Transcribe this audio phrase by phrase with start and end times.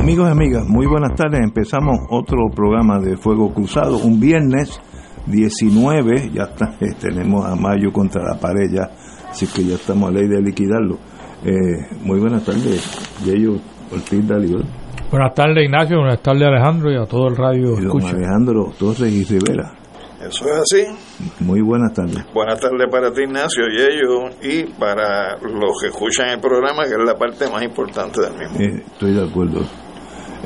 [0.00, 1.40] Amigos y amigas, muy buenas tardes.
[1.40, 4.80] Empezamos otro programa de Fuego Cruzado, un viernes
[5.26, 8.88] 19, ya está, eh, tenemos a Mayo contra la pared ya,
[9.28, 10.96] así que ya estamos a ley de liquidarlo.
[11.44, 12.82] Eh, muy buenas tardes,
[13.26, 13.56] Yeyo
[13.92, 14.64] Ortiz Dalibor.
[15.10, 18.02] Buenas tardes Ignacio, buenas tardes Alejandro y a todo el radio Y don.
[18.02, 19.74] Alejandro Torres y Rivera.
[20.20, 21.44] Eso es así.
[21.44, 22.24] Muy buenas tardes.
[22.32, 26.90] Buenas tardes para ti, Ignacio, y ellos, y para los que escuchan el programa, que
[26.90, 28.60] es la parte más importante del mismo.
[28.60, 29.60] Eh, estoy de acuerdo.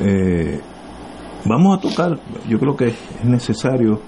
[0.00, 0.60] Eh,
[1.44, 4.00] vamos a tocar, yo creo que es necesario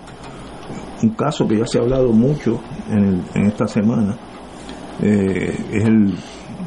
[1.03, 4.17] un caso que ya se ha hablado mucho en, el- en esta semana.
[5.03, 6.15] Eh, es el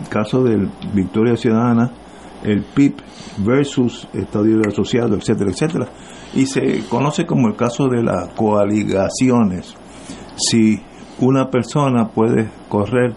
[0.09, 1.91] caso del Victoria Ciudadana,
[2.43, 2.95] el PIB
[3.39, 5.87] versus Estado Libre Asociado, etcétera, etcétera.
[6.35, 9.75] Y se conoce como el caso de las coaligaciones.
[10.37, 10.79] Si
[11.19, 13.13] una persona puede correr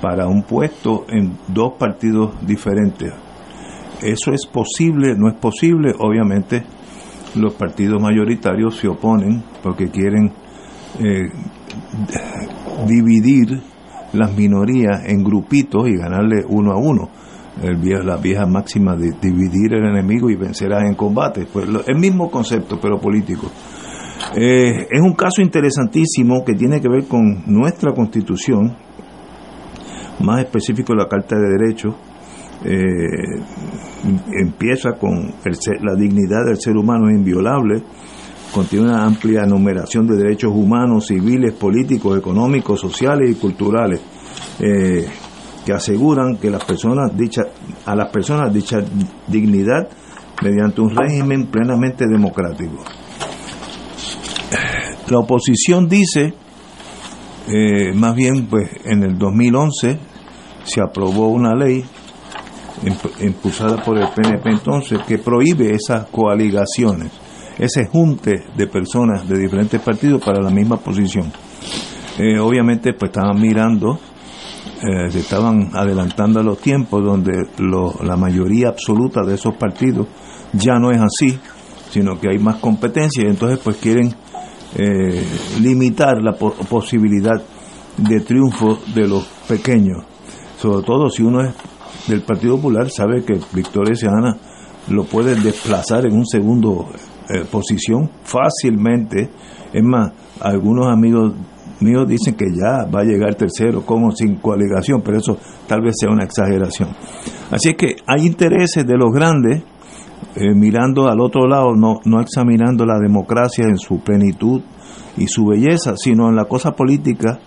[0.00, 3.12] para un puesto en dos partidos diferentes.
[4.02, 5.14] ¿Eso es posible?
[5.16, 5.92] ¿No es posible?
[5.98, 6.62] Obviamente
[7.36, 10.32] los partidos mayoritarios se oponen porque quieren
[10.98, 11.30] eh,
[12.86, 13.62] dividir
[14.12, 17.10] las minorías en grupitos y ganarle uno a uno.
[17.62, 21.46] La vieja máxima de dividir el enemigo y vencerás en combate.
[21.52, 23.50] Pues el mismo concepto, pero político.
[24.34, 28.76] Eh, es un caso interesantísimo que tiene que ver con nuestra constitución,
[30.20, 31.94] más específico la Carta de Derechos,
[32.64, 33.42] eh,
[34.40, 37.82] empieza con el la dignidad del ser humano es inviolable,
[38.52, 44.00] contiene una amplia enumeración de derechos humanos, civiles, políticos, económicos, sociales y culturales,
[44.58, 45.06] eh,
[45.64, 47.42] que aseguran que las personas dicha,
[47.86, 48.78] a las personas dicha
[49.26, 49.88] dignidad
[50.42, 52.82] mediante un régimen plenamente democrático.
[55.08, 56.34] La oposición dice,
[57.48, 59.98] eh, más bien, pues en el 2011
[60.64, 61.84] se aprobó una ley
[63.20, 67.10] impulsada por el PNP entonces que prohíbe esas coaligaciones,
[67.58, 71.30] ese junte de personas de diferentes partidos para la misma posición.
[72.18, 73.98] Eh, obviamente pues estaban mirando,
[74.82, 80.06] eh, se estaban adelantando a los tiempos donde lo- la mayoría absoluta de esos partidos
[80.52, 81.38] ya no es así,
[81.90, 84.14] sino que hay más competencia y entonces pues quieren
[84.76, 85.24] eh,
[85.60, 87.42] limitar la po- posibilidad
[87.96, 90.04] de triunfo de los pequeños.
[90.58, 91.52] Sobre todo si uno es
[92.06, 94.36] del Partido Popular, sabe que Victoria Ciudadana
[94.88, 96.88] lo puede desplazar en un segundo
[97.28, 99.30] eh, posición fácilmente.
[99.72, 101.34] Es más, algunos amigos
[101.80, 105.94] míos dicen que ya va a llegar tercero, como sin coaligación, pero eso tal vez
[105.98, 106.90] sea una exageración.
[107.50, 109.62] Así es que hay intereses de los grandes
[110.36, 114.60] eh, mirando al otro lado, no, no examinando la democracia en su plenitud
[115.16, 117.40] y su belleza, sino en la cosa política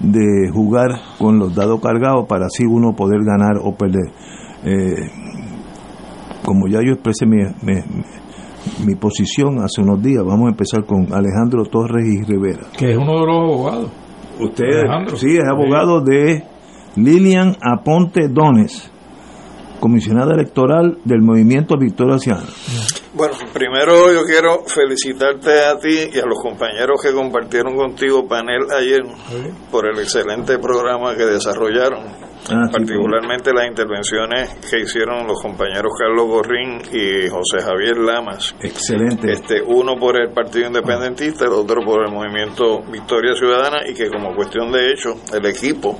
[0.00, 4.12] de jugar con los dados cargados para así uno poder ganar o perder.
[4.64, 5.10] Eh,
[6.44, 7.80] como ya yo expresé mi, mi,
[8.84, 12.66] mi posición hace unos días, vamos a empezar con Alejandro Torres y Rivera.
[12.76, 13.90] Que es uno de los abogados.
[14.38, 15.16] Usted Alejandro.
[15.16, 16.44] sí es abogado de
[16.96, 18.90] Lilian Aponte Dones,
[19.80, 22.48] comisionada electoral del movimiento Victoria Ciudadana.
[23.16, 28.70] Bueno, primero yo quiero felicitarte a ti y a los compañeros que compartieron contigo panel
[28.70, 29.00] ayer
[29.70, 32.04] por el excelente programa que desarrollaron.
[32.50, 38.54] Ah, sí, particularmente las intervenciones que hicieron los compañeros Carlos Gorrín y José Javier Lamas.
[38.60, 39.32] Excelente.
[39.32, 44.10] Este, uno por el Partido Independentista, el otro por el Movimiento Victoria Ciudadana y que
[44.10, 45.98] como cuestión de hecho el equipo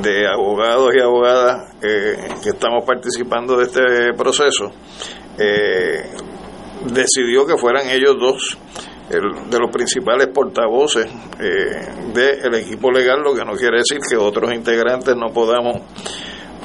[0.00, 4.70] de abogados y abogadas eh, que estamos participando de este proceso
[5.40, 6.04] eh,
[6.86, 8.58] decidió que fueran ellos dos
[9.10, 11.06] el- de los principales portavoces
[11.40, 15.82] eh, del equipo legal, lo que no quiere decir que otros integrantes no podamos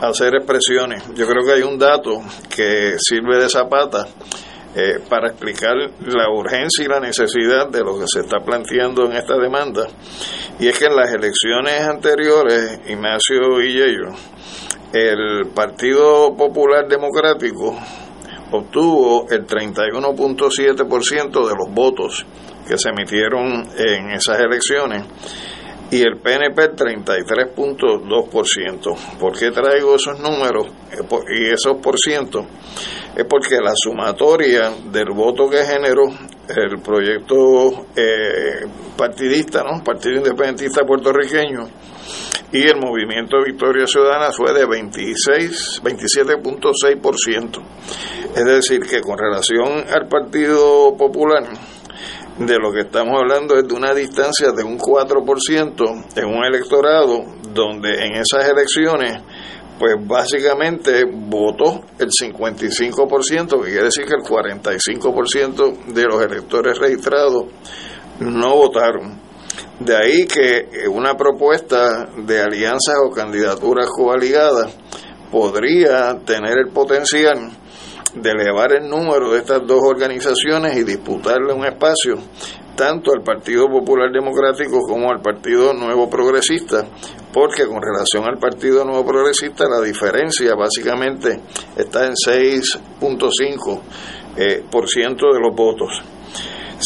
[0.01, 1.03] hacer expresiones.
[1.15, 2.21] Yo creo que hay un dato
[2.55, 4.05] que sirve de zapata
[4.75, 5.73] eh, para explicar
[6.05, 9.87] la urgencia y la necesidad de lo que se está planteando en esta demanda.
[10.59, 14.09] Y es que en las elecciones anteriores, Ignacio Villello,
[14.93, 17.75] el Partido Popular Democrático
[18.57, 22.25] obtuvo el 31.7% de los votos
[22.67, 25.05] que se emitieron en esas elecciones
[25.91, 28.95] y el PNP 33.2%.
[29.19, 30.65] ¿Por qué traigo esos números
[31.29, 32.47] y esos por ciento?
[33.15, 36.07] Es porque la sumatoria del voto que generó
[36.49, 38.65] el proyecto eh,
[38.97, 39.81] partidista, ¿no?
[39.83, 41.69] Partido Independentista Puertorriqueño
[42.51, 47.61] y el movimiento Victoria Ciudadana fue de 26, 27.6%.
[48.35, 51.43] Es decir, que con relación al Partido Popular,
[52.37, 57.23] de lo que estamos hablando es de una distancia de un 4% en un electorado
[57.53, 59.21] donde en esas elecciones
[59.79, 67.45] pues básicamente votó el 55%, que quiere decir que el 45% de los electores registrados
[68.19, 69.24] no votaron.
[69.79, 74.75] De ahí que una propuesta de alianzas o candidaturas coaligadas
[75.31, 77.51] podría tener el potencial
[78.15, 82.15] de elevar el número de estas dos organizaciones y disputarle un espacio
[82.75, 86.85] tanto al Partido Popular Democrático como al Partido Nuevo Progresista,
[87.33, 91.39] porque con relación al Partido Nuevo Progresista la diferencia básicamente
[91.77, 93.81] está en 6.5%
[94.37, 96.01] eh, por ciento de los votos.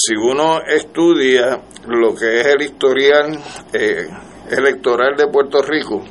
[0.02, 3.38] Si uno estudia lo que es el historial
[3.74, 4.08] eh,
[4.50, 6.02] electoral de Puerto Rico,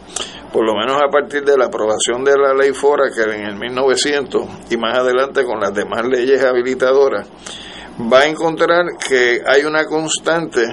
[0.53, 3.57] por lo menos a partir de la aprobación de la ley Fora, que en el
[3.57, 7.29] 1900 y más adelante con las demás leyes habilitadoras,
[8.13, 10.65] va a encontrar que hay una constante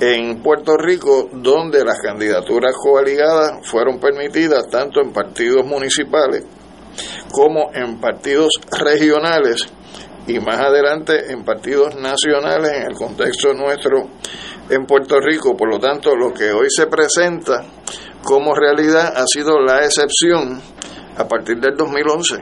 [0.00, 6.44] en Puerto Rico donde las candidaturas coaligadas fueron permitidas tanto en partidos municipales
[7.30, 8.50] como en partidos
[8.80, 9.72] regionales
[10.26, 14.08] y más adelante en partidos nacionales en el contexto nuestro
[14.68, 15.56] en Puerto Rico.
[15.56, 17.64] Por lo tanto, lo que hoy se presenta
[18.22, 20.60] como realidad ha sido la excepción
[21.16, 22.36] a partir del 2011.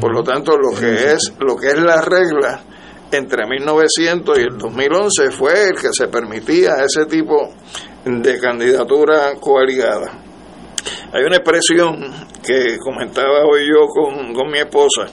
[0.00, 2.60] Por lo tanto, lo que es lo que es la regla
[3.12, 7.54] entre 1900 y el 2011 fue el que se permitía ese tipo
[8.04, 10.22] de candidatura coaligada.
[11.12, 11.96] Hay una expresión
[12.44, 15.06] que comentaba hoy yo con, con mi esposa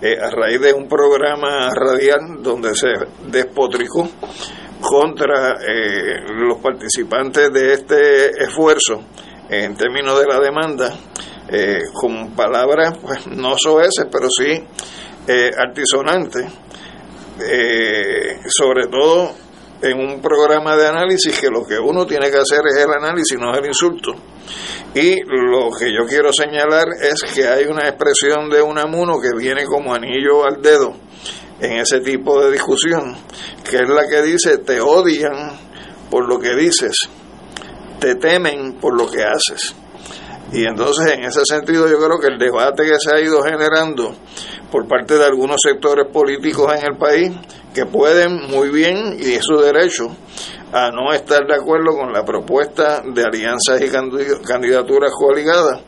[0.00, 2.88] eh, a raíz de un programa radial donde se
[3.26, 4.08] despotricó
[4.80, 9.02] contra eh, los participantes de este esfuerzo
[9.50, 10.94] en términos de la demanda,
[11.48, 14.64] eh, con palabras pues, no soeces, pero sí
[15.26, 16.46] eh, altisonantes,
[17.40, 19.32] eh, sobre todo
[19.82, 23.38] en un programa de análisis que lo que uno tiene que hacer es el análisis,
[23.38, 24.14] no es el insulto.
[24.94, 29.30] Y lo que yo quiero señalar es que hay una expresión de un amuno que
[29.36, 30.94] viene como anillo al dedo
[31.60, 33.16] en ese tipo de discusión,
[33.68, 35.58] que es la que dice, te odian
[36.10, 36.96] por lo que dices,
[38.00, 39.74] te temen por lo que haces.
[40.52, 44.16] Y entonces en ese sentido yo creo que el debate que se ha ido generando
[44.70, 47.32] por parte de algunos sectores políticos en el país,
[47.74, 50.16] que pueden muy bien, y es su derecho,
[50.72, 53.90] a no estar de acuerdo con la propuesta de alianzas y
[54.42, 55.80] candidaturas coaligadas,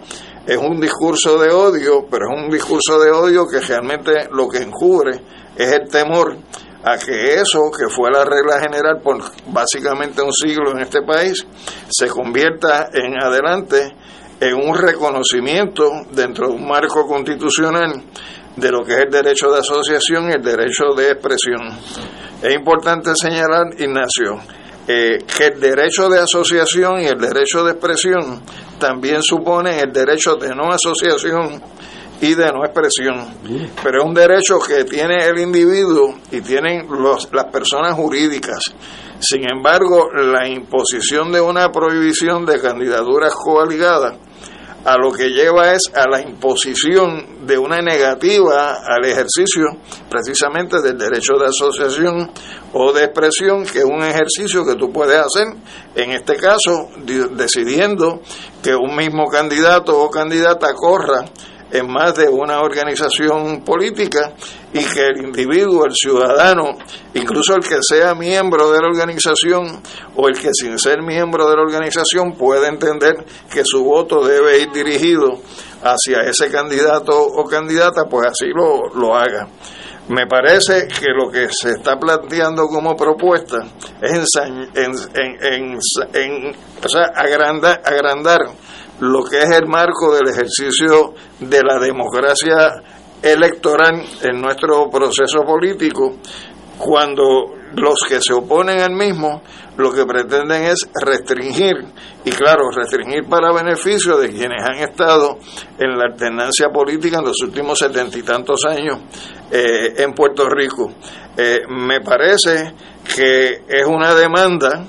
[0.46, 4.58] es un discurso de odio, pero es un discurso de odio que realmente lo que
[4.58, 5.20] encubre
[5.56, 6.36] es el temor
[6.84, 11.46] a que eso, que fue la regla general por básicamente un siglo en este país,
[11.88, 13.94] se convierta en adelante
[14.40, 18.02] en un reconocimiento dentro de un marco constitucional
[18.56, 21.78] de lo que es el derecho de asociación y el derecho de expresión.
[22.42, 24.40] Es importante señalar, Ignacio,
[24.86, 28.42] eh, que el derecho de asociación y el derecho de expresión
[28.78, 31.62] también suponen el derecho de no asociación
[32.20, 33.34] y de no expresión.
[33.82, 38.58] Pero es un derecho que tiene el individuo y tienen los, las personas jurídicas.
[39.18, 44.16] Sin embargo, la imposición de una prohibición de candidaturas coaligadas
[44.84, 49.64] a lo que lleva es a la imposición de una negativa al ejercicio
[50.10, 52.30] precisamente del derecho de asociación
[52.72, 55.48] o de expresión, que es un ejercicio que tú puedes hacer,
[55.94, 56.88] en este caso,
[57.32, 58.20] decidiendo
[58.62, 61.24] que un mismo candidato o candidata corra
[61.72, 64.34] en más de una organización política
[64.72, 66.76] y que el individuo, el ciudadano,
[67.14, 69.82] incluso el que sea miembro de la organización
[70.14, 74.60] o el que sin ser miembro de la organización pueda entender que su voto debe
[74.60, 75.40] ir dirigido
[75.82, 79.48] hacia ese candidato o candidata, pues así lo, lo haga.
[80.08, 83.58] Me parece que lo que se está planteando como propuesta
[84.00, 85.78] es en, en,
[86.12, 88.40] en, o sea, agrandar, agrandar
[89.02, 92.70] lo que es el marco del ejercicio de la democracia
[93.20, 96.18] electoral en nuestro proceso político
[96.78, 99.42] cuando los que se oponen al mismo
[99.76, 101.74] lo que pretenden es restringir,
[102.24, 105.38] y claro, restringir para beneficio de quienes han estado
[105.78, 108.98] en la alternancia política en los últimos setenta y tantos años
[109.50, 110.92] eh, en Puerto Rico.
[111.36, 112.74] Eh, me parece
[113.16, 114.86] que es una demanda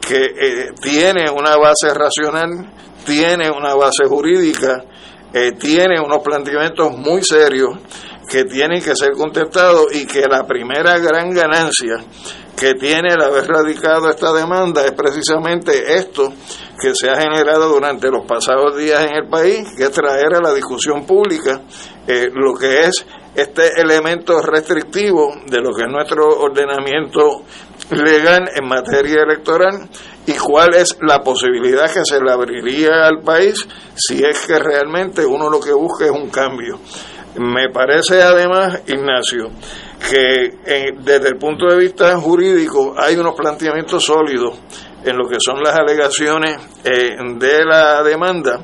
[0.00, 2.72] que eh, tiene una base racional,
[3.04, 4.84] tiene una base jurídica,
[5.58, 7.78] tiene unos planteamientos muy serios
[8.28, 12.04] que tienen que ser contestados y que la primera gran ganancia
[12.56, 16.32] que tiene el haber radicado esta demanda es precisamente esto
[16.80, 20.40] que se ha generado durante los pasados días en el país, que es traer a
[20.40, 21.60] la discusión pública
[22.06, 23.04] eh, lo que es
[23.34, 27.42] este elemento restrictivo de lo que es nuestro ordenamiento
[27.90, 29.88] legal en materia electoral
[30.26, 35.26] y cuál es la posibilidad que se le abriría al país si es que realmente
[35.26, 36.78] uno lo que busca es un cambio.
[37.36, 39.50] Me parece además, Ignacio,
[40.10, 44.58] que eh, desde el punto de vista jurídico hay unos planteamientos sólidos
[45.04, 48.60] en lo que son las alegaciones eh, de la demanda.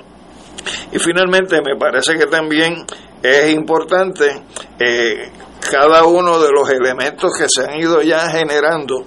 [0.93, 2.85] Y finalmente me parece que también
[3.23, 4.43] es importante
[4.79, 5.31] eh,
[5.71, 9.07] cada uno de los elementos que se han ido ya generando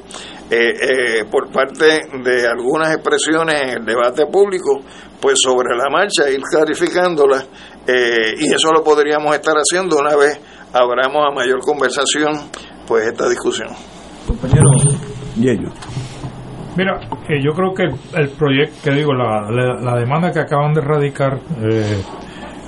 [1.32, 4.82] por parte de algunas expresiones en el debate público,
[5.22, 7.48] pues sobre la marcha, ir clarificándolas,
[7.88, 10.42] y eso lo podríamos estar haciendo una vez
[10.74, 12.34] abramos a mayor conversación
[12.88, 13.70] pues esta discusión.
[14.28, 14.66] Compañero
[15.36, 15.70] Yello.
[16.78, 17.84] Mira, eh, yo creo que
[18.18, 22.02] el, proyecto, que digo, la, la, demanda que acaban de radicar eh,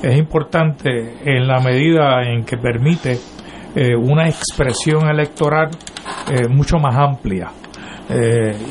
[0.01, 3.17] es importante en la medida en que permite
[3.75, 5.69] eh, una expresión electoral
[6.49, 7.51] mucho más amplia.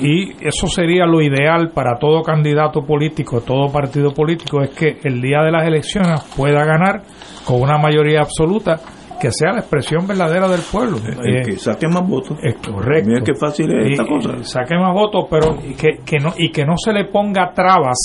[0.00, 5.20] y eso sería lo ideal para todo candidato político, todo partido político, es que el
[5.20, 7.02] día de las elecciones pueda ganar
[7.44, 8.80] con una mayoría absoluta
[9.22, 10.96] que sea la expresión verdadera del pueblo.
[10.98, 12.36] Eh, que saque más votos.
[12.42, 13.08] Es correcto.
[13.08, 14.42] Mira qué fácil es esta cosa.
[14.42, 17.98] Saque más votos, pero que, que, no, y que no se le ponga trabas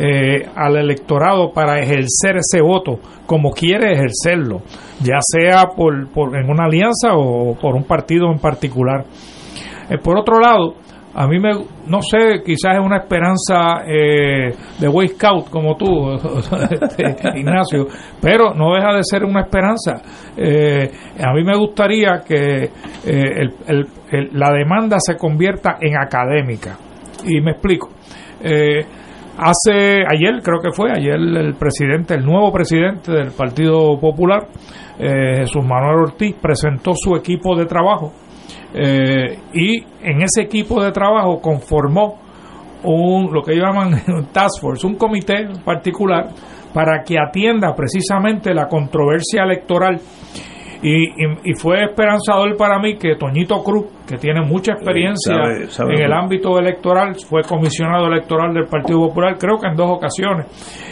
[0.00, 4.62] eh, al electorado para ejercer ese voto como quiere ejercerlo,
[5.00, 9.04] ya sea por, por en una alianza o por un partido en particular.
[9.88, 10.74] Eh, por otro lado,
[11.14, 11.50] a mí me,
[11.86, 17.86] no sé, quizás es una esperanza eh, de Boy Scout como tú, este, Ignacio,
[18.20, 20.02] pero no deja de ser una esperanza.
[20.36, 22.70] Eh, a mí me gustaría que
[23.04, 26.76] eh, la demanda se convierta en académica.
[27.24, 27.88] Y me explico.
[29.38, 34.46] hace, ayer creo que fue, ayer el presidente, el nuevo presidente del Partido Popular,
[34.98, 38.12] Jesús Manuel Ortiz, presentó su equipo de trabajo
[38.74, 42.18] eh, y en ese equipo de trabajo conformó
[42.84, 46.28] un, lo que llaman un task force, un comité particular
[46.72, 49.98] para que atienda precisamente la controversia electoral.
[50.80, 51.08] Y,
[51.42, 56.56] y, fue esperanzador para mí que Toñito Cruz, que tiene mucha experiencia en el ámbito
[56.56, 60.46] electoral, fue comisionado electoral del Partido Popular, creo que en dos ocasiones,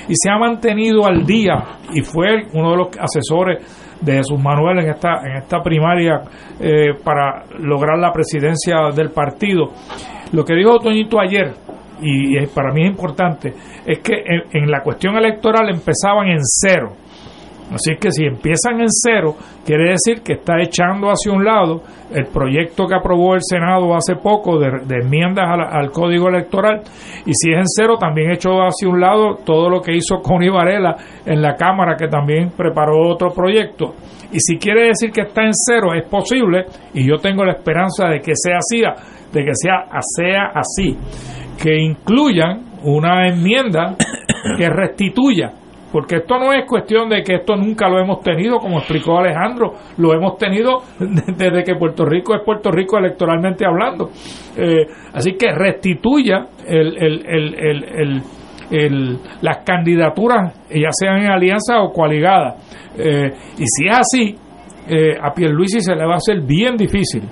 [0.09, 4.79] y se ha mantenido al día y fue uno de los asesores de Jesús Manuel
[4.81, 6.23] en esta, en esta primaria
[6.61, 9.71] eh, para lograr la presidencia del partido.
[10.33, 11.53] Lo que dijo Toñito ayer,
[12.01, 13.55] y, para mí es importante,
[13.87, 14.23] es que
[14.53, 16.93] en la cuestión electoral empezaban en cero
[17.73, 21.83] Así que si empiezan en cero, quiere decir que está echando hacia un lado
[22.15, 24.69] el proyecto que aprobó el Senado hace poco de,
[25.01, 26.83] enmiendas al, Código Electoral.
[27.27, 30.51] Y si es en cero, también echó hacia un lado todo lo que hizo Connie
[30.51, 33.95] Varela en la Cámara, que también preparó otro proyecto.
[34.31, 38.09] Y si quiere decir que está en cero, es posible, y yo tengo la esperanza
[38.09, 38.81] de que sea así,
[39.33, 40.97] de que sea, sea así,
[41.61, 43.97] que incluyan una enmienda
[44.57, 45.53] que restituya
[45.97, 49.73] porque esto no es cuestión de que esto nunca lo hemos tenido, como explicó Alejandro,
[49.97, 54.11] lo hemos tenido desde que Puerto Rico es Puerto Rico electoralmente hablando.
[54.59, 56.49] Eh, así que restituya
[59.41, 62.93] las candidaturas, ya sean en alianza o coaligadas.
[62.99, 64.35] Eh, y si es así,
[64.91, 67.23] eh, a Pierluisi se le va a hacer bien difícil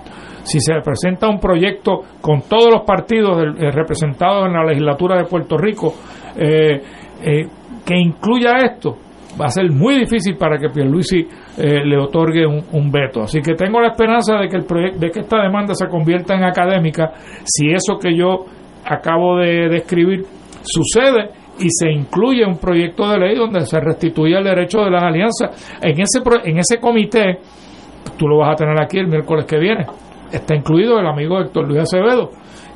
[0.44, 3.36] si se presenta un proyecto con todos los partidos
[3.74, 5.94] representados en la legislatura de Puerto Rico
[6.36, 6.80] eh,
[7.84, 8.96] que incluya esto,
[9.40, 11.26] va a ser muy difícil para que Pierluisi
[11.58, 13.22] eh, le otorgue un, veto.
[13.22, 16.44] Así que tengo la esperanza de que, el de que esta demanda se convierta en
[16.44, 17.12] académica
[17.44, 18.44] si eso que yo
[18.84, 20.24] acabo de describir
[20.62, 25.02] sucede y se incluye un proyecto de ley donde se restituya el derecho de las
[25.02, 25.78] alianzas.
[25.80, 27.38] En ese, en ese comité,
[28.18, 29.86] tú lo vas a tener aquí el miércoles que viene,
[30.36, 32.30] está incluido el amigo Héctor Luis Acevedo,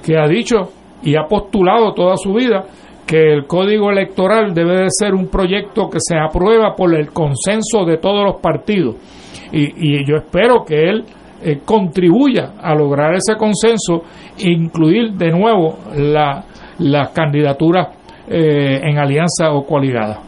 [0.04, 0.70] que ha dicho
[1.02, 2.64] y ha postulado toda su vida
[3.06, 7.84] que el código electoral debe de ser un proyecto que se aprueba por el consenso
[7.86, 8.96] de todos los partidos.
[9.50, 11.04] Y, yo espero que él
[11.42, 14.02] eh, contribuya a lograr ese consenso
[14.38, 16.44] e incluir de nuevo la,
[16.80, 17.88] las candidaturas
[18.28, 20.27] eh, en alianza o coaligada.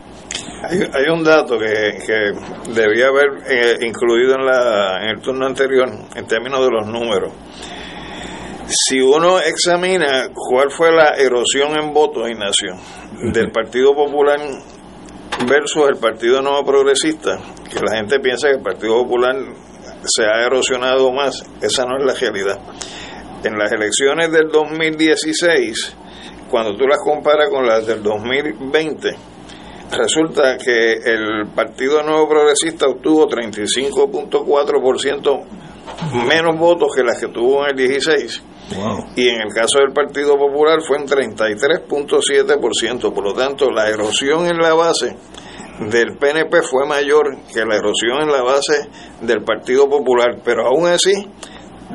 [0.63, 2.33] Hay, un dato que, que
[2.73, 7.33] debía haber eh, incluido en, la, en el turno anterior en términos de los números.
[8.69, 12.77] Si uno examina cuál fue la erosión en votos, Ignacio,
[13.33, 14.39] del Partido Popular
[15.49, 17.39] versus el Partido Nuevo Progresista,
[17.69, 19.35] que la gente piensa que el Partido Popular
[20.05, 22.59] se ha erosionado más, esa no es la realidad.
[23.43, 25.97] En las elecciones del 2016,
[26.51, 29.17] cuando tú las comparas con las del 2020,
[29.93, 35.45] resulta que el Partido Nuevo Progresista obtuvo 35.4%
[36.27, 38.43] menos votos que las que tuvo en el 16
[39.17, 43.13] y en el caso del Partido Popular fue en 33.7%.
[43.13, 45.17] Por lo tanto, la erosión en la base
[45.81, 48.89] del PNP fue mayor que la erosión en la base
[49.23, 50.41] del Partido Popular.
[50.45, 51.13] Pero aún así,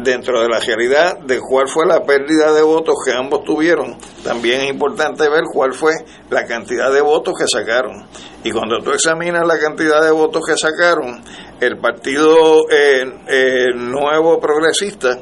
[0.04, 4.62] dentro de la realidad de cuál fue la pérdida de votos que ambos tuvieron, también
[4.62, 5.94] es importante ver cuál fue
[6.30, 8.06] la cantidad de votos que sacaron.
[8.44, 11.22] Y cuando tú examinas la cantidad de votos que sacaron,
[11.60, 15.20] el Partido eh, eh, Nuevo Progresista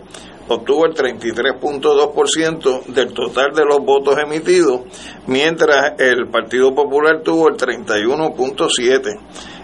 [0.47, 4.81] obtuvo el 33.2% del total de los votos emitidos,
[5.27, 9.19] mientras el Partido Popular tuvo el 31.7%.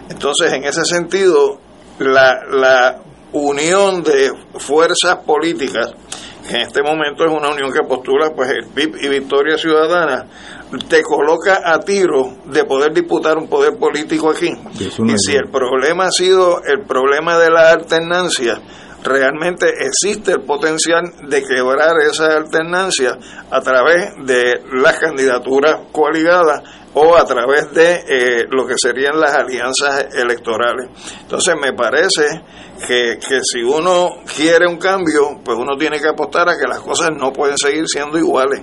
[0.08, 1.60] Entonces, en ese sentido,
[1.98, 5.92] la, la unión de fuerzas políticas,
[6.48, 10.26] que en este momento es una unión que postula pues el PIB y Victoria Ciudadana,
[10.88, 14.52] te coloca a tiro de poder disputar un poder político aquí.
[14.78, 18.60] Y si el problema ha sido el problema de la alternancia,
[19.02, 23.16] realmente existe el potencial de quebrar esa alternancia
[23.50, 26.62] a través de las candidaturas coaligadas
[26.94, 30.88] o a través de eh, lo que serían las alianzas electorales.
[31.22, 32.26] Entonces me parece
[32.86, 36.80] que, que si uno quiere un cambio, pues uno tiene que apostar a que las
[36.80, 38.62] cosas no pueden seguir siendo iguales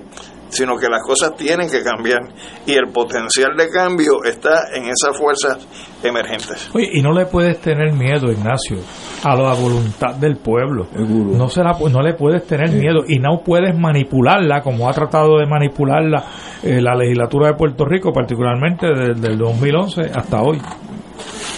[0.50, 2.20] sino que las cosas tienen que cambiar
[2.66, 5.58] y el potencial de cambio está en esas fuerzas
[6.02, 6.70] emergentes.
[6.74, 8.78] Oye, y no le puedes tener miedo, Ignacio,
[9.24, 10.86] a la voluntad del pueblo.
[10.94, 15.46] No, se no le puedes tener miedo y no puedes manipularla como ha tratado de
[15.46, 16.24] manipularla
[16.62, 20.58] eh, la legislatura de Puerto Rico, particularmente desde el 2011 hasta hoy.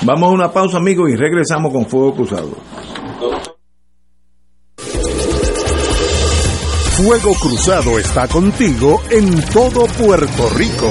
[0.03, 2.51] Vamos a una pausa, amigos, y regresamos con Fuego Cruzado.
[6.97, 10.91] Fuego Cruzado está contigo en todo Puerto Rico.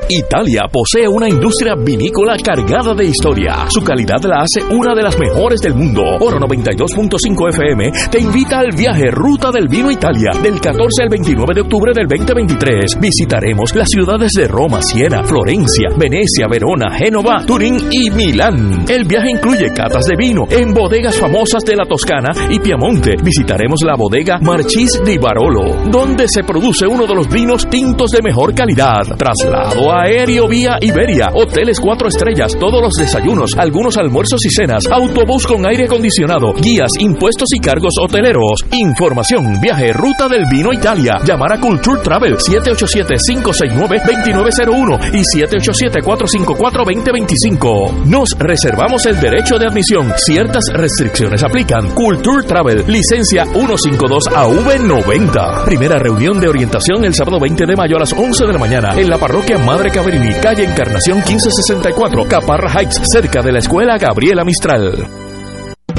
[0.10, 3.66] Italia posee una industria vinícola cargada de historia.
[3.70, 6.04] Su calidad la hace una de las mejores del mundo.
[6.20, 11.54] Oro 92.5 FM te invita al viaje Ruta del Vino Italia del 14 al 29
[11.54, 13.00] de octubre del 2023.
[13.00, 18.86] Visitaremos las ciudades de Roma, Siena, Florencia, Venecia, Verona, Génova, Turín y Milán.
[18.90, 23.16] El viaje incluye catas de vino en bodegas famosas de la Toscana y Piamonte.
[23.24, 28.22] Visitaremos la bodega Marchis di Barolo, donde se produce uno de los vinos tintos de
[28.22, 29.04] mejor calidad.
[29.18, 35.46] Traslado aéreo vía Iberia, hoteles cuatro estrellas, todos los desayunos, algunos almuerzos y cenas, autobús
[35.48, 38.66] con aire acondicionado, guías, impuestos y cargos hoteleros.
[38.72, 41.20] Información, viaje, ruta del vino Italia.
[41.26, 48.06] Llamar a Culture Travel 787-569-2901 y 787-454-2025.
[48.06, 50.12] Nos reservamos el derecho de admisión.
[50.18, 51.94] Ciertas restricciones aplican.
[51.94, 55.66] Culture Travel, licencia 152AV90.
[55.66, 58.94] Primera reunión de orientación el sábado 20 de mayo a las 11 de la mañana
[58.98, 64.44] en la parroquia Madre Caberini, calle Encarnación 1564, Caparra Heights, cerca de la escuela Gabriela
[64.44, 65.33] Mistral.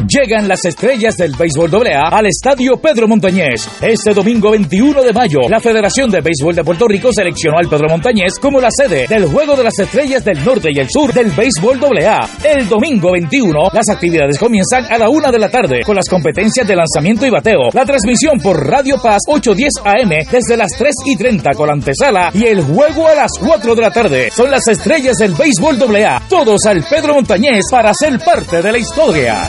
[0.08, 3.68] Llegan las estrellas del béisbol AA al Estadio Pedro Montañez.
[3.80, 7.88] Este domingo 21 de mayo, la Federación de Béisbol de Puerto Rico seleccionó al Pedro
[7.88, 11.30] Montañez como la sede del Juego de las Estrellas del Norte y el Sur del
[11.30, 12.28] béisbol AA.
[12.44, 16.66] El domingo 21, las actividades comienzan a la una de la tarde con las competencias
[16.66, 17.70] de lanzamiento y bateo.
[17.72, 22.30] La transmisión por Radio Paz 810 AM desde las 3 y 30 con la antesala
[22.34, 24.30] y el juego a las 4 de la tarde.
[24.30, 26.22] Son las estrellas del béisbol AA.
[26.28, 29.48] Todos al Pedro Montañez para ser parte de la historia.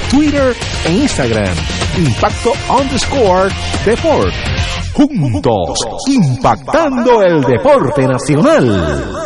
[0.11, 0.53] Twitter
[0.85, 1.55] e Instagram,
[1.97, 3.49] Impacto underscore
[3.85, 4.33] Deport.
[4.93, 9.21] Juntos, impactando el deporte nacional.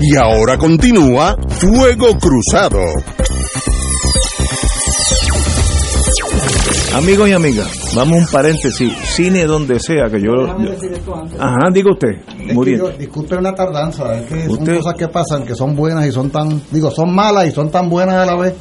[0.00, 2.78] Y ahora continúa Fuego Cruzado.
[6.94, 8.92] Amigos y amigas, vamos a un paréntesis.
[9.02, 10.30] Cine donde sea que yo.
[11.40, 12.88] Ajá, diga usted, muriendo.
[12.90, 16.62] Disculpe la tardanza, es que son cosas que pasan que son buenas y son tan.
[16.70, 18.54] Digo, son malas y son tan buenas a la vez.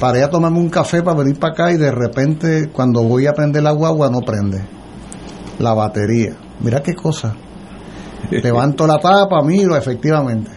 [0.00, 3.32] Paré a tomarme un café para venir para acá y de repente, cuando voy a
[3.32, 4.64] prender la guagua, no prende.
[5.60, 6.36] La batería.
[6.58, 7.36] Mira qué cosa.
[8.32, 10.50] Levanto la tapa, miro, efectivamente.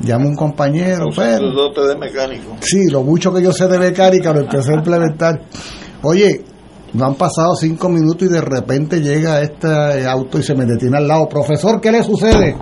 [0.00, 1.50] Llamo a un compañero, pero.
[1.52, 2.54] dote de mecánico.
[2.60, 5.40] Sí, lo mucho que yo sé de mecánica lo empecé a implementar.
[6.02, 6.44] Oye,
[6.94, 10.96] no han pasado cinco minutos y de repente llega este auto y se me detiene
[10.96, 11.28] al lado.
[11.28, 12.56] Profesor, ¿qué le sucede?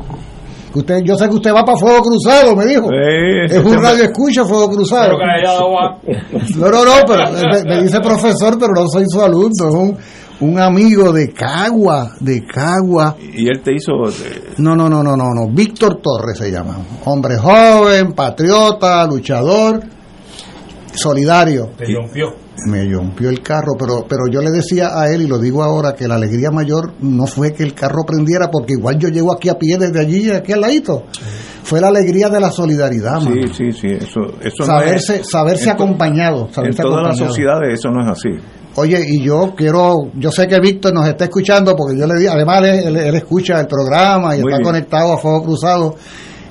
[0.74, 2.90] Usted, yo sé que usted va para Fuego Cruzado, me dijo.
[2.92, 5.16] es un radio escucha Fuego Cruzado.
[6.56, 9.96] No, no, no, pero me, me, dice profesor, pero no soy su alumno, es un,
[10.40, 13.16] un amigo de Cagua, de Cagua.
[13.20, 13.92] Y él te hizo...
[14.58, 16.76] No, no, no, no, no, no, Víctor Torres se llama.
[17.04, 19.80] Hombre joven, patriota, luchador,
[20.94, 21.70] solidario.
[21.76, 22.45] Te rompió.
[22.66, 25.94] Me rompió el carro, pero, pero yo le decía a él, y lo digo ahora,
[25.94, 29.48] que la alegría mayor no fue que el carro prendiera, porque igual yo llego aquí
[29.48, 31.04] a pie desde allí, aquí al ladito.
[31.62, 35.70] Fue la alegría de la solidaridad, Sí, sí, sí, eso, eso saberse, no es, saberse
[35.70, 36.48] acompañado.
[36.50, 38.30] Saberse en todas las sociedades eso no es así.
[38.76, 42.26] Oye, y yo quiero, yo sé que Víctor nos está escuchando porque yo le di,
[42.26, 44.62] además él, él escucha el programa y Muy está bien.
[44.62, 45.94] conectado a Fuego Cruzado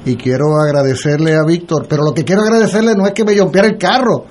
[0.06, 3.68] y quiero agradecerle a Víctor, pero lo que quiero agradecerle no es que me rompiera
[3.68, 4.26] el carro,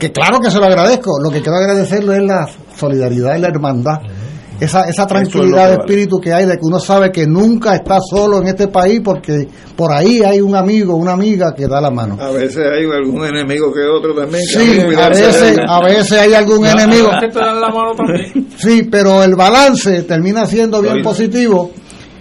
[0.00, 3.48] que claro que se lo agradezco, lo que quiero agradecerle es la solidaridad y la
[3.48, 4.00] hermandad.
[4.58, 5.76] Esa, esa tranquilidad de vale.
[5.80, 9.48] espíritu que hay de que uno sabe que nunca está solo en este país porque
[9.74, 12.18] por ahí hay un amigo, una amiga que da la mano.
[12.20, 14.42] A veces hay algún enemigo que otro también.
[14.42, 17.08] que Sí, a veces, a veces hay algún enemigo.
[17.08, 18.48] A veces te dan la mano también.
[18.58, 21.70] Sí, pero el balance termina siendo bien positivo.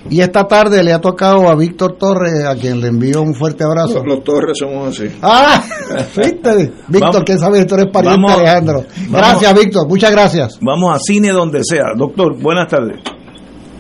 [0.09, 3.63] Y esta tarde le ha tocado a Víctor Torres, a quien le envío un fuerte
[3.63, 3.99] abrazo.
[3.99, 5.09] Los, los Torres somos así.
[5.21, 5.61] ¡Ah!
[6.17, 6.71] ¿Viste?
[6.87, 8.39] Víctor, que sabe que tú eres pariente Vamos.
[8.39, 8.83] Alejandro.
[9.09, 9.11] Vamos.
[9.11, 9.87] Gracias, Víctor.
[9.87, 10.59] Muchas gracias.
[10.61, 11.93] Vamos a cine donde sea.
[11.97, 12.97] Doctor, buenas tardes.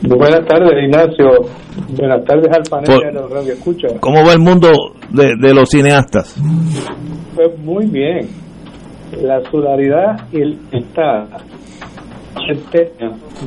[0.01, 1.25] Buenas tardes, Ignacio.
[1.97, 3.87] Buenas tardes al panel Por- de los Radio Escucha.
[3.99, 4.69] ¿Cómo va el mundo
[5.11, 6.35] de, de los cineastas?
[7.35, 8.29] Pues muy bien.
[9.21, 11.27] La solidaridad y el está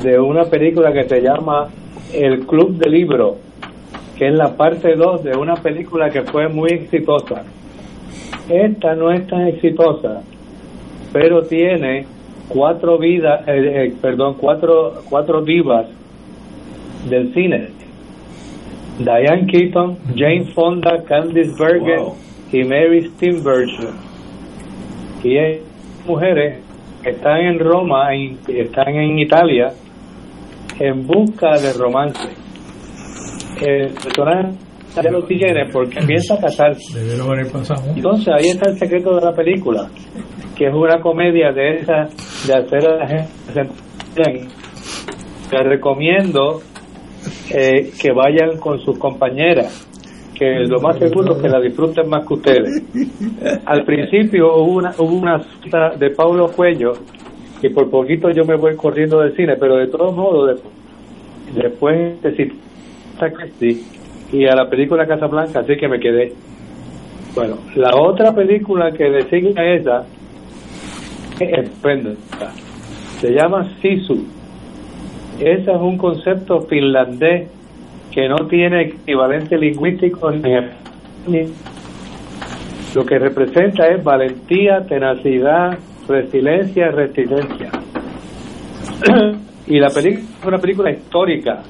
[0.03, 1.69] de una película que se llama
[2.13, 3.37] El Club de Libro,
[4.19, 7.43] que es la parte 2 de una película que fue muy exitosa.
[8.49, 10.23] Esta no es tan exitosa,
[11.13, 12.07] pero tiene
[12.49, 15.87] cuatro vidas, eh, eh, perdón, cuatro, cuatro divas
[17.09, 17.69] del cine.
[18.99, 22.15] Diane Keaton, Jane Fonda, Candice Bergen Wow.
[22.53, 23.89] y Mary Steenburgen.
[25.25, 25.61] Y es
[26.07, 26.59] mujeres
[27.05, 29.73] están en Roma, en- están en Italia,
[30.83, 32.29] en busca de romance.
[33.61, 34.51] El personaje
[34.97, 36.99] ya lo tiene porque empieza a casarse.
[36.99, 37.93] Debieron haber pasado.
[37.95, 39.89] Entonces ahí está el secreto de la película,
[40.57, 42.09] que es una comedia de esa,
[42.47, 43.33] de hacer a la gente.
[45.53, 46.61] Les recomiendo
[47.55, 49.87] eh, que vayan con sus compañeras,
[50.35, 52.83] que lo más seguro es que la disfruten más que ustedes.
[53.67, 55.39] Al principio hubo una, hubo una
[55.97, 56.93] de Paulo Cuello,
[57.63, 60.61] y por poquito yo me voy corriendo del cine, pero de todos modos,
[61.55, 62.53] de- después de
[63.21, 63.83] a Christie
[64.33, 66.33] y a la película Casablanca, así que me quedé.
[67.35, 70.05] Bueno, la otra película que designa esa
[71.39, 72.11] es estupenda.
[73.21, 74.25] Se llama Sisu.
[75.39, 77.49] Ese es un concepto finlandés
[78.11, 81.49] que no tiene equivalente lingüístico ni-
[82.95, 85.79] lo que representa es valentía, tenacidad,
[86.13, 87.71] resiliencia, resistencia.
[89.67, 91.63] y la película es una película histórica.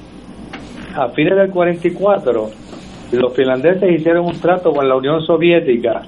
[0.95, 2.49] A fines del 44,
[3.13, 6.03] los finlandeses hicieron un trato con la Unión Soviética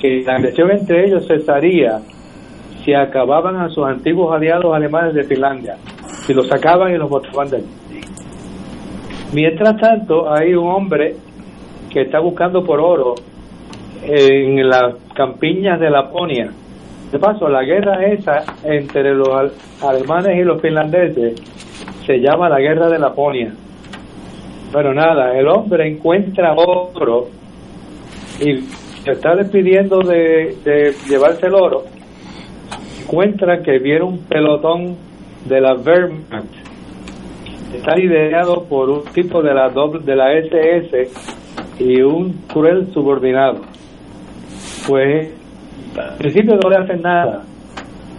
[0.00, 2.00] que la agresión entre ellos cesaría
[2.84, 5.76] si acababan a sus antiguos aliados alemanes de Finlandia,
[6.26, 7.66] si los sacaban y los botaban de allí.
[9.32, 11.16] Mientras tanto, hay un hombre
[11.90, 13.14] que está buscando por oro
[14.02, 16.50] en las campiñas de Laponia.
[17.14, 19.28] De paso, la guerra esa entre los
[19.80, 21.40] alemanes y los finlandeses
[22.04, 23.54] se llama la guerra de Laponia.
[24.72, 27.28] Pero nada, el hombre encuentra oro
[28.40, 28.62] y
[29.04, 30.56] se está despidiendo de,
[31.08, 31.84] llevarse el oro.
[33.04, 34.96] Encuentra que viene un pelotón
[35.44, 36.52] de la Wehrmacht.
[37.76, 41.10] Está liderado por un tipo de la, de la SS
[41.78, 43.60] y un cruel subordinado.
[44.88, 45.43] Pues
[45.96, 47.42] al principio no le hacen nada,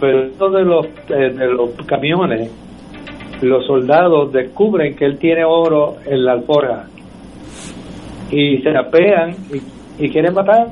[0.00, 2.50] pero dentro de los, eh, de los camiones,
[3.42, 6.86] los soldados descubren que él tiene oro en la alforja
[8.30, 10.68] y se apean y, y quieren matar.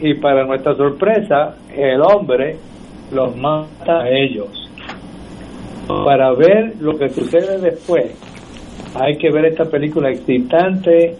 [0.00, 2.56] Y para nuestra sorpresa, el hombre
[3.12, 4.48] los mata a ellos.
[5.86, 8.12] Para ver lo que sucede después,
[8.94, 11.16] hay que ver esta película excitante,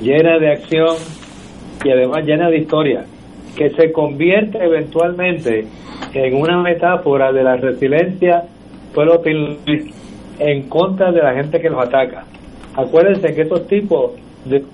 [0.00, 0.96] llena de acción
[1.84, 3.04] y además llena de historia,
[3.56, 5.66] que se convierte eventualmente
[6.14, 8.44] en una metáfora de la resiliencia
[8.94, 12.24] pueblo en contra de la gente que los ataca.
[12.76, 14.12] Acuérdense que estos tipos
[14.44, 14.64] de,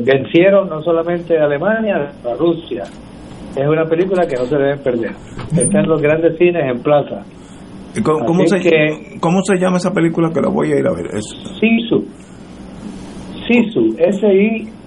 [0.00, 2.84] vencieron no solamente a Alemania, a Rusia.
[3.56, 5.12] Es una película que no se deben perder.
[5.56, 7.22] Está en los grandes cines en plaza.
[8.02, 8.58] ¿Cómo, cómo se,
[9.20, 11.06] ¿Cómo se llama esa película que la voy a ir a ver?
[11.14, 11.24] Es...
[11.60, 12.04] Sisu.
[13.46, 13.94] Sisu.
[13.98, 14.84] S-I-S-I-S-U.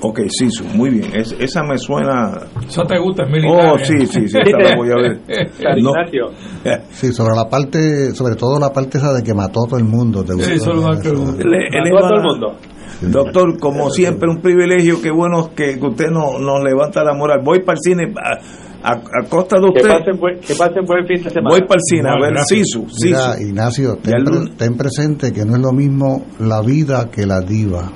[0.00, 1.10] Ok, Sisu, muy bien.
[1.14, 2.32] Es, esa me suena.
[2.68, 3.72] Eso te gusta, es militar.
[3.74, 5.20] Oh, sí, sí, sí, esa la voy a ver.
[5.82, 5.92] No.
[6.90, 9.84] Sí, sobre la parte, sobre todo la parte esa de que mató a todo el
[9.84, 10.22] mundo.
[10.24, 11.42] ¿te Sí, eso es lo más que gusta.
[11.44, 12.56] Le- él Mató a todo el mundo.
[13.02, 15.00] Doctor, como siempre, un privilegio.
[15.02, 17.40] Qué bueno que que usted nos, nos levanta la moral.
[17.44, 19.88] Voy para el cine a, a, a costa de Que usted.
[19.88, 21.48] pasen, buen, que pasen buen fin de semana.
[21.50, 22.38] Voy para el cine a ver.
[22.46, 22.86] Sisu.
[23.02, 23.48] Mira, Sisu.
[23.48, 27.90] Ignacio, ten, pre- ten presente que no es lo mismo la vida que la diva.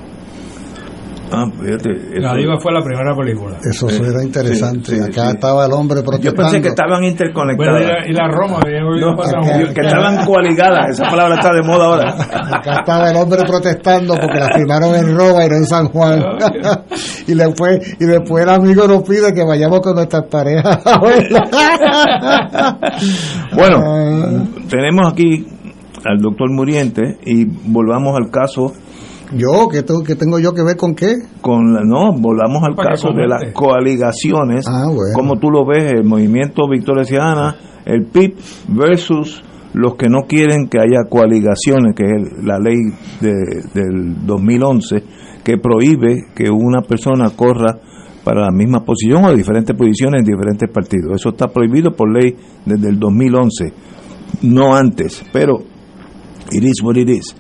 [1.31, 2.21] Ah, fíjate.
[2.21, 3.57] La Diva fue la primera película.
[3.63, 4.91] Eso Sí, era interesante.
[4.93, 5.35] sí, sí, Acá sí.
[5.37, 6.43] estaba el hombre Yo protestando.
[6.43, 7.83] pensé que estaban Bueno, y, interconectadas.
[7.83, 10.91] la, y la Roma, que yo No, acá- un- que estaban coaligadas.
[10.91, 12.15] Esa palabra está de moda ahora.
[12.57, 16.23] Acá estaba el hombre protestando porque la firmaron en Roma y no en San Juan.
[17.27, 20.79] y después y después el amigo nos pide que vayamos con nuestras parejas.
[23.55, 25.47] Bueno, Ah, tenemos aquí
[26.05, 28.73] al doctor Muriente y volvamos al caso
[29.35, 31.15] yo, ¿qué, tengo- qué tengo yo que ver con qué?
[31.41, 35.13] con la, no, volvamos al caso de las coaligaciones, Ah, bueno.
[35.15, 38.35] como tú lo ves, el movimiento Victoria Ciudadana, el PIB
[38.69, 39.43] versus
[39.75, 42.77] los que no quieren que haya coaligaciones, que es el- la ley
[43.21, 45.03] de- del 2011
[45.45, 47.79] que prohíbe que una persona corra
[48.25, 51.17] para la misma posición o diferentes posiciones en diferentes partidos.
[51.17, 52.35] Eso está prohibido por ley
[52.67, 53.73] desde el 2011,
[54.43, 55.59] no antes, pero
[56.51, 57.35] it is what it is.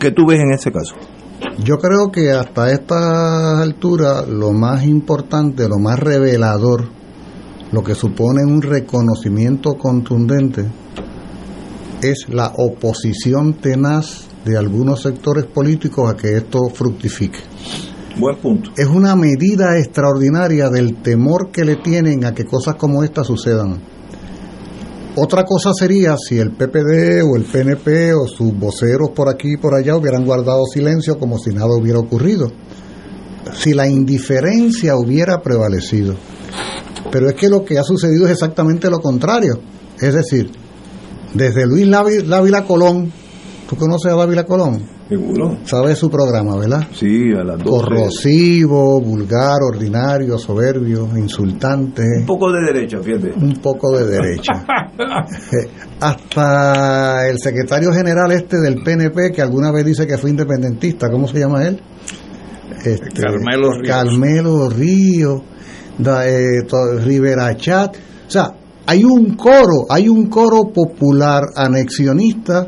[0.00, 0.94] ¿Qué tú ves en ese caso?
[1.64, 6.88] Yo creo que hasta esta altura lo más importante, lo más revelador,
[7.72, 10.66] lo que supone un reconocimiento contundente,
[12.02, 17.40] es la oposición tenaz de algunos sectores políticos a que esto fructifique.
[18.18, 18.70] Buen punto.
[18.76, 23.80] Es una medida extraordinaria del temor que le tienen a que cosas como esta sucedan.
[25.20, 29.56] Otra cosa sería si el PPD o el PNP o sus voceros por aquí y
[29.56, 32.52] por allá hubieran guardado silencio como si nada hubiera ocurrido.
[33.52, 36.14] Si la indiferencia hubiera prevalecido.
[37.10, 39.58] Pero es que lo que ha sucedido es exactamente lo contrario.
[40.00, 40.52] Es decir,
[41.34, 43.12] desde Luis Lávila Colón,
[43.68, 44.82] ¿tú conoces a Dávila Colón?
[45.08, 45.58] Seguro.
[45.64, 46.86] Sabes su programa, ¿verdad?
[46.92, 47.64] Sí, a las 12.
[47.70, 53.32] corrosivo, vulgar, ordinario, soberbio, insultante, Un poco de derecha, fíjate.
[53.36, 54.52] un poco de derecha.
[56.00, 61.26] Hasta el secretario general este del PNP, que alguna vez dice que fue independentista, ¿cómo
[61.26, 61.80] se llama él?
[62.84, 63.88] Este, Carmelo Ríos.
[63.88, 65.42] Carmelo Ríos,
[65.98, 67.96] da- eh, to- Rivera Chat.
[68.26, 68.52] O sea,
[68.86, 72.66] hay un coro, hay un coro popular anexionista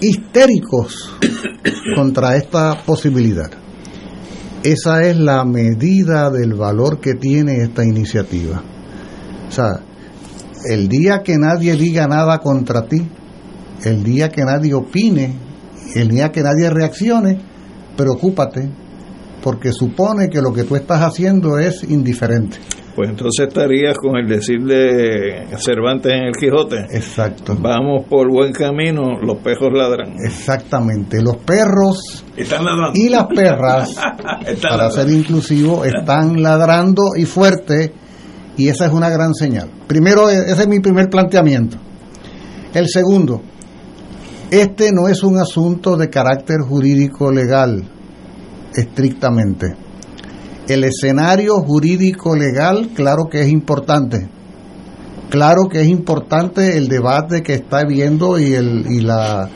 [0.00, 1.16] histéricos
[1.94, 3.50] contra esta posibilidad.
[4.62, 8.62] Esa es la medida del valor que tiene esta iniciativa.
[9.48, 9.80] O sea,
[10.68, 13.08] el día que nadie diga nada contra ti,
[13.84, 15.34] el día que nadie opine,
[15.94, 17.40] el día que nadie reaccione,
[17.96, 18.70] preocúpate,
[19.42, 22.58] porque supone que lo que tú estás haciendo es indiferente.
[22.96, 26.76] Pues entonces estarías con el decir de Cervantes en el Quijote.
[26.90, 27.56] Exacto.
[27.58, 30.14] Vamos por buen camino, los perros ladran.
[30.24, 31.22] Exactamente.
[31.22, 32.92] Los perros Están ladrando.
[32.98, 33.90] y las perras,
[34.46, 34.90] Están para ladrando.
[34.90, 37.92] ser inclusivo, están ladrando y fuerte
[38.56, 39.70] y esa es una gran señal.
[39.86, 41.76] Primero, e- ese es mi primer planteamiento.
[42.74, 43.40] El segundo,
[44.50, 47.82] este no es un asunto de carácter jurídico legal,
[48.74, 49.74] estrictamente.
[50.70, 54.28] El escenario jurídico legal, claro que es importante.
[55.28, 59.48] Claro que es importante el debate que está viendo y, el, y la,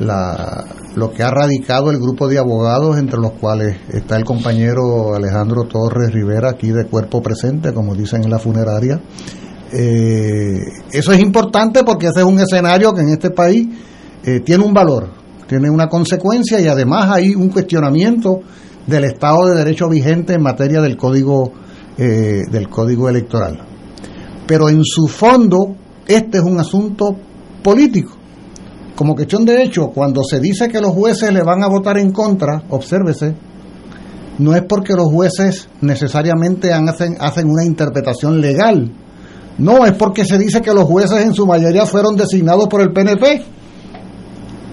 [0.00, 0.64] la-
[0.96, 5.64] lo que ha radicado el grupo de abogados, entre los cuales está el compañero Alejandro
[5.64, 9.00] Torres Rivera, aquí de cuerpo presente, como dicen en la funeraria.
[9.72, 10.58] Eh,
[10.92, 13.68] eso es importante porque ese es un escenario que en este país
[14.24, 15.10] eh, tiene un valor,
[15.46, 18.40] tiene una consecuencia y además hay un cuestionamiento
[18.86, 21.52] del Estado de Derecho vigente en materia del código
[21.98, 23.58] eh, del código electoral.
[24.46, 25.74] Pero en su fondo
[26.06, 27.16] este es un asunto
[27.62, 28.12] político.
[28.94, 32.12] Como cuestión de hecho, cuando se dice que los jueces le van a votar en
[32.12, 33.34] contra, obsérvese,
[34.38, 38.92] no es porque los jueces necesariamente hacen, hacen una interpretación legal.
[39.58, 42.92] No, es porque se dice que los jueces en su mayoría fueron designados por el
[42.92, 43.42] PNP.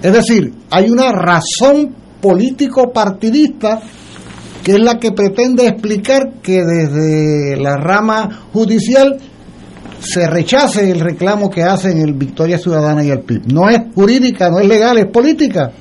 [0.02, 3.82] Es decir, hay una razón político-partidista
[4.64, 9.18] que es la que pretende explicar que desde la rama judicial
[10.00, 13.52] se rechace el reclamo que hacen el Victoria Ciudadana y el PIB.
[13.52, 15.72] No es jurídica, no es legal, es política.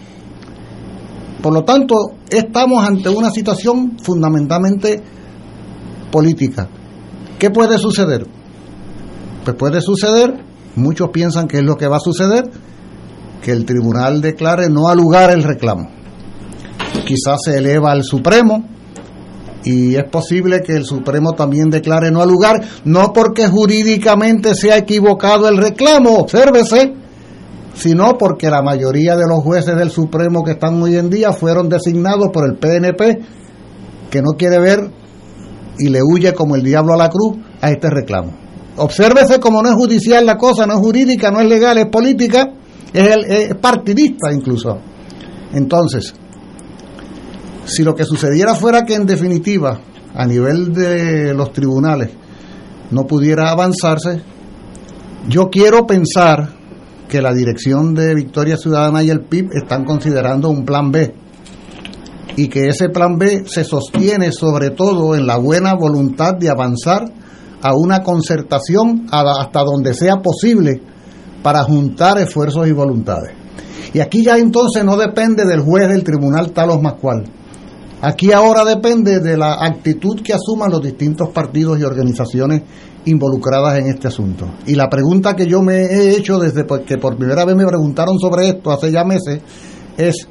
[1.40, 1.94] Por lo tanto,
[2.28, 5.00] estamos ante una situación fundamentalmente
[6.10, 6.68] política.
[7.38, 8.26] ¿Qué puede suceder?
[9.44, 12.50] Pues puede suceder, muchos piensan que es lo que va a suceder,
[13.42, 16.01] que el tribunal declare no al lugar el reclamo.
[17.06, 18.64] Quizás se eleva al Supremo
[19.64, 24.72] y es posible que el Supremo también declare no al lugar, no porque jurídicamente se
[24.72, 26.94] ha equivocado el reclamo, obsérvese,
[27.74, 31.68] sino porque la mayoría de los jueces del Supremo que están hoy en día fueron
[31.68, 33.20] designados por el PNP,
[34.10, 34.90] que no quiere ver
[35.78, 38.32] y le huye como el diablo a la cruz a este reclamo.
[38.76, 42.48] Obsérvese como no es judicial la cosa, no es jurídica, no es legal, es política,
[42.92, 44.78] es, el- es partidista incluso.
[45.54, 46.14] Entonces,
[47.64, 49.80] si lo que sucediera fuera que en definitiva,
[50.14, 52.10] a nivel de los tribunales,
[52.90, 54.22] no pudiera avanzarse,
[55.28, 56.48] yo quiero pensar
[57.08, 61.14] que la dirección de Victoria Ciudadana y el PIB están considerando un plan B
[62.36, 67.04] y que ese plan B se sostiene sobre todo en la buena voluntad de avanzar
[67.60, 70.82] a una concertación hasta donde sea posible
[71.42, 73.32] para juntar esfuerzos y voluntades.
[73.94, 77.24] Y aquí ya entonces no depende del juez del tribunal tal o más cual.
[78.04, 82.62] Aquí ahora depende de la actitud que asuman los distintos partidos y organizaciones
[83.04, 84.50] involucradas en este asunto.
[84.66, 88.18] Y la pregunta que yo me he hecho desde que por primera vez me preguntaron
[88.18, 89.40] sobre esto hace ya meses
[89.96, 90.26] es,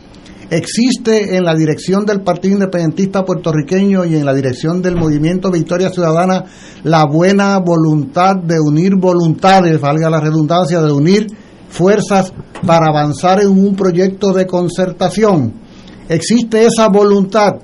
[0.50, 5.92] ¿existe en la dirección del Partido Independentista puertorriqueño y en la dirección del Movimiento Victoria
[5.92, 6.44] Ciudadana
[6.84, 11.28] la buena voluntad de unir voluntades, valga la redundancia, de unir
[11.70, 12.34] fuerzas
[12.68, 15.71] para avanzar en un proyecto de concertación?
[16.10, 17.56] Existe esa voluntad,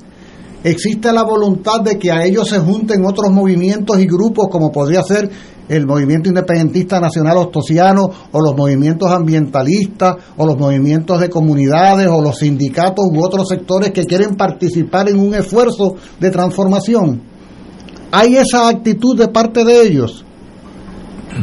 [0.64, 5.04] existe la voluntad de que a ellos se junten otros movimientos y grupos como podría
[5.04, 5.30] ser
[5.70, 12.22] el movimiento independentista nacional ostosiano o los movimientos ambientalistas o los movimientos de comunidades o
[12.22, 17.22] los sindicatos u otros sectores que quieren participar en un esfuerzo de transformación.
[18.12, 20.24] Hay esa actitud de parte de ellos.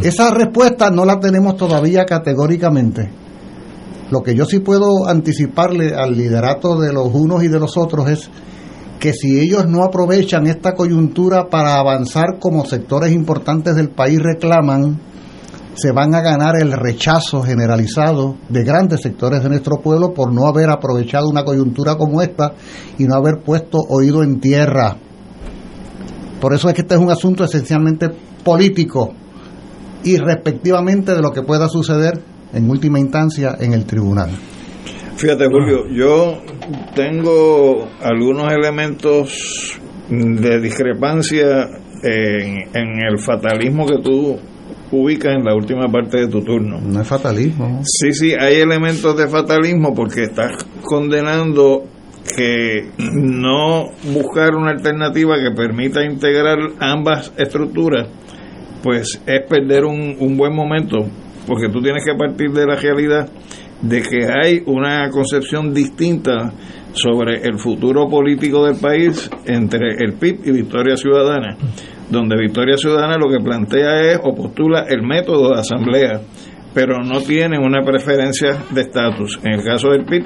[0.03, 3.24] Esa respuesta no la tenemos todavía categóricamente.
[4.15, 8.09] Lo que yo sí puedo anticiparle al liderato de los unos y de los otros
[8.09, 8.31] es
[9.01, 15.01] que si ellos no aprovechan esta coyuntura para avanzar como sectores importantes del país reclaman,
[15.75, 20.47] se van a ganar el rechazo generalizado de grandes sectores de nuestro pueblo por no
[20.47, 22.55] haber aprovechado una coyuntura como esta
[22.97, 24.97] y no haber puesto oído en tierra.
[26.41, 28.11] Por eso es que este es un asunto esencialmente
[28.45, 29.13] político
[30.05, 34.31] y respectivamente de lo que pueda suceder en última instancia en el tribunal.
[35.17, 36.43] Fíjate, Julio, yo
[36.95, 41.69] tengo algunos elementos de discrepancia
[42.03, 44.39] en, en el fatalismo que tú
[44.91, 46.81] ubicas en la última parte de tu turno.
[46.81, 47.83] No es fatalismo.
[47.85, 51.85] Sí, sí, hay elementos de fatalismo porque estás condenando
[52.37, 58.09] que no buscar una alternativa que permita integrar ambas estructuras,
[58.83, 61.07] pues es perder un, un buen momento,
[61.47, 63.29] porque tú tienes que partir de la realidad
[63.81, 66.53] de que hay una concepción distinta
[66.93, 71.57] sobre el futuro político del país entre el PIB y Victoria Ciudadana,
[72.09, 76.21] donde Victoria Ciudadana lo que plantea es o postula el método de asamblea,
[76.73, 79.39] pero no tiene una preferencia de estatus.
[79.43, 80.25] En el caso del PIB,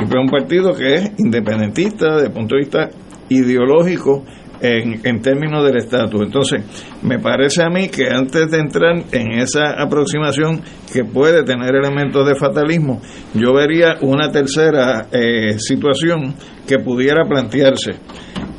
[0.00, 2.90] el PIB es un partido que es independentista desde el punto de vista
[3.28, 4.24] ideológico
[4.60, 6.22] en, en términos del estatus.
[6.22, 6.62] Entonces,
[7.02, 12.26] me parece a mí que antes de entrar en esa aproximación que puede tener elementos
[12.26, 13.00] de fatalismo,
[13.34, 16.34] yo vería una tercera eh, situación
[16.66, 17.92] que pudiera plantearse.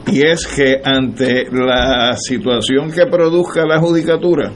[0.07, 4.51] Y es que ante la situación que produzca la judicatura,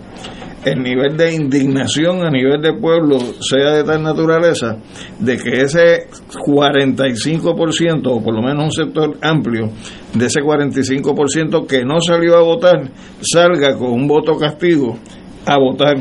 [0.63, 4.77] el nivel de indignación a nivel de pueblo sea de tal naturaleza
[5.19, 6.07] de que ese
[6.45, 9.71] 45% o por lo menos un sector amplio
[10.13, 12.89] de ese 45% que no salió a votar
[13.21, 14.97] salga con un voto castigo
[15.45, 15.97] a votar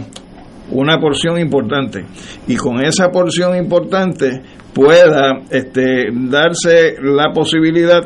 [0.71, 2.05] una porción importante.
[2.47, 4.41] Y con esa porción importante
[4.73, 8.03] pueda este, darse la posibilidad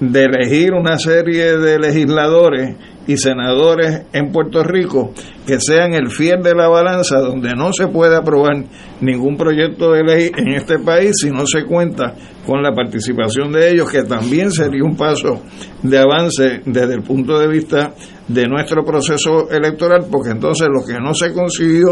[0.00, 2.76] de elegir una serie de legisladores
[3.06, 5.12] y senadores en Puerto Rico
[5.46, 8.64] que sean el fiel de la balanza donde no se puede aprobar
[9.00, 12.14] ningún proyecto de ley en este país si no se cuenta
[12.46, 15.42] con la participación de ellos, que también sería un paso
[15.82, 17.92] de avance desde el punto de vista
[18.28, 21.88] de nuestro proceso electoral, porque entonces lo que no se consiguió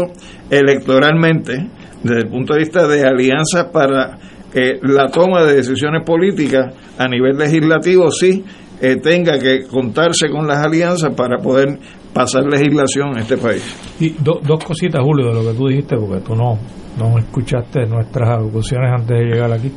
[0.49, 1.69] electoralmente,
[2.01, 4.17] desde el punto de vista de alianzas para
[4.53, 8.43] eh, la toma de decisiones políticas a nivel legislativo, sí
[8.81, 11.79] eh, tenga que contarse con las alianzas para poder
[12.13, 13.63] pasar legislación en este país.
[13.99, 16.57] Y dos cositas, Julio, de lo que tú dijiste, porque tú no,
[16.97, 19.71] no escuchaste nuestras arguciones antes de llegar aquí.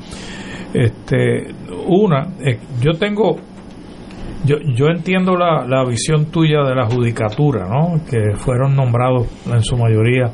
[0.72, 1.48] Este,
[1.86, 3.36] una, eh, yo tengo,
[4.44, 8.04] yo, yo entiendo la, la visión tuya de la judicatura, ¿no?
[8.08, 10.30] Que fueron nombrados en su mayoría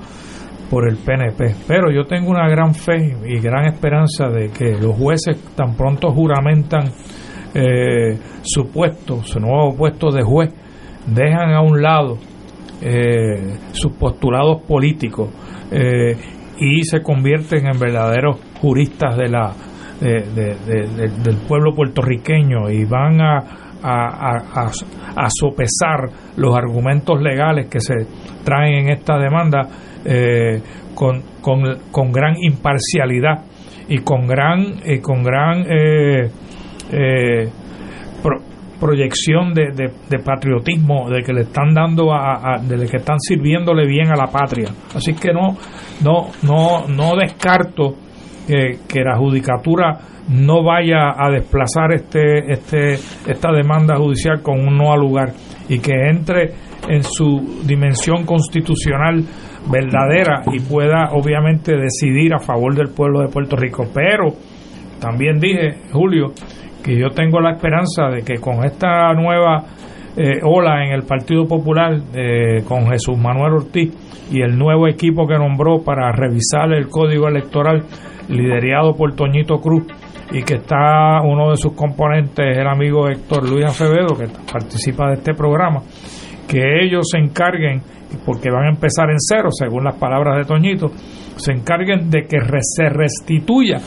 [0.70, 4.96] por el PNP, pero yo tengo una gran fe y gran esperanza de que los
[4.96, 6.90] jueces tan pronto juramentan
[7.54, 10.52] eh, su puesto, su nuevo puesto de juez,
[11.06, 12.18] dejan a un lado
[12.82, 15.30] eh, sus postulados políticos
[15.70, 16.16] eh,
[16.58, 19.52] y se convierten en verdaderos juristas de la
[20.00, 23.38] del pueblo puertorriqueño y van a,
[23.82, 24.66] a,
[25.16, 27.94] a, sopesar los argumentos legales que se
[28.44, 29.66] traen en esta demanda
[30.94, 33.44] con, con, con, gran imparcialidad
[33.88, 35.64] y con gran y con gran
[36.94, 37.50] eh,
[38.78, 44.08] proyección de, de, patriotismo, de que le están dando a, de que están sirviéndole bien
[44.10, 44.68] a la patria.
[44.94, 45.56] Así que no,
[46.02, 47.94] no, no, no descarto
[48.46, 54.76] que, que la judicatura no vaya a desplazar este, este, esta demanda judicial con un
[54.76, 55.32] no al lugar
[55.68, 56.52] y que entre
[56.88, 59.24] en su dimensión constitucional
[59.70, 63.84] verdadera y pueda obviamente decidir a favor del pueblo de Puerto Rico.
[63.94, 64.34] Pero
[65.00, 66.32] también dije, Julio,
[66.84, 69.64] que yo tengo la esperanza de que con esta nueva
[70.16, 73.90] eh, ola en el Partido Popular, eh, con Jesús Manuel Ortiz
[74.30, 77.84] y el nuevo equipo que nombró para revisar el código electoral,
[78.28, 79.84] liderado por Toñito Cruz,
[80.30, 85.14] y que está uno de sus componentes, el amigo Héctor Luis Acevedo, que participa de
[85.14, 85.80] este programa,
[86.46, 87.80] que ellos se encarguen,
[88.24, 90.88] porque van a empezar en cero, según las palabras de Toñito,
[91.36, 93.78] se encarguen de que se restituya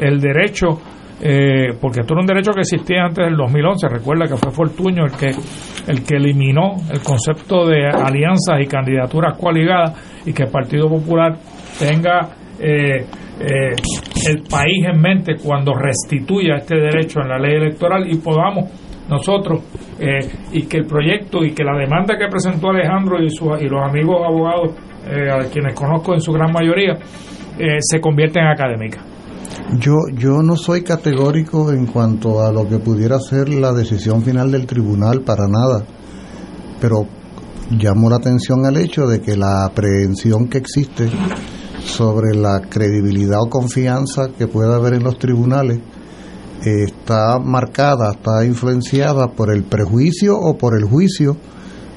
[0.00, 0.80] el derecho
[1.20, 3.88] eh, porque esto era un derecho que existía antes del 2011.
[3.88, 5.30] Recuerda que fue Fortuño el que,
[5.90, 11.36] el que eliminó el concepto de alianzas y candidaturas coaligadas y que el Partido Popular
[11.78, 12.28] tenga
[12.60, 13.04] eh,
[13.40, 13.74] eh,
[14.28, 18.70] el país en mente cuando restituya este derecho en la ley electoral y podamos
[19.08, 19.62] nosotros
[20.52, 23.82] y que el proyecto y que la demanda que presentó Alejandro y, su, y los
[23.82, 26.94] amigos abogados, a quienes conozco en su gran mayoría,
[27.80, 29.17] se convierten en académicas.
[29.78, 34.50] Yo, yo no soy categórico en cuanto a lo que pudiera ser la decisión final
[34.50, 35.84] del tribunal, para nada,
[36.80, 37.06] pero
[37.70, 41.10] llamo la atención al hecho de que la aprehensión que existe
[41.84, 45.80] sobre la credibilidad o confianza que pueda haber en los tribunales
[46.62, 51.36] está marcada, está influenciada por el prejuicio o por el juicio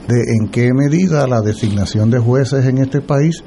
[0.08, 3.44] de en qué medida la designación de jueces en este país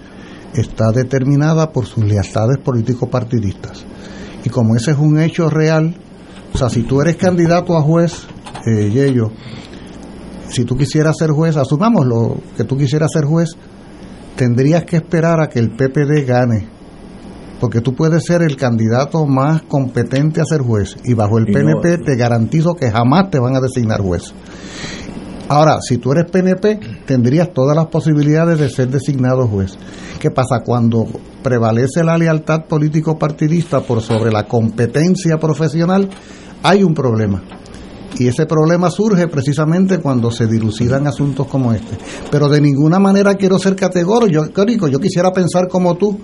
[0.54, 3.84] está determinada por sus lealtades político-partidistas.
[4.44, 5.96] Y como ese es un hecho real,
[6.52, 8.26] o sea, si tú eres candidato a juez,
[8.66, 9.32] eh, Yello,
[10.48, 13.56] si tú quisieras ser juez, asumamos lo que tú quisieras ser juez,
[14.36, 16.68] tendrías que esperar a que el PPD gane,
[17.58, 21.98] porque tú puedes ser el candidato más competente a ser juez y bajo el PNP
[22.04, 24.34] te garantizo que jamás te van a designar juez.
[25.54, 29.78] Ahora, si tú eres PNP, tendrías todas las posibilidades de ser designado juez.
[30.18, 30.64] ¿Qué pasa?
[30.64, 31.06] Cuando
[31.44, 36.10] prevalece la lealtad político-partidista por sobre la competencia profesional,
[36.60, 37.40] hay un problema.
[38.18, 41.98] Y ese problema surge precisamente cuando se dilucidan asuntos como este.
[42.32, 44.88] Pero de ninguna manera quiero ser categórico.
[44.88, 46.18] Yo quisiera pensar como tú,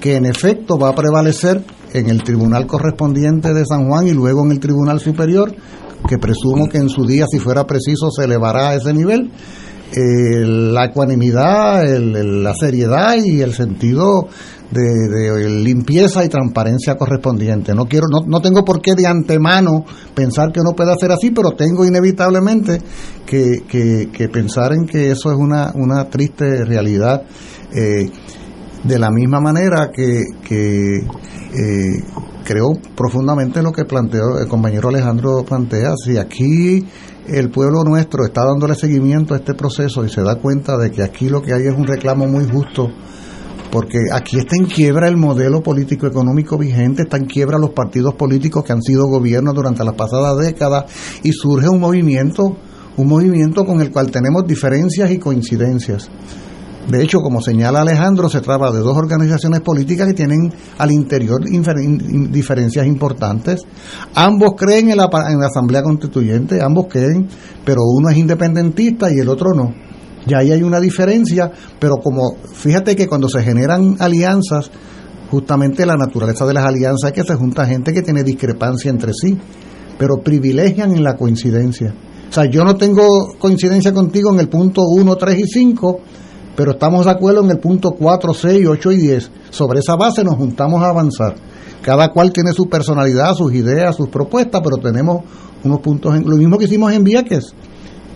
[0.00, 4.44] que en efecto va a prevalecer en el tribunal correspondiente de San Juan y luego
[4.44, 5.54] en el tribunal superior,
[6.08, 9.30] que presumo que en su día, si fuera preciso, se elevará a ese nivel,
[9.94, 14.26] eh, la ecuanimidad, la seriedad y el sentido
[14.70, 17.74] de, limpieza y transparencia correspondiente.
[17.74, 19.84] No quiero, no, no tengo por qué de antemano
[20.14, 22.80] pensar que no pueda ser así, pero tengo inevitablemente
[23.26, 27.22] que, pensar en que eso es una, triste realidad.
[27.74, 28.10] Eh,
[28.84, 32.04] de la misma manera que, que eh,
[32.52, 36.86] creo profundamente lo que planteó el compañero Alejandro plantea, si aquí
[37.26, 41.02] el pueblo nuestro está dándole seguimiento a este proceso y se da cuenta de que
[41.02, 42.88] aquí lo que hay es un reclamo muy justo
[43.70, 48.14] porque aquí está en quiebra el modelo político económico vigente, está en quiebra los partidos
[48.16, 50.84] políticos que han sido gobiernos durante las pasadas décadas
[51.22, 52.54] y surge un movimiento,
[52.98, 56.10] un movimiento con el cual tenemos diferencias y coincidencias.
[56.88, 61.40] De hecho, como señala Alejandro, se trata de dos organizaciones políticas que tienen al interior
[61.44, 63.62] diferencias importantes.
[64.14, 67.28] Ambos creen en la, en la Asamblea Constituyente, ambos creen,
[67.64, 69.72] pero uno es independentista y el otro no.
[70.26, 74.70] Ya ahí hay una diferencia, pero como fíjate que cuando se generan alianzas,
[75.30, 79.12] justamente la naturaleza de las alianzas es que se junta gente que tiene discrepancia entre
[79.14, 79.38] sí,
[79.98, 81.94] pero privilegian en la coincidencia.
[82.28, 86.00] O sea, yo no tengo coincidencia contigo en el punto 1, 3 y 5,
[86.56, 89.30] pero estamos de acuerdo en el punto 4, 6, 8 y 10.
[89.50, 91.34] Sobre esa base nos juntamos a avanzar.
[91.82, 95.24] Cada cual tiene su personalidad, sus ideas, sus propuestas, pero tenemos
[95.64, 96.14] unos puntos.
[96.14, 97.54] En, lo mismo que hicimos en Vieques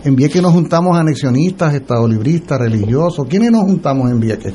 [0.03, 3.25] en Vieques nos juntamos anexionistas, estadolibristas, religiosos.
[3.29, 4.53] ¿Quiénes nos juntamos en Vieques?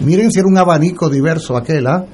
[0.00, 2.04] Miren si era un abanico diverso aquel, ¿ah?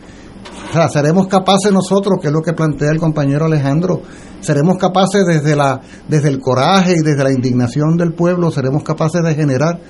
[0.71, 4.03] O sea, seremos capaces nosotros, que es lo que plantea el compañero Alejandro,
[4.41, 9.23] seremos capaces desde, la, desde el coraje y desde la indignación del pueblo, seremos capaces
[9.23, 9.81] de generar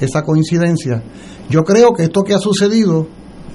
[0.00, 1.02] esa coincidencia.
[1.48, 3.06] Yo creo que esto que ha sucedido,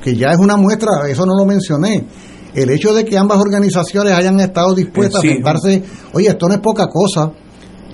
[0.02, 2.08] que ya es una muestra, eso no lo mencioné,
[2.54, 5.84] el hecho de que ambas organizaciones hayan estado dispuestas a sentarse,
[6.14, 7.32] oye, esto no es poca cosa,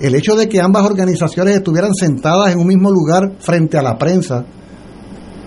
[0.00, 3.96] el hecho de que ambas organizaciones estuvieran sentadas en un mismo lugar frente a la
[3.96, 4.44] prensa,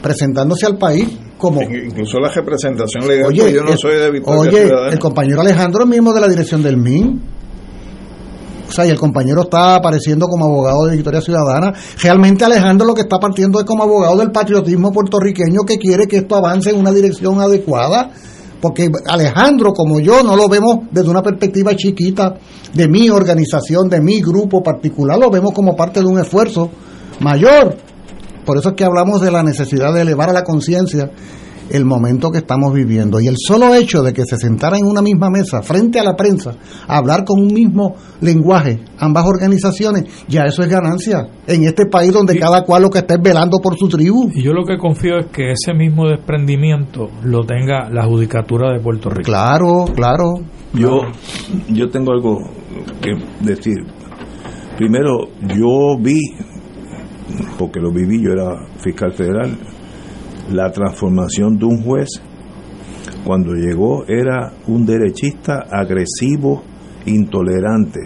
[0.02, 1.62] presentándose al país como...
[1.62, 5.89] Incluso la representación legal, oye, yo no soy de Victoria Oye, el compañero Alejandro es
[5.89, 7.22] mismo de la dirección del MIN.
[8.80, 11.74] Y el compañero está apareciendo como abogado de Victoria Ciudadana.
[12.01, 16.17] Realmente Alejandro lo que está partiendo es como abogado del patriotismo puertorriqueño que quiere que
[16.17, 18.11] esto avance en una dirección adecuada
[18.61, 22.36] porque Alejandro, como yo, no lo vemos desde una perspectiva chiquita
[22.74, 26.69] de mi organización, de mi grupo particular, lo vemos como parte de un esfuerzo
[27.19, 27.76] mayor.
[28.45, 31.09] Por eso es que hablamos de la necesidad de elevar a la conciencia
[31.72, 33.19] el momento que estamos viviendo.
[33.19, 36.15] Y el solo hecho de que se sentara en una misma mesa, frente a la
[36.15, 36.55] prensa,
[36.88, 41.28] a hablar con un mismo lenguaje, ambas organizaciones, ya eso es ganancia.
[41.47, 44.30] En este país donde cada cual lo que está es velando por su tribu.
[44.34, 48.80] Y yo lo que confío es que ese mismo desprendimiento lo tenga la Judicatura de
[48.80, 49.24] Puerto Rico.
[49.24, 50.34] Claro, claro.
[50.74, 51.01] Yo,
[51.69, 52.38] yo tengo algo
[53.01, 53.11] que
[53.41, 53.78] decir.
[54.78, 56.19] Primero, yo vi,
[57.59, 59.57] porque lo viví, yo era fiscal federal,
[60.52, 62.22] la transformación de un juez
[63.24, 66.64] cuando llegó era un derechista agresivo,
[67.06, 68.02] intolerante,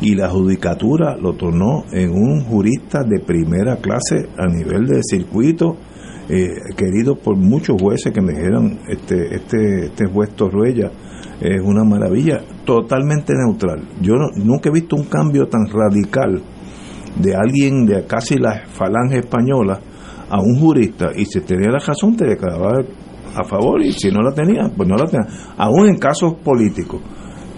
[0.00, 5.76] y la judicatura lo tornó en un jurista de primera clase a nivel de circuito,
[6.28, 10.90] eh, querido por muchos jueces que me dijeron, este, este, este juez Torruella
[11.40, 13.82] es una maravilla, totalmente neutral.
[14.00, 16.42] Yo nunca he visto un cambio tan radical
[17.20, 19.80] de alguien de casi la falange española,
[20.30, 22.82] a un jurista y si tenía la razón te declaraba
[23.36, 25.26] a favor y si no la tenía, pues no la tenía.
[25.56, 27.02] Aún en casos políticos.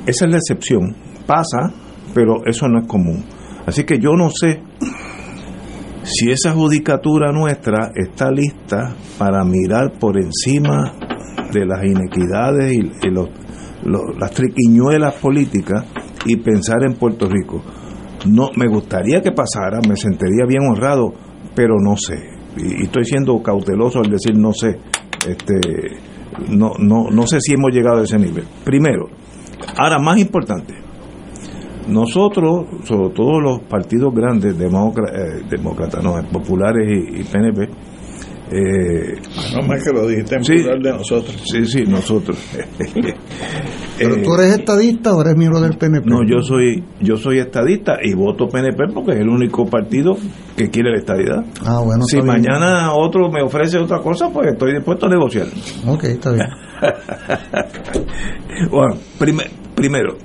[0.06, 0.96] Esa es la excepción.
[1.26, 1.72] Pasa,
[2.14, 3.24] pero eso no es común.
[3.66, 4.62] Así que yo no sé
[6.02, 10.94] si esa judicatura nuestra está lista para mirar por encima
[11.52, 13.10] de las inequidades y,
[14.18, 15.84] las triquiñuelas políticas
[16.26, 17.62] y pensar en Puerto Rico.
[18.26, 21.12] No, me gustaría que pasara, me sentiría bien honrado,
[21.54, 24.78] pero no sé y, estoy siendo cauteloso al decir no sé,
[25.26, 25.98] este,
[26.50, 28.44] no, no, no sé si hemos llegado a ese nivel.
[28.64, 29.08] Primero,
[29.76, 30.74] ahora más importante,
[31.88, 37.68] nosotros, sobre todo los partidos grandes, demócratas, eh, no, populares y, PNP,
[38.50, 39.14] Eh,
[39.54, 41.36] no más que lo dijiste en sí, plural de nosotros.
[41.52, 42.38] Sí, sí, nosotros.
[43.98, 46.08] ¿Pero tú eres estadista o eres miembro del PNP?
[46.08, 50.16] No, yo soy yo soy estadista y voto PNP porque es el único partido
[50.56, 51.44] que quiere la estadidad.
[51.64, 52.04] Ah, bueno.
[52.04, 52.26] Si bien.
[52.26, 55.46] mañana otro me ofrece otra cosa, pues estoy dispuesto a negociar.
[55.86, 56.46] Ok, está bien.
[58.70, 60.16] bueno, prime- primero,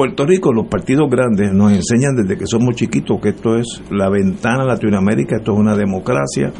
[0.00, 4.08] Puerto Rico, los partidos grandes nos enseñan desde que somos chiquitos que esto es la
[4.08, 6.54] ventana a Latinoamérica, esto es una democracia.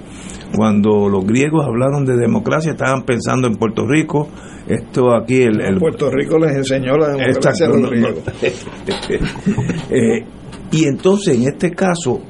[0.54, 4.28] Cuando los griegos hablaron de democracia, estaban pensando en Puerto Rico.
[4.68, 7.90] Esto aquí, el, el- Puerto Rico les enseñó la democracia Exacto, a los no, no.
[7.90, 8.24] griegos.
[9.90, 10.24] Eh,
[10.72, 12.20] y entonces en este caso,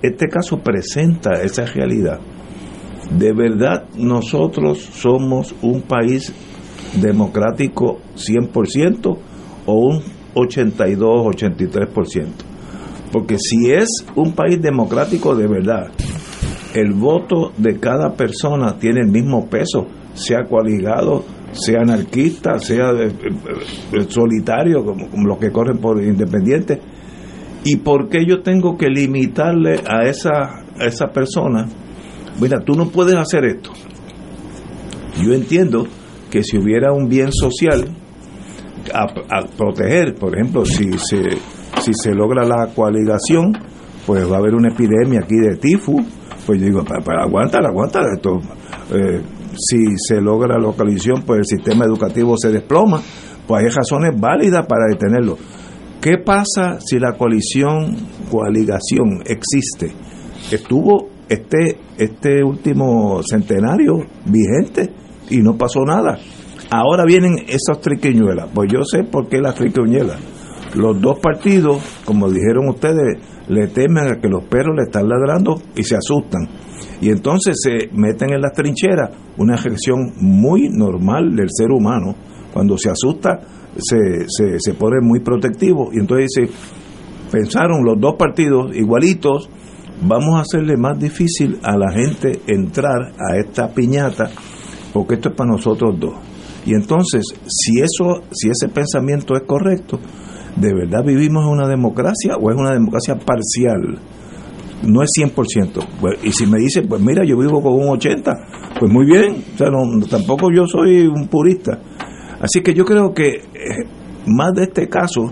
[0.00, 2.18] este caso presenta esa realidad.
[3.14, 6.32] De verdad nosotros somos un país
[6.98, 9.18] democrático 100%
[9.66, 12.26] o un 82, 83%.
[13.12, 15.90] Porque si es un país democrático de verdad,
[16.74, 23.08] el voto de cada persona tiene el mismo peso, sea coaligado, sea anarquista, sea eh,
[23.08, 26.80] eh, solitario, como, los que corren por independiente.
[27.64, 31.66] ¿Y por qué yo tengo que limitarle a esa, a esa persona?
[32.40, 33.72] Mira, tú no puedes hacer esto.
[35.20, 35.86] Yo entiendo
[36.30, 37.88] que si hubiera un bien social
[38.92, 41.38] a, proteger, por ejemplo, si se,
[41.80, 43.52] si se logra la coaligación,
[44.06, 46.02] pues va a haber una epidemia aquí de tifus,
[46.46, 46.82] pues yo digo,
[47.22, 48.38] aguántala, aguántala esto.
[48.92, 49.20] Eh,
[49.56, 53.00] si se logra la coalición, pues el sistema educativo se desploma,
[53.46, 55.36] pues hay razones válidas para detenerlo.
[56.00, 57.94] ¿Qué pasa si la coalición,
[58.30, 59.92] coaligación existe?
[60.50, 64.90] Estuvo este, este último centenario vigente
[65.28, 66.18] y no pasó nada.
[66.70, 68.48] Ahora vienen esas triquiñuelas.
[68.54, 70.18] Pues yo sé por qué las triquiñuelas.
[70.74, 73.18] Los dos partidos, como dijeron ustedes,
[73.48, 76.48] le temen a que los perros le están ladrando y se asustan.
[77.00, 82.14] Y entonces se meten en las trincheras, una reacción muy normal del ser humano.
[82.52, 83.40] Cuando se asusta,
[83.76, 85.90] se, se, se pone muy protectivo.
[85.92, 86.52] Y entonces dice,
[87.32, 89.50] pensaron los dos partidos igualitos,
[90.02, 94.30] vamos a hacerle más difícil a la gente entrar a esta piñata,
[94.92, 96.29] porque esto es para nosotros dos.
[96.66, 99.98] Y entonces, si eso, si ese pensamiento es correcto,
[100.56, 103.98] ¿de verdad vivimos en una democracia o es una democracia parcial?
[104.86, 105.86] No es 100%.
[106.00, 108.32] Pues, y si me dicen, pues mira, yo vivo con un 80,
[108.78, 111.78] pues muy bien, o sea, no, tampoco yo soy un purista.
[112.40, 113.86] Así que yo creo que eh,
[114.26, 115.30] más de este caso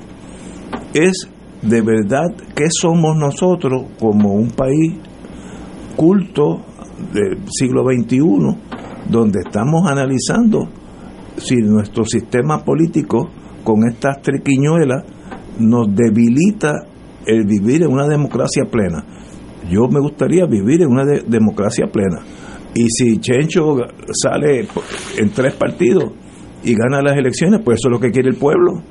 [0.92, 1.28] es
[1.62, 4.94] de verdad qué somos nosotros como un país
[5.96, 6.60] culto
[7.12, 8.20] del siglo XXI,
[9.08, 10.68] donde estamos analizando
[11.38, 13.28] si nuestro sistema político
[13.64, 15.04] con estas triquiñuelas
[15.58, 16.72] nos debilita
[17.26, 19.04] el vivir en una democracia plena.
[19.70, 22.20] Yo me gustaría vivir en una de- democracia plena.
[22.74, 23.76] Y si Chencho
[24.12, 24.66] sale
[25.18, 26.12] en tres partidos
[26.64, 28.82] y gana las elecciones, pues eso es lo que quiere el pueblo.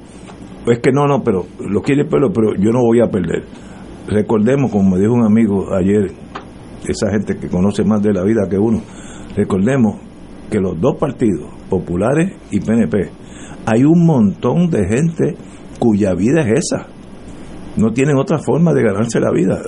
[0.66, 3.46] Pues que no, no, pero lo quiere el pueblo, pero yo no voy a perder.
[4.08, 6.12] Recordemos, como me dijo un amigo ayer,
[6.88, 8.82] esa gente que conoce más de la vida que uno,
[9.36, 9.96] recordemos
[10.52, 13.10] que los dos partidos, populares y PNP,
[13.66, 15.36] hay un montón de gente
[15.80, 16.88] cuya vida es esa.
[17.76, 19.62] No tienen otra forma de ganarse la vida.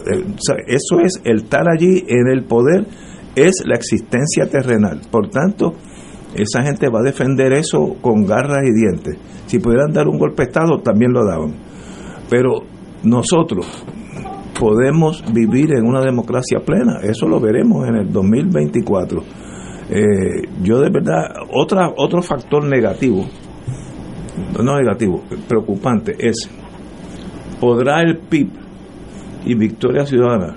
[0.68, 2.88] Eso es el estar allí en el poder,
[3.36, 5.02] es la existencia terrenal.
[5.12, 5.74] Por tanto,
[6.34, 9.18] esa gente va a defender eso con garras y dientes.
[9.46, 11.54] Si pudieran dar un golpe de Estado, también lo daban.
[12.30, 12.62] Pero
[13.04, 13.68] nosotros
[14.60, 17.00] podemos vivir en una democracia plena.
[17.02, 19.24] Eso lo veremos en el 2024.
[19.92, 23.26] Eh, yo de verdad, otra, otro factor negativo,
[24.64, 26.48] no negativo, preocupante es,
[27.60, 28.50] ¿podrá el PIB
[29.46, 30.56] y Victoria Ciudadana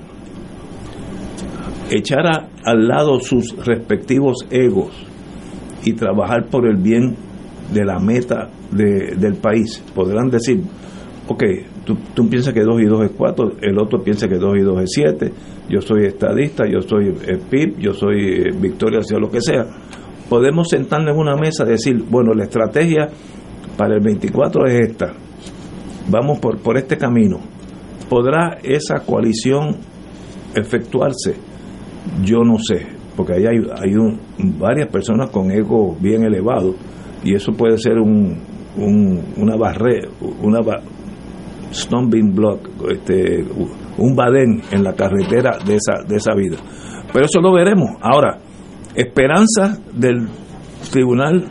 [1.91, 4.91] echar al lado sus respectivos egos
[5.85, 7.15] y trabajar por el bien
[7.73, 9.83] de la meta de- del país?
[9.95, 10.61] Podrán decir,
[11.29, 11.43] ok,
[11.85, 14.61] tú, tú piensas que 2 y 2 es 4, el otro piensa que 2 y
[14.61, 15.33] 2 es 7,
[15.69, 19.65] yo soy estadista, yo soy eh, PIB, yo soy eh, Victoria, sea lo que sea.
[20.29, 23.09] Podemos sentarnos en una mesa y decir, bueno, la estrategia
[23.77, 25.13] para el 24 es esta,
[26.11, 27.39] vamos por, por este camino.
[28.09, 29.77] ¿Podrá esa coalición
[30.55, 31.35] efectuarse?
[32.25, 32.87] Yo no sé,
[33.17, 34.19] porque ahí hay, hay un-
[34.59, 36.75] varias personas con ego bien elevado
[37.25, 38.37] y eso puede ser un,
[38.77, 40.09] un- una barrera,
[40.43, 40.83] una ba-
[41.73, 43.45] stumbling block, este,
[43.99, 46.57] un badén en la carretera de esa, de esa vida.
[47.13, 47.91] Pero eso lo veremos.
[48.01, 48.39] Ahora,
[48.95, 50.29] esperanza del
[50.91, 51.45] Tribunal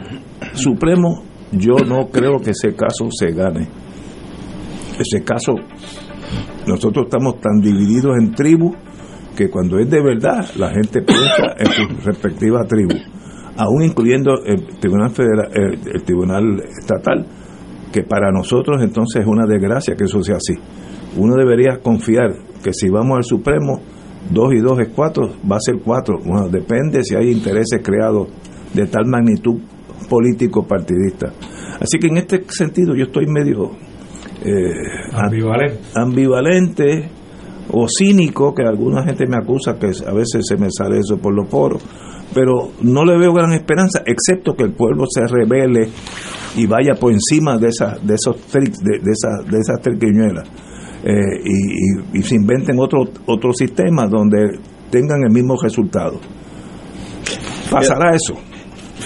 [0.54, 3.68] Supremo, yo no creo que ese caso se gane.
[5.00, 5.56] Ese caso,
[6.68, 8.76] nosotros estamos tan divididos en tribus
[9.36, 12.96] que cuando es de verdad, la gente piensa en su respectiva tribu,
[13.58, 17.26] aún incluyendo el Tribunal Federal, el, el Tribunal Estatal,
[17.92, 20.54] que para nosotros entonces es una desgracia que eso sea así.
[21.18, 22.32] Uno debería confiar
[22.64, 23.82] que si vamos al Supremo,
[24.30, 26.20] dos y dos es cuatro, va a ser cuatro.
[26.24, 28.30] Bueno, depende si hay intereses creados
[28.74, 29.60] de tal magnitud
[30.10, 31.34] político partidista.
[31.80, 33.72] Así que en este sentido yo estoy medio
[34.44, 34.74] eh,
[35.14, 35.80] Ambivalente.
[35.96, 37.10] ambivalente
[37.72, 41.34] o cínico, que alguna gente me acusa que a veces se me sale eso por
[41.34, 41.82] los poros,
[42.34, 45.90] pero no le veo gran esperanza, excepto que el pueblo se revele
[46.56, 50.50] y vaya por encima de, esas de esos tricks, de, de, esas, de esas triquiñuelas.
[51.04, 54.60] Eh, y, y- y se inventen otro, otro sistema donde
[54.92, 56.20] tengan el mismo resultado.
[57.70, 58.36] Pasará eso.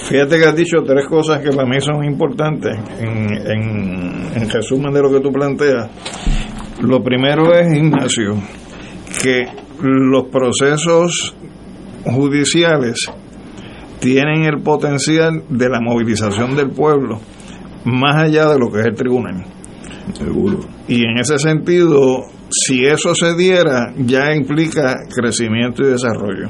[0.09, 4.93] Fíjate que has dicho tres cosas que para mí son importantes en, en, en resumen
[4.93, 5.89] de lo que tú planteas.
[6.81, 8.35] Lo primero es, Ignacio,
[9.23, 9.43] que
[9.81, 11.35] los procesos
[12.03, 13.09] judiciales
[13.99, 17.19] tienen el potencial de la movilización del pueblo
[17.85, 19.45] más allá de lo que es el tribunal.
[20.13, 20.59] Seguro.
[20.87, 26.49] Y en ese sentido, si eso se diera, ya implica crecimiento y desarrollo.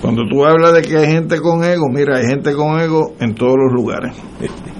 [0.00, 3.34] Cuando tú hablas de que hay gente con ego, mira, hay gente con ego en
[3.34, 4.14] todos los lugares.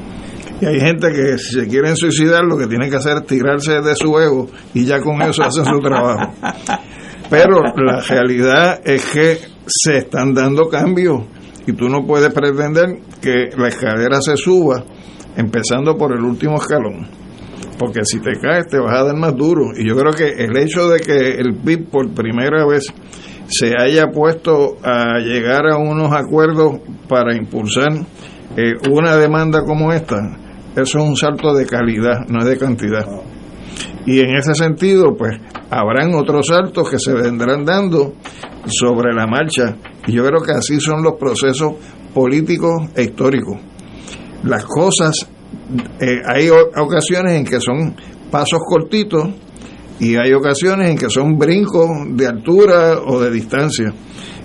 [0.61, 3.81] Y hay gente que si se quieren suicidar, lo que tienen que hacer es tirarse
[3.81, 6.33] de su ego y ya con eso hacen su trabajo.
[7.29, 11.22] Pero la realidad es que se están dando cambios
[11.66, 14.85] y tú no puedes pretender que la escalera se suba
[15.37, 17.09] empezando por el último escalón.
[17.79, 19.72] Porque si te caes te vas a dar más duro.
[19.77, 22.93] Y yo creo que el hecho de que el PIB por primera vez
[23.49, 27.93] se haya puesto a llegar a unos acuerdos para impulsar
[28.57, 30.16] eh, una demanda como esta,
[30.77, 33.07] eso es un salto de calidad, no es de cantidad.
[34.07, 35.39] Y en ese sentido, pues
[35.70, 38.14] habrán otros saltos que se vendrán dando
[38.66, 39.77] sobre la marcha.
[40.07, 41.75] Y yo creo que así son los procesos
[42.12, 43.57] políticos e históricos.
[44.43, 45.29] Las cosas,
[46.00, 47.94] eh, hay ocasiones en que son
[48.30, 49.28] pasos cortitos
[50.00, 53.92] y hay ocasiones en que son brincos de altura o de distancia.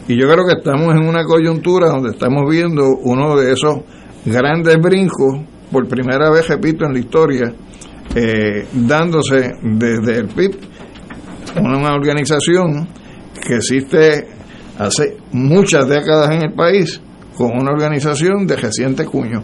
[0.07, 3.79] Y yo creo que estamos en una coyuntura donde estamos viendo uno de esos
[4.25, 5.39] grandes brincos,
[5.71, 7.53] por primera vez, repito, en la historia,
[8.15, 10.57] eh, dándose desde el PIB,
[11.61, 12.87] una organización
[13.45, 14.27] que existe
[14.77, 17.01] hace muchas décadas en el país,
[17.35, 19.43] con una organización de reciente cuño,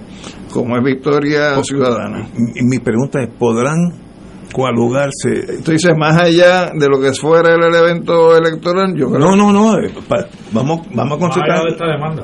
[0.62, 2.28] como es Victoria Ciudadana.
[2.56, 3.76] Y mi pregunta es, ¿podrán
[4.53, 5.60] coalugarse?
[5.64, 9.51] Tú dices, más allá de lo que fuera el evento electoral, yo creo No, no,
[9.51, 11.64] no, eh, pa- vamos, vamos a Más allá concentrar.
[11.64, 12.24] de esta demanda.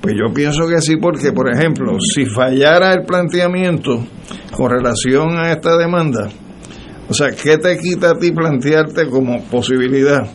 [0.00, 4.04] Pues yo pienso que sí, porque, por ejemplo, si fallara el planteamiento
[4.54, 6.28] con relación a esta demanda,
[7.08, 10.28] o sea, ¿qué te quita a ti plantearte como posibilidad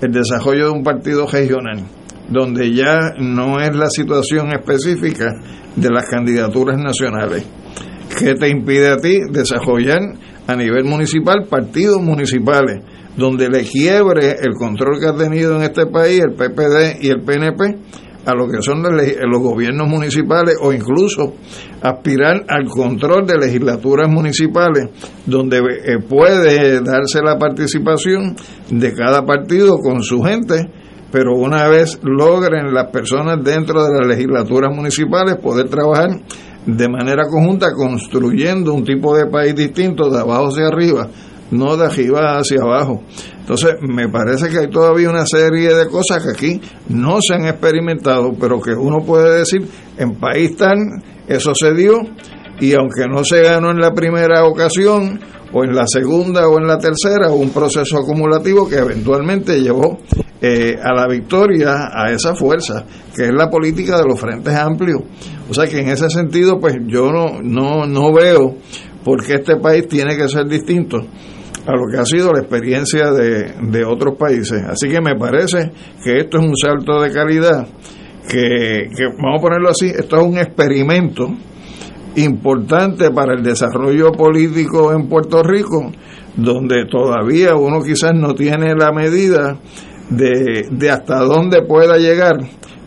[0.00, 1.84] el desarrollo de un partido regional,
[2.28, 5.30] donde ya no es la situación específica
[5.76, 7.44] de las candidaturas nacionales?
[8.18, 10.00] ¿Qué te impide a ti desarrollar
[10.46, 12.82] a nivel municipal partidos municipales,
[13.16, 17.22] donde le quiebre el control que ha tenido en este país el PPD y el
[17.22, 17.78] PNP?
[18.26, 21.34] a lo que son los, gobiernos municipales o incluso
[21.82, 24.88] aspirar al control de legislaturas municipales
[25.26, 28.36] donde eh, puede darse la participación
[28.70, 30.70] de cada partido con su gente
[31.14, 36.10] pero una vez logren las personas dentro de las legislaturas municipales poder trabajar
[36.66, 41.08] de manera conjunta construyendo un tipo de país distinto de abajo hacia arriba
[41.52, 43.04] no de arriba hacia abajo.
[43.38, 47.46] Entonces, me parece que hay todavía una serie de cosas que aquí no se han
[47.46, 50.78] experimentado, pero que uno puede decir, en país tal,
[51.28, 52.00] eso se dio,
[52.58, 55.20] y aunque no se ganó en la primera ocasión,
[55.54, 60.00] o en la segunda o en la tercera, un proceso acumulativo que eventualmente llevó
[60.40, 62.84] eh, a la victoria a esa fuerza,
[63.14, 65.00] que es la política de los frentes amplios.
[65.48, 68.56] O sea que en ese sentido, pues yo no, no, no veo
[69.04, 73.12] por qué este país tiene que ser distinto a lo que ha sido la experiencia
[73.12, 74.60] de, de otros países.
[74.68, 75.70] Así que me parece
[76.02, 77.68] que esto es un salto de calidad,
[78.28, 81.28] que, que vamos a ponerlo así, esto es un experimento
[82.16, 85.92] importante para el desarrollo político en Puerto Rico,
[86.36, 89.58] donde todavía uno quizás no tiene la medida
[90.10, 92.36] de, de hasta dónde pueda llegar,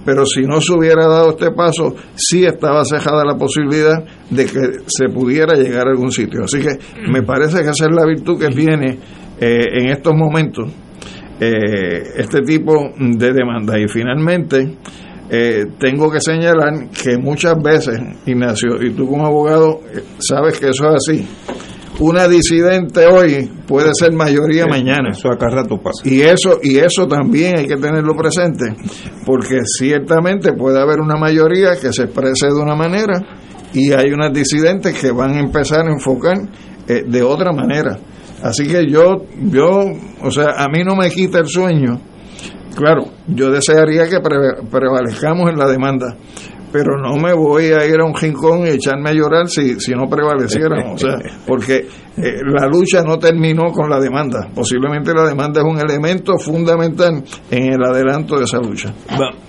[0.05, 4.61] pero si no se hubiera dado este paso, sí estaba cejada la posibilidad de que
[4.88, 6.45] se pudiera llegar a algún sitio.
[6.45, 6.78] Así que
[7.11, 8.99] me parece que esa es la virtud que tiene
[9.39, 10.71] eh, en estos momentos
[11.39, 13.78] eh, este tipo de demanda.
[13.78, 14.78] Y finalmente,
[15.30, 20.69] eh, tengo que señalar que muchas veces, Ignacio, y tú como abogado eh, sabes que
[20.69, 21.28] eso es así,
[21.99, 25.09] una disidente hoy puede ser mayoría mañana.
[25.11, 26.07] Eso acá rato pasa.
[26.07, 28.75] Y eso, y eso también hay que tenerlo presente,
[29.25, 33.19] porque ciertamente puede haber una mayoría que se exprese de una manera
[33.73, 36.38] y hay unas disidentes que van a empezar a enfocar
[36.88, 37.97] eh, de otra manera.
[38.43, 39.86] Así que yo, yo,
[40.21, 41.99] o sea, a mí no me quita el sueño.
[42.78, 46.15] Claro, yo desearía que prevalezcamos en la demanda,
[46.71, 49.95] pero no me voy a ir a un rincón y echarme a llorar si, si
[49.95, 51.17] no prevaleciera, o sea,
[51.47, 56.38] porque eh, la lucha no terminó con la demanda, posiblemente la demanda es un elemento
[56.38, 58.93] fundamental en el adelanto de esa lucha.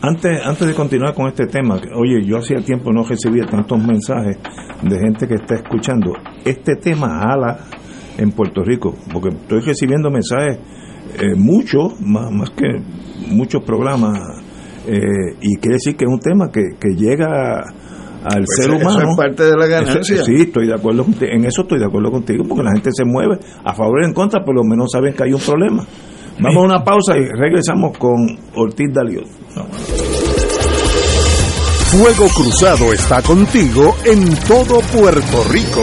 [0.01, 4.39] antes, antes de continuar con este tema, oye, yo hacía tiempo no recibía tantos mensajes
[4.83, 6.13] de gente que está escuchando,
[6.47, 7.59] este tema ala
[8.17, 10.59] en Puerto Rico, porque estoy recibiendo mensajes
[11.21, 12.67] eh, muchos, más que
[13.29, 14.19] muchos programas
[14.87, 15.01] eh,
[15.41, 17.61] y quiere decir que es un tema que, que llega
[18.25, 19.11] al Pues ser eso humano.
[19.11, 20.17] es parte de la ganancia.
[20.17, 21.31] Eso- sí, estoy de acuerdo contigo.
[21.33, 24.13] En eso estoy de acuerdo contigo, porque la gente se mueve a favor y en
[24.15, 25.85] contra, por lo menos saben que hay un problema.
[26.41, 28.15] Vamos a una pausa y regresamos con
[28.55, 29.27] Ortiz Daliot.
[31.91, 35.83] Fuego Cruzado está contigo en todo Puerto Rico.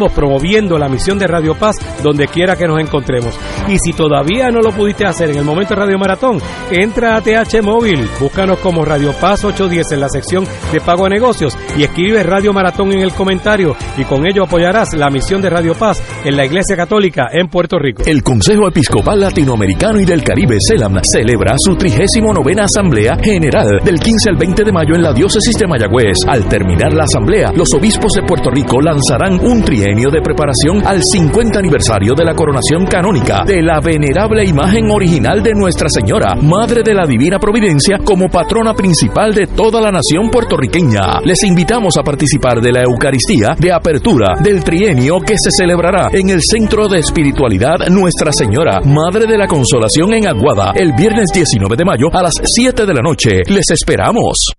[0.09, 3.37] promoviendo la misión de Radio Paz donde quiera que nos encontremos.
[3.67, 6.39] Y si todavía no lo pudiste hacer en el momento de Radio Maratón,
[6.71, 11.09] entra a TH Móvil, búscanos como Radio Paz 810 en la sección de pago a
[11.09, 15.49] negocios y escribe Radio Maratón en el comentario y con ello apoyarás la misión de
[15.49, 18.03] Radio Paz en la Iglesia Católica en Puerto Rico.
[18.05, 24.29] El Consejo Episcopal Latinoamericano y del Caribe, CELAM, celebra su 39 Asamblea General del 15
[24.29, 26.17] al 20 de mayo en la Diócesis de Mayagüez.
[26.27, 31.03] Al terminar la asamblea, los obispos de Puerto Rico lanzarán un trienio de preparación al
[31.03, 36.81] 50 aniversario de la coronación canónica de la venerable imagen original de Nuestra Señora, Madre
[36.81, 41.19] de la Divina Providencia, como patrona principal de toda la nación puertorriqueña.
[41.25, 46.29] Les invitamos a participar de la Eucaristía de apertura del trienio que se celebrará en
[46.29, 51.75] el Centro de Espiritualidad Nuestra Señora, Madre de la Consolación en Aguada, el viernes 19
[51.75, 53.41] de mayo a las 7 de la noche.
[53.47, 54.53] Les esperamos.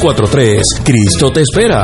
[0.02, 0.62] 787-257-7643.
[0.84, 1.84] Cristo te espera.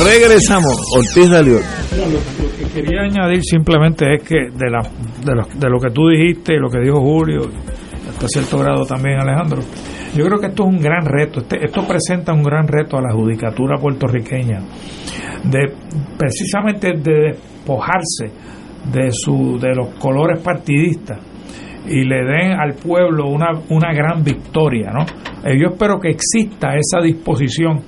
[0.00, 1.62] Regresamos, Ortiz Daliot.
[1.96, 4.80] Lo, lo que quería añadir simplemente es que de, la,
[5.24, 7.42] de, lo, de lo que tú dijiste y lo que dijo Julio,
[8.08, 9.62] hasta cierto grado también Alejandro,
[10.14, 13.02] Yo creo que esto es un gran reto, este, esto presenta un gran reto a
[13.02, 14.60] la judicatura puertorriqueña,
[15.44, 15.72] de
[16.18, 18.30] precisamente de despojarse
[18.92, 21.18] de, su, de los colores partidistas
[21.86, 24.90] y le den al pueblo una, una gran victoria.
[24.92, 25.04] ¿no?
[25.44, 27.80] Eh, yo espero que exista esa disposición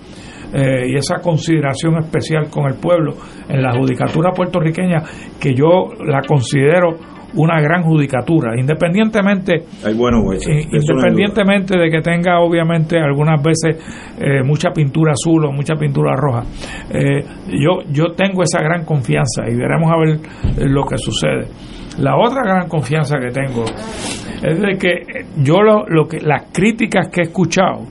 [0.55, 3.15] eh, y esa consideración especial con el pueblo
[3.49, 5.03] en la judicatura puertorriqueña,
[5.41, 6.97] que yo la considero
[7.37, 13.77] una gran judicatura, independientemente Hay buenos jueces, hay independientemente de que tenga obviamente algunas veces
[14.21, 16.43] eh, mucha pintura azul o mucha pintura roja.
[16.91, 21.49] Eh, yo yo tengo esa gran confianza y veremos a ver eh, lo que sucede.
[21.99, 23.65] La otra gran confianza que tengo
[24.43, 27.87] es de que eh, yo lo, lo que las críticas que he escuchado,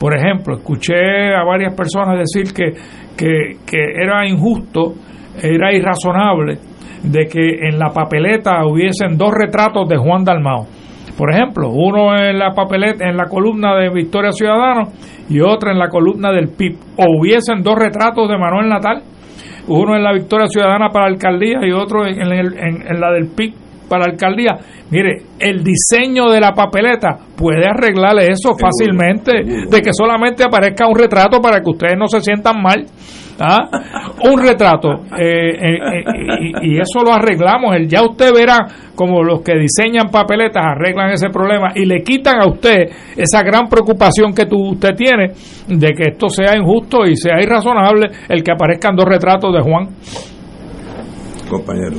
[0.00, 2.72] por ejemplo, escuché a varias personas decir que,
[3.16, 4.94] que, que era injusto,
[5.40, 6.58] era irrazonable
[7.04, 10.66] de que en la papeleta hubiesen dos retratos de Juan Dalmao.
[11.16, 14.88] Por ejemplo, uno en la papeleta, en la columna de Victoria Ciudadano
[15.28, 16.76] y otro en la columna del PIB.
[16.96, 19.02] O hubiesen dos retratos de Manuel Natal,
[19.68, 23.52] uno en la Victoria Ciudadana para alcaldía y otro en, el- en la del PIB
[23.90, 24.56] para la alcaldía.
[24.90, 29.32] Mire, el diseño de la papeleta puede arreglarle eso fácilmente,
[29.68, 32.86] de que solamente aparezca un retrato para que ustedes no se sientan mal.
[33.40, 33.68] ¿ah?
[34.30, 34.90] Un retrato.
[35.18, 36.04] eh, eh, eh,
[36.62, 37.74] y, y eso lo arreglamos.
[37.74, 38.58] El, ya usted verá
[38.94, 43.66] como los que diseñan papeletas arreglan ese problema y le quitan a usted esa gran
[43.68, 45.32] preocupación que tú, usted tiene
[45.66, 49.88] de que esto sea injusto y sea irrazonable el que aparezcan dos retratos de Juan.
[51.48, 51.96] compañero.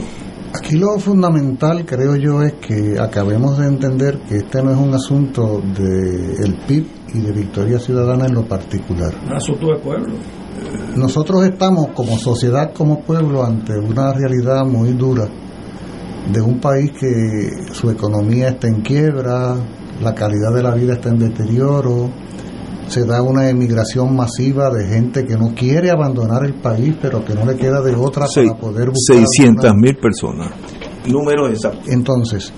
[0.54, 4.94] Aquí lo fundamental, creo yo, es que acabemos de entender que este no es un
[4.94, 9.14] asunto del PIB y de Victoria Ciudadana en lo particular.
[9.26, 10.14] Un asunto de pueblo.
[10.96, 15.28] Nosotros estamos como sociedad, como pueblo, ante una realidad muy dura
[16.32, 19.56] de un país que su economía está en quiebra,
[20.02, 22.10] la calidad de la vida está en deterioro,
[22.88, 27.34] se da una emigración masiva de gente que no quiere abandonar el país, pero que
[27.34, 30.52] no le queda de otra Seis- para poder buscar 600 mil personas.
[31.08, 31.80] Número exacto.
[31.88, 32.52] entonces,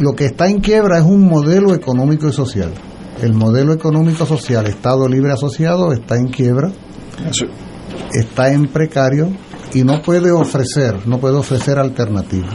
[0.00, 2.72] lo que está en quiebra es un modelo económico y social.
[3.20, 6.72] El modelo económico social, Estado libre asociado, está en quiebra,
[8.12, 9.28] está en precario
[9.74, 12.54] y no puede ofrecer, no puede ofrecer alternativas.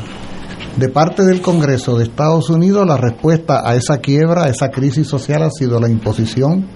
[0.77, 5.07] De parte del Congreso de Estados Unidos, la respuesta a esa quiebra, a esa crisis
[5.07, 6.67] social, ha sido la imposición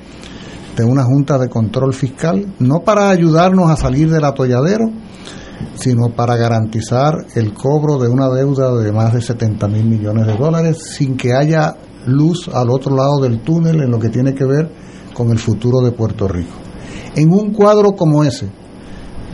[0.77, 4.85] de una Junta de Control Fiscal, no para ayudarnos a salir del atolladero,
[5.75, 10.37] sino para garantizar el cobro de una deuda de más de 70 mil millones de
[10.37, 11.75] dólares sin que haya
[12.05, 14.71] luz al otro lado del túnel en lo que tiene que ver
[15.13, 16.55] con el futuro de Puerto Rico.
[17.15, 18.47] En un cuadro como ese,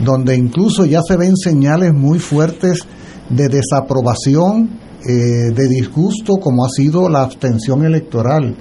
[0.00, 2.84] donde incluso ya se ven señales muy fuertes
[3.30, 8.56] de desaprobación, eh, de disgusto, como ha sido la abstención electoral.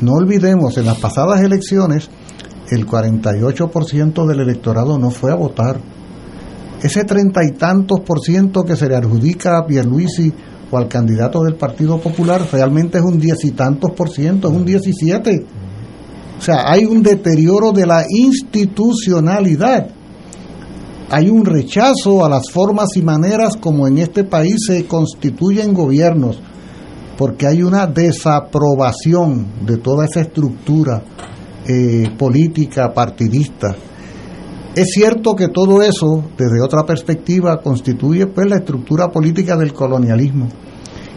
[0.00, 2.10] No olvidemos, en las pasadas elecciones,
[2.70, 5.80] el 48% del electorado no fue a votar.
[6.82, 10.32] Ese treinta y tantos por ciento que se le adjudica a Pierluisi
[10.70, 14.54] o al candidato del Partido Popular realmente es un diez y tantos por ciento, es
[14.54, 15.46] un 17.
[16.38, 19.88] O sea, hay un deterioro de la institucionalidad.
[21.08, 26.40] Hay un rechazo a las formas y maneras como en este país se constituyen gobiernos,
[27.16, 31.04] porque hay una desaprobación de toda esa estructura
[31.64, 33.76] eh, política partidista.
[34.74, 40.48] Es cierto que todo eso, desde otra perspectiva, constituye pues la estructura política del colonialismo.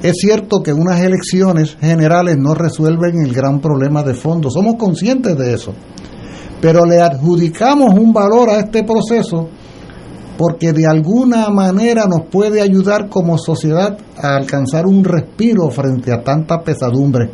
[0.04, 5.36] Es cierto que unas elecciones generales no resuelven el gran problema de fondo, somos conscientes
[5.36, 5.74] de eso,
[6.62, 9.50] pero le adjudicamos un valor a este proceso
[10.40, 16.24] porque de alguna manera nos puede ayudar como sociedad a alcanzar un respiro frente a
[16.24, 17.30] tanta pesadumbre.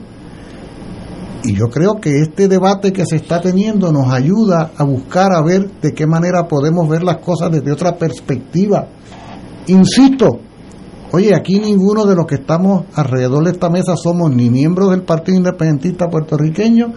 [1.44, 5.44] Y yo creo que este debate que se está teniendo nos ayuda a buscar a
[5.44, 8.88] ver de qué manera podemos ver las cosas desde otra perspectiva.
[9.68, 10.40] Insisto,
[11.12, 15.04] oye, aquí ninguno de los que estamos alrededor de esta mesa somos ni miembros del
[15.04, 16.92] Partido Independentista puertorriqueño,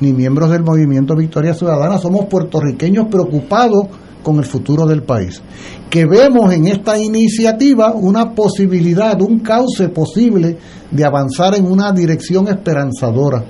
[0.00, 3.86] ni miembros del Movimiento Victoria Ciudadana, somos puertorriqueños preocupados
[4.24, 5.40] con el futuro del país.
[5.88, 10.58] Que vemos en esta iniciativa una posibilidad, un cauce posible
[10.90, 13.44] de avanzar en una dirección esperanzadora.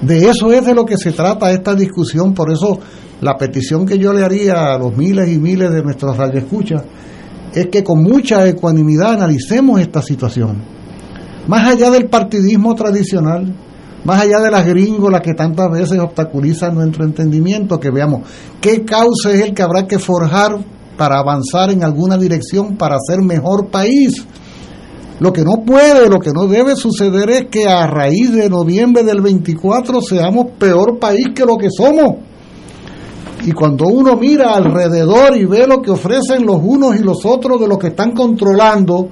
[0.00, 2.78] De eso es de lo que se trata esta discusión, por eso
[3.20, 6.82] la petición que yo le haría a los miles y miles de nuestros radioescuchas
[7.52, 10.62] es que con mucha ecuanimidad analicemos esta situación.
[11.48, 13.52] Más allá del partidismo tradicional,
[14.04, 18.22] más allá de las gringolas que tantas veces obstaculizan nuestro entendimiento, que veamos
[18.60, 20.58] qué cauce es el que habrá que forjar
[20.96, 24.26] para avanzar en alguna dirección para ser mejor país.
[25.18, 29.02] Lo que no puede, lo que no debe suceder es que a raíz de noviembre
[29.02, 32.16] del 24 seamos peor país que lo que somos.
[33.44, 37.60] Y cuando uno mira alrededor y ve lo que ofrecen los unos y los otros
[37.60, 39.08] de los que están controlando,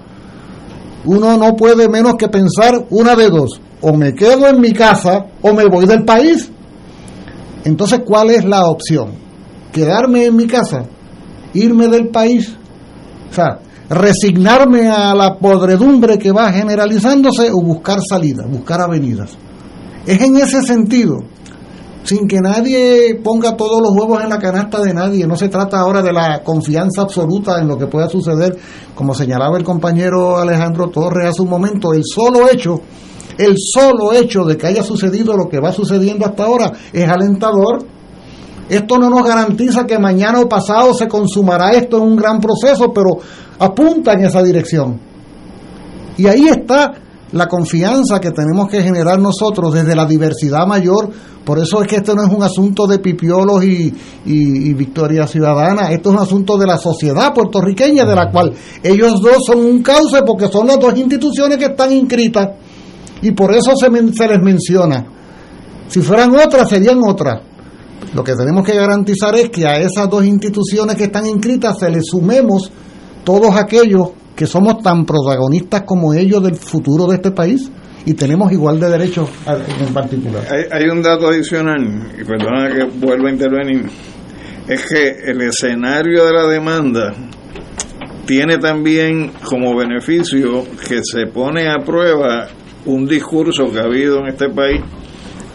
[1.05, 5.27] uno no puede menos que pensar una de dos, o me quedo en mi casa
[5.43, 6.51] o me voy del país.
[7.65, 9.13] Entonces, ¿cuál es la opción?
[9.73, 10.85] ¿Quedarme en mi casa?
[11.55, 12.57] ¿Irme del país?
[13.31, 13.59] O sea,
[13.89, 19.37] resignarme a la podredumbre que va generalizándose o buscar salida, buscar avenidas.
[20.07, 21.17] Es en ese sentido,
[22.05, 25.79] sin que nadie ponga todos los huevos en la canasta de nadie, no se trata
[25.81, 28.57] ahora de la confianza absoluta en lo que pueda suceder,
[28.95, 32.81] como señalaba el compañero Alejandro Torres hace un momento, el solo hecho,
[33.39, 37.87] el solo hecho de que haya sucedido lo que va sucediendo hasta ahora es alentador.
[38.69, 42.93] Esto no nos garantiza que mañana o pasado se consumará esto en un gran proceso,
[42.93, 43.19] pero
[43.59, 45.01] apunta en esa dirección.
[46.19, 46.95] Y ahí está
[47.33, 51.11] la confianza que tenemos que generar nosotros desde la diversidad mayor.
[51.45, 53.95] Por eso es que este no es un asunto de pipiolos y,
[54.27, 59.15] y, victoria ciudadana, esto es un asunto de la sociedad puertorriqueña, de la cual ellos
[59.23, 62.49] dos son un cauce porque son las dos instituciones que están inscritas
[63.23, 65.05] y por eso se, se les menciona.
[65.89, 67.43] Si fueran otras, serían otras.
[68.15, 71.91] Lo que tenemos que garantizar es que a esas dos instituciones que están inscritas se
[71.91, 72.71] les sumemos
[73.25, 77.71] todos aquellos que somos tan protagonistas como ellos del futuro de este país
[78.07, 80.45] y tenemos igual de derechos en particular.
[80.51, 83.87] Hay, hay un dato adicional, y perdona que vuelva a intervenir,
[84.69, 87.13] es que el escenario de la demanda
[88.25, 92.47] tiene también como beneficio que se pone a prueba
[92.93, 94.83] un discurso que ha habido en este país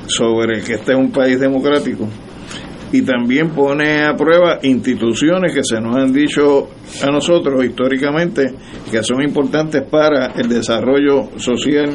[0.07, 2.07] sobre que este es un país democrático
[2.91, 6.69] y también pone a prueba instituciones que se nos han dicho
[7.01, 8.53] a nosotros históricamente
[8.91, 11.89] que son importantes para el desarrollo social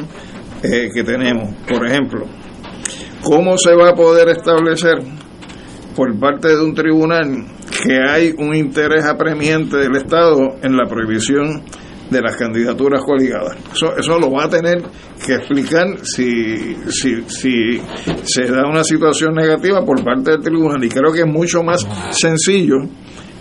[0.61, 1.55] eh, que tenemos.
[1.65, 2.25] Por ejemplo,
[3.23, 4.97] ¿cómo se va a poder establecer
[5.95, 7.45] por parte de un tribunal
[7.85, 11.63] que hay un interés apremiante del Estado en la prohibición
[12.09, 13.57] de las candidaturas coaligadas.
[13.73, 14.81] Eso, eso lo va a tener
[15.25, 17.81] que explicar si, si, si
[18.23, 20.83] se da una situación negativa por parte del tribunal.
[20.83, 22.77] Y creo que es mucho más sencillo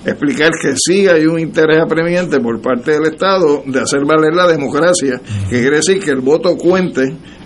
[0.04, 4.46] explicar que sí hay un interés apremiante por parte del Estado de hacer valer la
[4.46, 7.02] democracia, que quiere decir que el voto cuente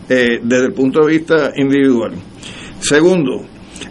[0.09, 2.13] eh, desde el punto de vista individual.
[2.81, 3.43] Segundo,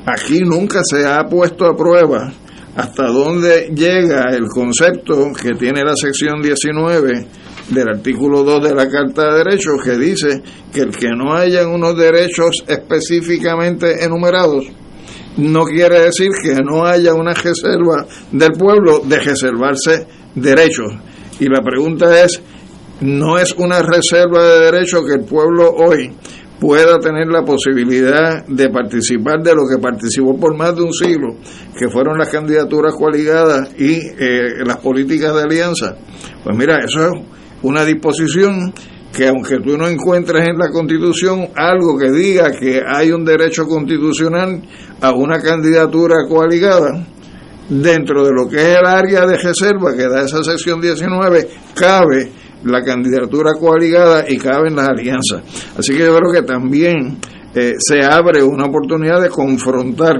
[0.05, 2.31] aquí nunca se ha puesto a prueba
[2.75, 7.27] hasta dónde llega el concepto que tiene la sección 19
[7.69, 10.41] del artículo 2 de la Carta de Derechos que dice
[10.73, 14.65] que el que no haya unos derechos específicamente enumerados
[15.37, 20.05] no quiere decir que no haya una reserva del pueblo de reservarse
[20.35, 20.91] derechos.
[21.39, 22.41] Y la pregunta es,
[22.99, 26.11] ¿no es una reserva de derechos que el pueblo hoy
[26.61, 31.35] pueda tener la posibilidad de participar de lo que participó por más de un siglo,
[31.75, 35.95] que fueron las candidaturas coaligadas y eh, las políticas de alianza.
[36.43, 37.11] Pues mira, eso es
[37.63, 38.71] una disposición
[39.11, 43.65] que aunque tú no encuentres en la Constitución algo que diga que hay un derecho
[43.65, 44.61] constitucional
[45.01, 47.07] a una candidatura coaligada,
[47.69, 52.31] dentro de lo que es el área de reserva que da esa sección 19, cabe
[52.63, 55.43] la candidatura coaligada y caben las alianzas.
[55.77, 57.17] Así que yo creo que también
[57.53, 60.19] eh, se abre una oportunidad de confrontar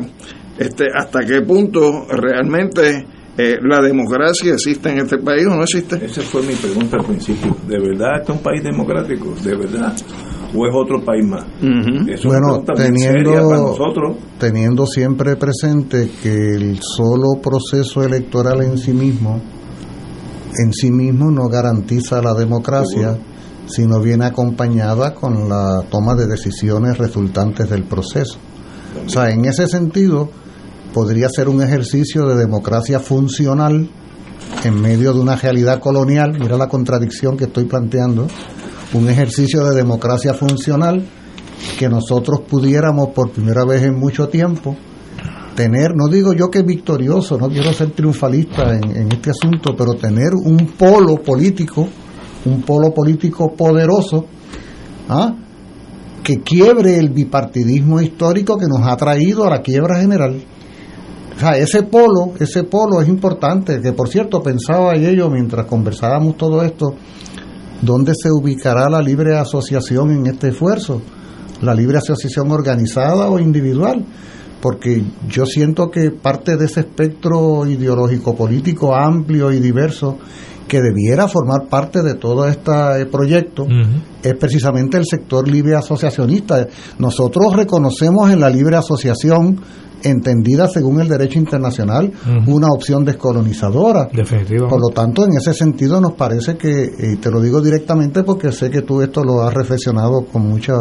[0.58, 3.06] este, hasta qué punto realmente
[3.38, 6.04] eh, la democracia existe en este país o no existe.
[6.04, 7.56] Esa fue mi pregunta al principio.
[7.68, 9.34] ¿De verdad este es un país democrático?
[9.44, 9.96] ¿De verdad?
[10.54, 11.46] ¿O es otro país más?
[12.26, 13.78] bueno, teniendo,
[14.38, 19.42] teniendo siempre presente que el solo proceso electoral en sí mismo
[20.58, 23.18] en sí mismo no garantiza la democracia,
[23.68, 28.38] sino viene acompañada con la toma de decisiones resultantes del proceso.
[29.06, 30.30] O sea, en ese sentido,
[30.94, 33.90] podría ser un ejercicio de democracia funcional
[34.64, 38.28] en medio de una realidad colonial, mira la contradicción que estoy planteando,
[38.94, 41.06] un ejercicio de democracia funcional
[41.80, 44.76] que nosotros pudiéramos por primera vez en mucho tiempo
[45.56, 50.34] tener, no digo yo que victorioso, no quiero ser triunfalista en, este asunto, pero tener
[50.34, 51.88] un polo político,
[52.46, 54.26] un polo político poderoso,
[55.10, 55.36] ¿ah?
[56.24, 60.42] que quiebre el bipartidismo histórico que nos ha traído a la quiebra general.
[61.36, 66.38] O sea, ese polo, ese polo es importante, que por cierto pensaba ello mientras conversábamos
[66.38, 66.96] todo esto,
[67.82, 71.02] ¿dónde se ubicará la libre asociación en este esfuerzo?
[71.62, 74.06] ¿La libre asociación organizada o individual?
[74.62, 80.18] Porque yo siento que parte de ese espectro ideológico político amplio y diverso
[80.68, 83.66] que debiera formar parte de todo este proyecto
[84.24, 86.66] es precisamente el sector libre asociacionista.
[86.98, 89.60] Nosotros reconocemos en la libre asociación
[90.04, 92.12] entendida según el derecho internacional
[92.48, 94.08] una opción descolonizadora.
[94.70, 98.54] Por lo tanto, en ese sentido nos parece que, y te lo digo directamente porque
[98.54, 100.74] sé que tú esto lo has reflexionado con mucha,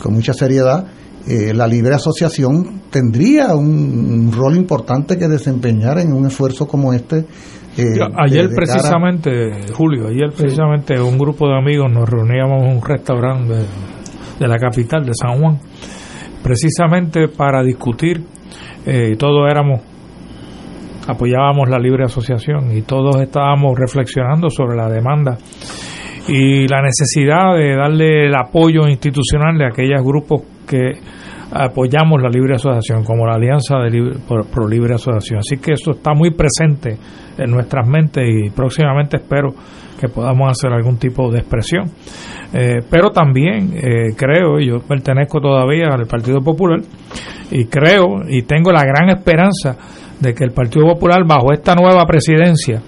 [0.00, 0.86] con mucha seriedad,
[1.28, 7.24] eh, la libre asociación tendría un, rol importante que desempeñar en un esfuerzo como este.
[7.76, 13.54] Eh, ayer precisamente, Julio, ayer precisamente un grupo de amigos nos reuníamos en un restaurante
[14.38, 15.58] de, la capital de San Juan,
[16.42, 18.24] precisamente para discutir,
[18.86, 19.82] eh, todos éramos,
[21.06, 25.36] apoyábamos la libre asociación y todos estábamos reflexionando sobre la demanda
[26.26, 30.92] y la necesidad de darle el apoyo institucional de aquellos grupos que
[31.52, 35.40] apoyamos la libre asociación, como la Alianza de Pro Libre Asociación.
[35.40, 36.96] Así que eso está muy presente
[37.36, 39.52] en nuestras mentes y próximamente espero
[39.98, 41.90] que podamos hacer algún tipo de expresión.
[42.52, 46.80] Eh, pero también eh, creo, yo pertenezco todavía al Partido Popular,
[47.50, 49.76] y creo y tengo la gran esperanza
[50.20, 52.80] de que el Partido Popular, bajo esta nueva presidencia,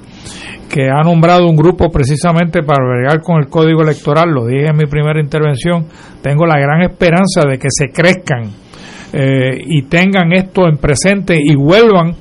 [0.73, 4.77] que ha nombrado un grupo precisamente para bregar con el código electoral, lo dije en
[4.79, 5.85] mi primera intervención,
[6.23, 8.51] tengo la gran esperanza de que se crezcan
[9.13, 12.17] eh, y tengan esto en presente y vuelvan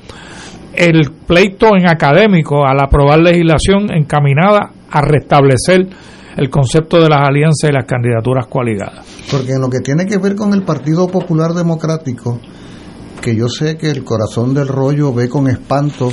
[0.75, 5.87] el pleito en académico al aprobar legislación encaminada a restablecer
[6.35, 9.05] el concepto de las alianzas y las candidaturas coaligadas.
[9.31, 12.37] Porque en lo que tiene que ver con el Partido Popular Democrático,
[13.21, 16.11] que yo sé que el corazón del rollo ve con espanto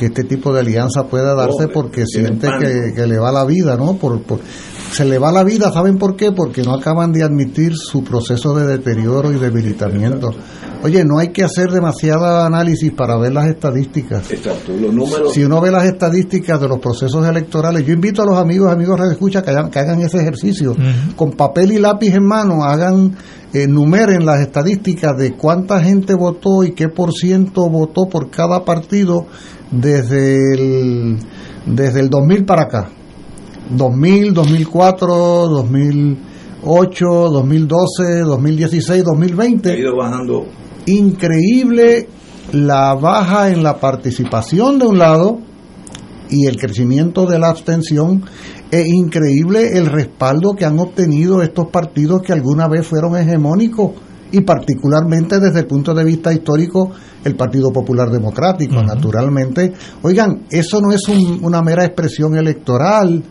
[0.00, 3.96] que este tipo de alianza pueda darse porque siente que, le va la vida, ¿no?
[3.96, 4.22] Por,
[4.92, 6.32] se le va la vida, ¿saben por qué?
[6.32, 10.32] Porque no acaban de admitir su proceso de deterioro y debilitamiento.
[10.82, 14.30] Oye, no hay que hacer demasiado análisis para ver las estadísticas.
[14.30, 15.34] Exacto, los números.
[15.34, 18.98] Si uno ve las estadísticas de los procesos electorales, yo invito a los amigos, amigos
[19.00, 20.74] de escucha que hagan, que hagan ese ejercicio.
[21.16, 23.14] Con papel y lápiz en mano, hagan,
[23.52, 29.26] enumeren las estadísticas de cuánta gente votó y qué por ciento votó por cada partido
[29.70, 31.18] desde el,
[31.66, 32.88] desde el 2000 para acá.
[33.70, 39.70] 2000, 2004, 2008, 2012, 2016, 2020.
[39.70, 40.46] Ha ido bajando.
[40.86, 42.08] Increíble
[42.52, 45.38] la baja en la participación de un lado
[46.28, 48.24] y el crecimiento de la abstención.
[48.70, 53.92] Es increíble el respaldo que han obtenido estos partidos que alguna vez fueron hegemónicos
[54.32, 56.92] y particularmente desde el punto de vista histórico
[57.24, 59.72] el Partido Popular Democrático, naturalmente.
[60.02, 61.00] Oigan, eso no es
[61.42, 63.22] una mera expresión electoral,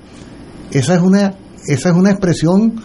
[0.71, 1.33] esa es una,
[1.67, 2.75] esa es una expresión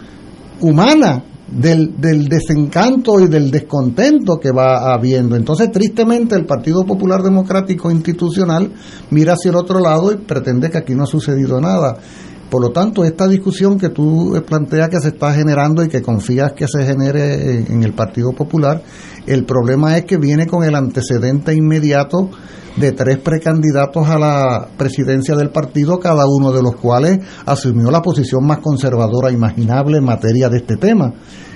[0.61, 5.35] humana del, del desencanto y del descontento que va habiendo.
[5.35, 8.71] Entonces, tristemente, el Partido Popular Democrático Institucional
[9.11, 11.97] mira hacia el otro lado y pretende que aquí no ha sucedido nada.
[12.49, 16.53] Por lo tanto, esta discusión que tú planteas que se está generando y que confías
[16.53, 18.81] que se genere en el Partido Popular,
[19.27, 22.29] el problema es que viene con el antecedente inmediato
[22.75, 28.01] de tres precandidatos a la presidencia del partido, cada uno de los cuales asumió la
[28.01, 31.13] posición más conservadora imaginable en materia de este tema.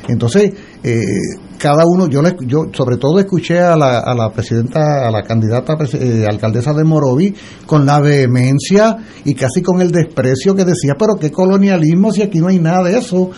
[0.07, 1.01] Entonces, eh,
[1.59, 5.75] cada uno, yo, yo sobre todo escuché a la, a la presidenta, a la candidata
[5.93, 7.35] eh, alcaldesa de Morovi
[7.65, 12.39] con la vehemencia y casi con el desprecio que decía, pero qué colonialismo si aquí
[12.39, 13.29] no hay nada de eso.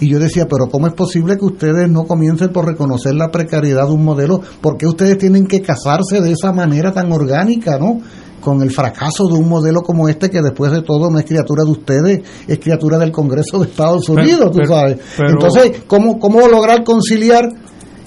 [0.00, 3.86] Y yo decía, pero ¿cómo es posible que ustedes no comiencen por reconocer la precariedad
[3.86, 4.40] de un modelo?
[4.60, 8.00] ¿Por qué ustedes tienen que casarse de esa manera tan orgánica, no?
[8.40, 11.64] Con el fracaso de un modelo como este, que después de todo no es criatura
[11.64, 14.98] de ustedes, es criatura del Congreso de Estados Unidos, tú sabes.
[15.18, 17.44] Entonces, ¿cómo, ¿cómo lograr conciliar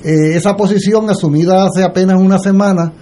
[0.03, 2.93] eh, esa posición asumida hace apenas una semana?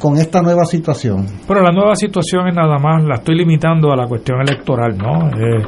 [0.00, 1.26] Con esta nueva situación?
[1.46, 5.28] Pero la nueva situación es nada más, la estoy limitando a la cuestión electoral, ¿no?
[5.28, 5.62] Eh,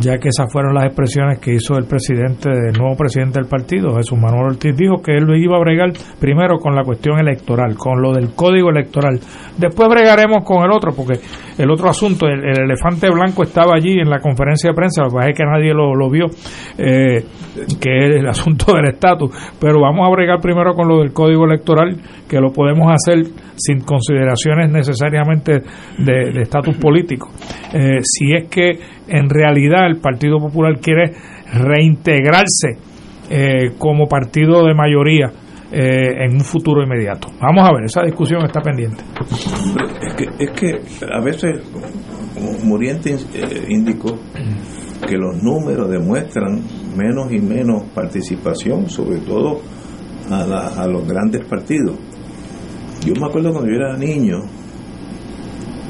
[0.00, 3.94] ya que esas fueron las expresiones que hizo el presidente, el nuevo presidente del partido,
[3.96, 8.00] Jesús Manuel Ortiz, dijo que él iba a bregar primero con la cuestión electoral, con
[8.00, 9.18] lo del código electoral.
[9.58, 11.20] Después bregaremos con el otro, porque
[11.58, 15.16] el otro asunto, el, elefante blanco estaba allí en la conferencia de prensa, lo que
[15.16, 16.26] pasa es que nadie lo, lo vio,
[16.78, 17.24] eh,
[17.80, 19.30] que es el asunto del estatus,
[19.60, 21.96] pero vamos a bregar primero con lo del código electoral,
[22.28, 23.24] que lo podemos hacer
[23.64, 25.60] sin consideraciones necesariamente
[25.98, 27.30] de estatus político.
[27.72, 28.70] Eh, si es que
[29.08, 31.12] en realidad el Partido Popular quiere
[31.52, 32.78] reintegrarse
[33.30, 35.32] eh, como partido de mayoría
[35.70, 37.28] eh, en un futuro inmediato.
[37.40, 39.02] Vamos a ver, esa discusión está pendiente.
[40.02, 41.62] Es que, es que a veces,
[42.34, 44.18] como Muriente eh, indicó,
[45.08, 46.60] que los números demuestran
[46.94, 49.62] menos y menos participación, sobre todo
[50.30, 51.98] a, a los grandes partidos.
[53.04, 54.38] Yo me acuerdo cuando yo era niño,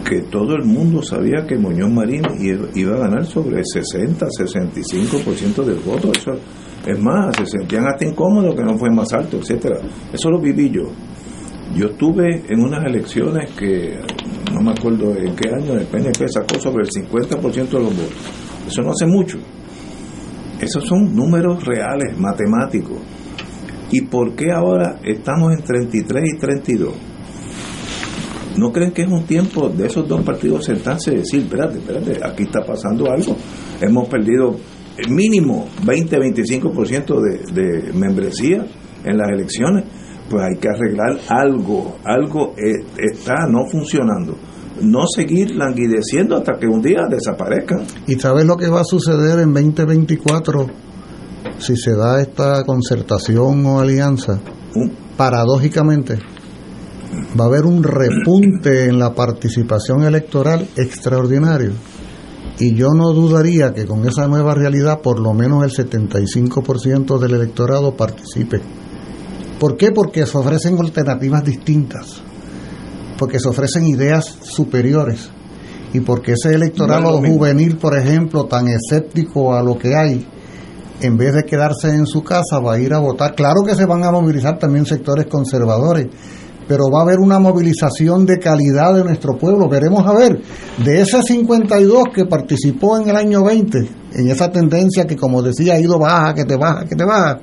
[0.08, 2.22] que todo el mundo sabía que Muñoz Marín
[2.74, 6.10] iba a ganar sobre el 60, 65% del voto.
[6.12, 6.32] Eso,
[6.86, 9.78] es más, se sentían hasta incómodos que no fue más alto, etcétera.
[10.12, 10.90] Eso lo viví yo.
[11.74, 13.98] Yo estuve en unas elecciones que
[14.52, 18.14] no me acuerdo en qué año el PNP sacó sobre el 50% de los votos.
[18.66, 19.38] Eso no hace mucho.
[20.60, 22.98] Esos son números reales, matemáticos.
[23.92, 26.94] ¿Y por qué ahora estamos en 33 y 32?
[28.56, 32.20] ¿No creen que es un tiempo de esos dos partidos sentarse y decir, espérate, espérate,
[32.22, 33.36] aquí está pasando algo?
[33.80, 34.56] Hemos perdido
[35.08, 38.66] mínimo 20-25% de, de membresía
[39.04, 39.84] en las elecciones
[40.32, 44.36] pues hay que arreglar algo, algo eh, está no funcionando.
[44.80, 47.84] No seguir languideciendo hasta que un día desaparezcan.
[48.06, 50.66] ¿Y sabes lo que va a suceder en 2024
[51.58, 54.40] si se da esta concertación o alianza?
[55.16, 56.18] Paradójicamente,
[57.38, 61.72] va a haber un repunte en la participación electoral extraordinario.
[62.58, 67.34] Y yo no dudaría que con esa nueva realidad por lo menos el 75% del
[67.34, 68.60] electorado participe.
[69.58, 69.90] ¿Por qué?
[69.92, 72.20] Porque se ofrecen alternativas distintas,
[73.18, 75.30] porque se ofrecen ideas superiores
[75.92, 80.26] y porque ese electorado juvenil, por ejemplo, tan escéptico a lo que hay,
[81.02, 83.34] en vez de quedarse en su casa, va a ir a votar.
[83.34, 86.06] Claro que se van a movilizar también sectores conservadores,
[86.68, 89.68] pero va a haber una movilización de calidad de nuestro pueblo.
[89.68, 90.40] Veremos a ver,
[90.84, 93.78] de ese 52 que participó en el año 20,
[94.14, 97.40] en esa tendencia que como decía ha ido baja, que te baja, que te baja,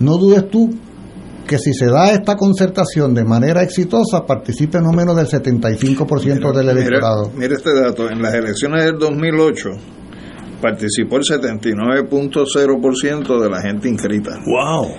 [0.00, 0.70] no dudes tú
[1.46, 6.68] que si se da esta concertación de manera exitosa, participe no menos del 75% del
[6.70, 7.30] electorado.
[7.36, 9.70] Mire, este dato, en las elecciones del 2008
[10.60, 14.38] participó el 79.0% de la gente inscrita.
[14.44, 14.94] ¡Wow!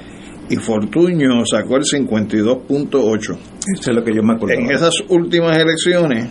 [0.50, 3.38] Y Fortuño sacó el 52.8%.
[3.74, 4.62] Eso es lo que yo me acuerdo.
[4.62, 6.30] En esas últimas elecciones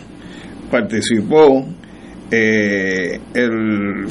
[0.71, 1.65] participó
[2.31, 4.05] eh, el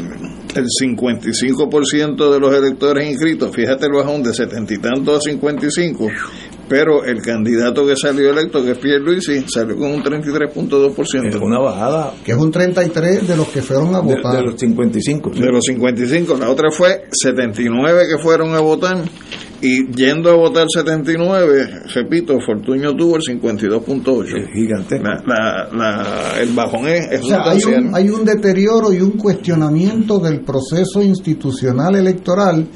[0.55, 6.09] el 55% de los electores inscritos, fíjate el bajón de setenta y tantos a 55,
[6.75, 11.29] pero el candidato que salió electo, que es Pierre Luisi, salió con un 33.2%.
[11.29, 12.15] Es una bajada.
[12.25, 14.33] Que es un 33 de los que fueron a votar.
[14.33, 15.31] De, de los 55.
[15.31, 16.37] De los 55.
[16.37, 19.05] La otra fue 79 que fueron a votar
[19.61, 24.53] y yendo a votar 79, repito, Fortuño tuvo el 52.8.
[24.53, 24.97] Gigante.
[26.41, 32.67] el bajón es, hay, un, hay un deterioro y un cuestionamiento del proceso institucional electoral.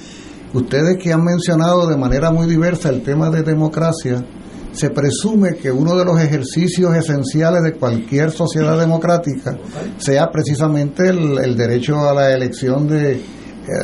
[0.54, 4.24] Ustedes que han mencionado de manera muy diversa el tema de democracia,
[4.72, 9.58] se presume que uno de los ejercicios esenciales de cualquier sociedad democrática
[9.96, 13.20] sea precisamente el derecho a la elección de,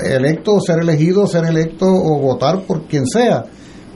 [0.05, 3.45] electo, ser elegido, ser electo o votar por quien sea.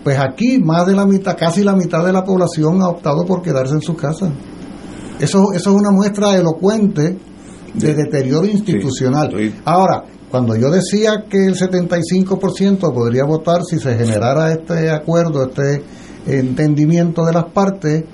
[0.02, 3.42] Pues aquí más de la mitad, casi la mitad de la población ha optado por
[3.42, 4.30] quedarse en su casa.
[5.20, 7.18] Eso, eso es una muestra elocuente
[7.74, 9.30] de deterioro institucional.
[9.64, 15.82] Ahora, cuando yo decía que el 75% podría votar si se generara este acuerdo, este
[16.26, 18.05] entendimiento de las partes,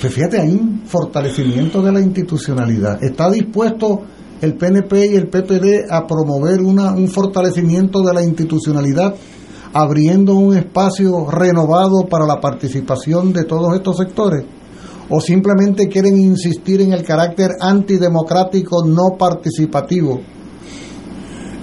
[0.00, 3.02] pues fíjate, hay un fortalecimiento de la institucionalidad.
[3.02, 4.02] Está dispuesto
[4.40, 9.14] el PNP y el PPD a promover una, un fortalecimiento de la institucionalidad,
[9.72, 14.44] abriendo un espacio renovado para la participación de todos estos sectores?
[15.08, 20.20] ¿O simplemente quieren insistir en el carácter antidemocrático no participativo?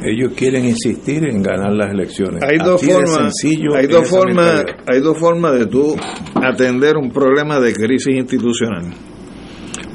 [0.05, 2.43] Ellos quieren insistir en ganar las elecciones.
[2.43, 5.95] Hay dos formas, hay dos formas, hay dos formas de tú
[6.35, 8.93] atender un problema de crisis institucional.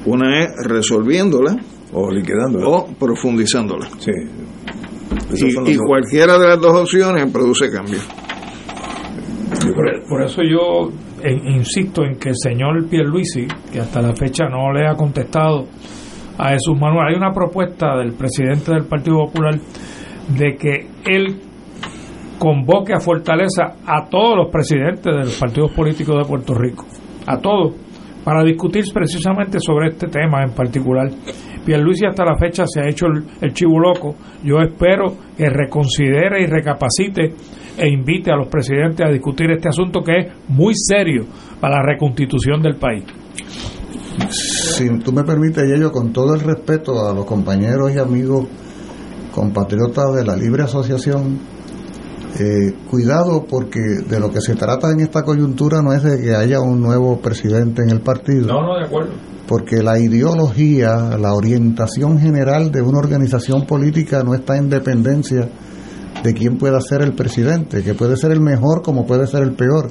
[0.06, 1.56] Una es resolviéndola
[1.93, 2.66] o liquidándola.
[2.66, 3.89] O profundizándola.
[3.98, 4.12] Sí.
[5.35, 7.98] Y, cualquiera de las dos opciones produce cambio.
[10.09, 10.90] Por, eso yo
[11.24, 15.66] insisto en que el señor Pierluisi, que hasta la fecha no le ha contestado
[16.39, 19.59] a Jesús Manuel, hay una propuesta del presidente del Partido Popular
[20.28, 21.40] de que él
[22.38, 26.86] convoque a Fortaleza a todos los presidentes de los partidos políticos de Puerto Rico,
[27.26, 27.74] a todos,
[28.24, 31.09] para discutir precisamente sobre este tema en particular.
[31.64, 33.06] Pierluisi hasta la fecha se ha hecho
[33.40, 34.14] el, chivo loco.
[34.42, 37.34] Yo espero que reconsidere y recapacite
[37.76, 41.26] e invite a los presidentes a discutir este asunto que es muy serio
[41.60, 43.05] para la reconstitución del país.
[44.30, 48.46] Si tú me permites, yo con todo el respeto a los compañeros y amigos
[49.39, 51.39] compatriotas de la libre asociación,
[52.40, 56.35] eh, cuidado porque de lo que se trata en esta coyuntura no es de que
[56.35, 58.48] haya un nuevo presidente en el partido.
[58.48, 59.12] No, no, de acuerdo
[59.47, 65.48] porque la ideología, la orientación general de una organización política no está en dependencia
[66.23, 69.52] de quién pueda ser el presidente, que puede ser el mejor como puede ser el
[69.52, 69.90] peor.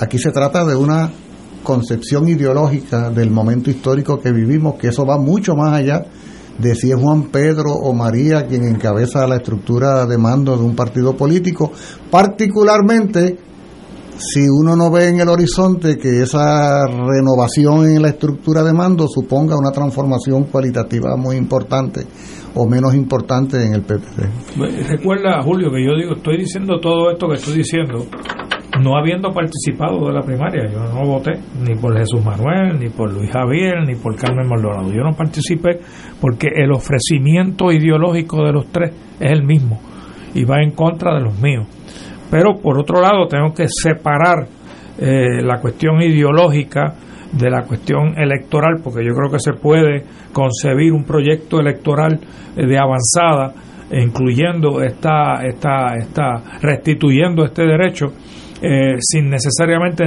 [0.00, 1.08] Aquí se trata de una
[1.62, 6.06] concepción ideológica del momento histórico que vivimos, que eso va mucho más allá
[6.58, 10.74] de si es Juan Pedro o María quien encabeza la estructura de mando de un
[10.74, 11.72] partido político,
[12.10, 13.38] particularmente
[14.16, 19.08] si uno no ve en el horizonte que esa renovación en la estructura de mando
[19.08, 22.06] suponga una transformación cualitativa muy importante
[22.54, 24.88] o menos importante en el PPD.
[24.88, 28.06] Recuerda, Julio, que yo digo, estoy diciendo todo esto que estoy diciendo
[28.80, 30.66] no habiendo participado de la primaria.
[30.70, 34.92] Yo no voté ni por Jesús Manuel, ni por Luis Javier, ni por Carmen Maldonado.
[34.92, 35.80] Yo no participé
[36.20, 39.80] porque el ofrecimiento ideológico de los tres es el mismo
[40.34, 41.66] y va en contra de los míos.
[42.30, 44.48] Pero por otro lado tengo que separar
[44.98, 46.94] eh, la cuestión ideológica
[47.32, 52.20] de la cuestión electoral, porque yo creo que se puede concebir un proyecto electoral
[52.56, 53.54] eh, de avanzada,
[53.90, 58.12] incluyendo esta, esta, esta, restituyendo este derecho,
[58.64, 60.04] eh, sin necesariamente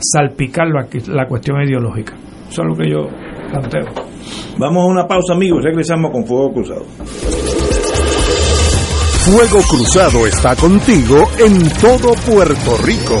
[0.00, 2.14] salpicar la, la cuestión ideológica.
[2.48, 3.06] Eso es lo que yo
[3.50, 3.84] planteo.
[4.58, 5.62] Vamos a una pausa, amigos.
[5.62, 6.84] Regresamos con Fuego Cruzado.
[9.24, 13.20] Fuego Cruzado está contigo en todo Puerto Rico.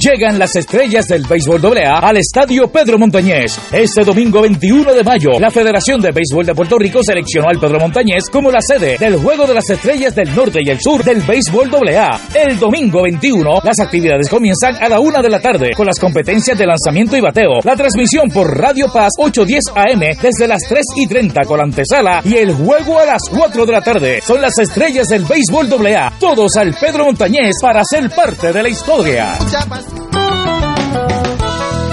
[0.00, 3.58] Llegan las estrellas del béisbol AA al Estadio Pedro Montañez.
[3.70, 7.78] Este domingo 21 de mayo, la Federación de Béisbol de Puerto Rico seleccionó al Pedro
[7.78, 11.20] Montañez como la sede del Juego de las Estrellas del Norte y el Sur del
[11.20, 12.18] béisbol AA.
[12.34, 16.56] El domingo 21, las actividades comienzan a la una de la tarde con las competencias
[16.56, 17.60] de lanzamiento y bateo.
[17.62, 22.22] La transmisión por Radio Paz 810 AM desde las 3 y 30 con la antesala
[22.24, 24.20] y el juego a las 4 de la tarde.
[24.22, 26.14] Son las estrellas del béisbol AA.
[26.18, 29.36] Todos al Pedro Montañez para ser parte de la historia.
[29.70, 31.19] Chiapas.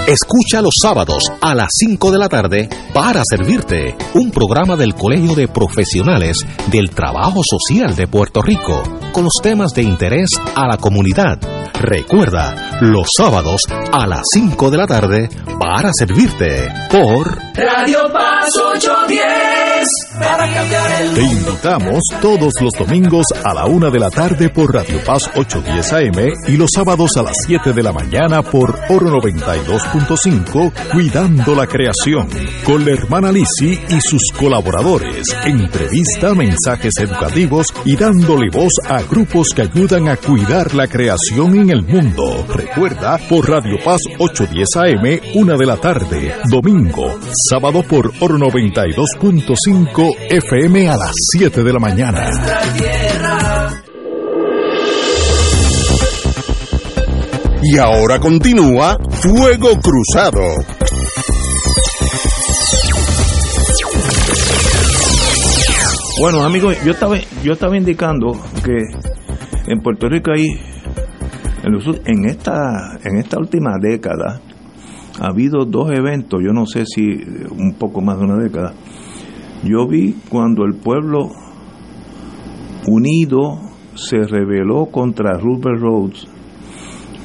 [0.08, 5.34] Escucha los sábados a las 5 de la tarde para servirte un programa del Colegio
[5.34, 8.82] de Profesionales del Trabajo Social de Puerto Rico
[9.12, 11.38] con los temas de interés a la comunidad.
[11.74, 13.60] Recuerda, los sábados
[13.92, 15.28] a las 5 de la tarde
[15.60, 23.54] para servirte por Radio Paz 810 para cambiar el Te invitamos todos los domingos a
[23.54, 27.36] la una de la tarde por Radio Paz 810 AM y los sábados a las
[27.46, 29.10] 7 de la mañana por Oro
[29.98, 32.28] 92.5 Cuidando la Creación
[32.64, 35.26] con la hermana Lisi y sus colaboradores.
[35.44, 41.70] Entrevista, mensajes educativos y dándole voz a grupos que ayudan a cuidar la creación en
[41.70, 42.46] el mundo.
[42.48, 47.18] Recuerda por Radio Paz 810 AM, una de la tarde, domingo,
[47.50, 52.30] sábado por Oro 92.5 FM a las 7 de la mañana.
[57.62, 60.40] Y ahora continúa Fuego Cruzado.
[66.20, 68.32] Bueno, amigos, yo estaba, yo estaba indicando
[68.64, 68.76] que
[69.72, 70.46] en Puerto Rico hay,
[71.64, 74.40] en, esta, en esta última década,
[75.20, 77.02] ha habido dos eventos, yo no sé si
[77.50, 78.72] un poco más de una década.
[79.64, 81.30] Yo vi cuando el pueblo
[82.86, 83.58] unido
[83.94, 86.37] se rebeló contra Rupert Rhodes,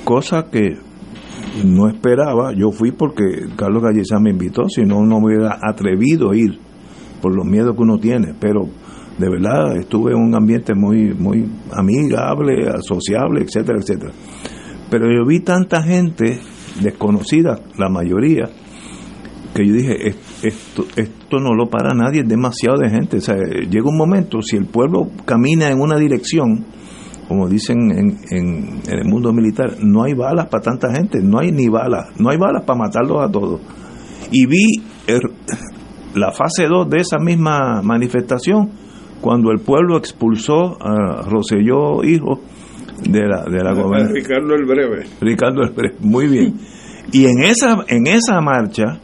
[0.03, 0.77] cosa que
[1.63, 2.53] no esperaba.
[2.53, 3.23] Yo fui porque
[3.55, 6.59] Carlos Gallizán me invitó, si no, no me hubiera atrevido a ir
[7.21, 8.67] por los miedos que uno tiene, pero
[9.17, 14.11] de verdad estuve en un ambiente muy muy amigable, sociable, etcétera, etcétera.
[14.89, 16.39] Pero yo vi tanta gente
[16.81, 18.49] desconocidas, la mayoría,
[19.53, 23.17] que yo dije, esto, esto no lo para nadie, es demasiado de gente.
[23.17, 26.65] O sea, llega un momento, si el pueblo camina en una dirección,
[27.27, 31.51] como dicen en, en, el mundo militar, no hay balas para tanta gente, no hay
[31.51, 33.61] ni balas, no hay balas para matarlos a todos.
[34.31, 34.65] Y vi
[36.15, 38.69] la fase 2 de esa misma manifestación
[39.21, 42.41] cuando el pueblo expulsó a Roselló Hijo
[43.09, 44.15] de la, de la gobernación.
[44.15, 45.05] Ricardo el Breve.
[45.21, 46.55] Ricardo el Breve, muy bien.
[47.11, 48.99] Y en esa, en esa marcha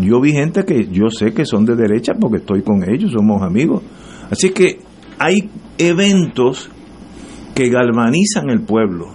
[0.00, 3.42] yo vi gente que yo sé que son de derecha porque estoy con ellos, somos
[3.42, 3.82] amigos.
[4.30, 4.80] Así que
[5.18, 6.70] hay eventos
[7.54, 9.14] que galvanizan el pueblo.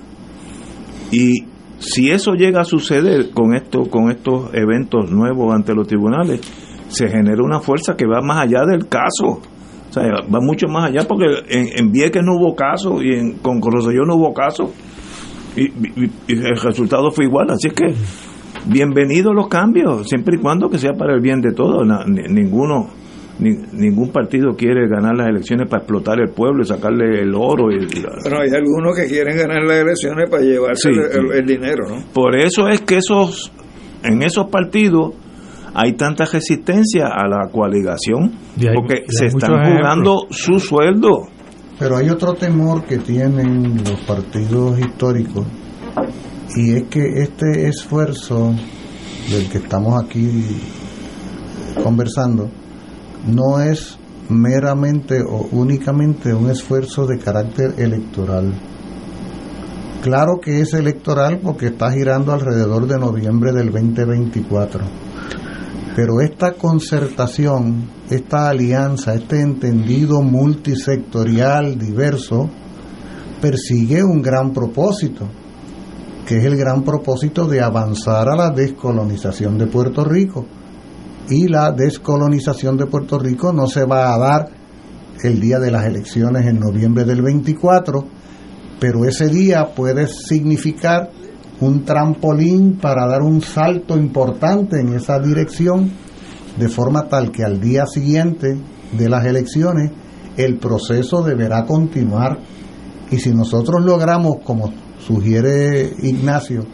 [1.11, 1.45] Y
[1.79, 6.41] si eso llega a suceder con esto, con estos eventos nuevos ante los tribunales,
[6.89, 9.41] se genera una fuerza que va más allá del caso.
[9.89, 13.33] O sea, va mucho más allá porque en, en Vieques no hubo caso y en,
[13.39, 14.71] con Corroselló no hubo caso.
[15.55, 15.71] Y,
[16.27, 17.47] el resultado fue igual.
[17.49, 17.93] Así que
[18.67, 21.87] bienvenidos los cambios, siempre y cuando que sea para el bien de todos.
[22.07, 22.89] ninguno,
[23.39, 27.71] ningún partido quiere ganar las elecciones para explotar el pueblo y sacarle el oro.
[27.71, 27.87] Y,
[28.23, 32.05] Pero hay algunos que quieren ganar las elecciones para llevarse el, dinero, ¿no?
[32.13, 33.51] Por eso es que esos,
[34.03, 35.13] en esos partidos
[35.73, 38.31] hay tanta resistencia a la coaligación
[38.75, 41.27] porque se están jugando su sueldo.
[41.77, 45.45] Pero hay otro temor que tienen los partidos históricos
[46.55, 48.53] y es que este esfuerzo
[49.29, 50.43] del que estamos aquí
[51.81, 52.49] conversando
[53.27, 53.97] no es
[54.29, 58.53] meramente o únicamente un esfuerzo de carácter electoral.
[60.01, 65.09] Claro que es electoral porque está girando alrededor de noviembre del 2024
[65.99, 72.49] pero esta concertación, esta alianza, este entendido multisectorial diverso,
[73.41, 75.27] persigue un gran propósito,
[76.25, 80.45] que es el gran propósito de avanzar a la descolonización de Puerto Rico.
[81.29, 84.49] Y la descolonización de Puerto Rico no se va a dar
[85.23, 88.05] el día de las elecciones en noviembre del 24,
[88.79, 91.11] pero ese día puede significar
[91.61, 95.91] un trampolín para dar un salto importante en esa dirección,
[96.57, 98.57] de forma tal que al día siguiente
[98.97, 99.91] de las elecciones
[100.37, 102.39] el proceso deberá continuar.
[103.11, 106.65] Y si nosotros logramos, como sugiere Ignacio,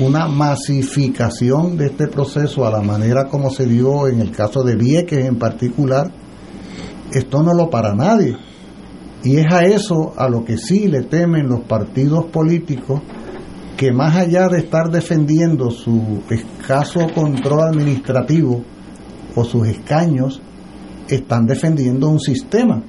[0.00, 4.76] una masificación de este proceso a la manera como se dio en el caso de
[4.76, 6.12] Vieques en particular,
[7.12, 8.36] esto no lo para nadie.
[9.24, 13.00] Y es a eso a lo que sí le temen los partidos políticos
[13.76, 18.62] que más allá de estar defendiendo su escaso control administrativo
[19.34, 20.40] o sus escaños,
[21.08, 22.82] están defendiendo un sistema,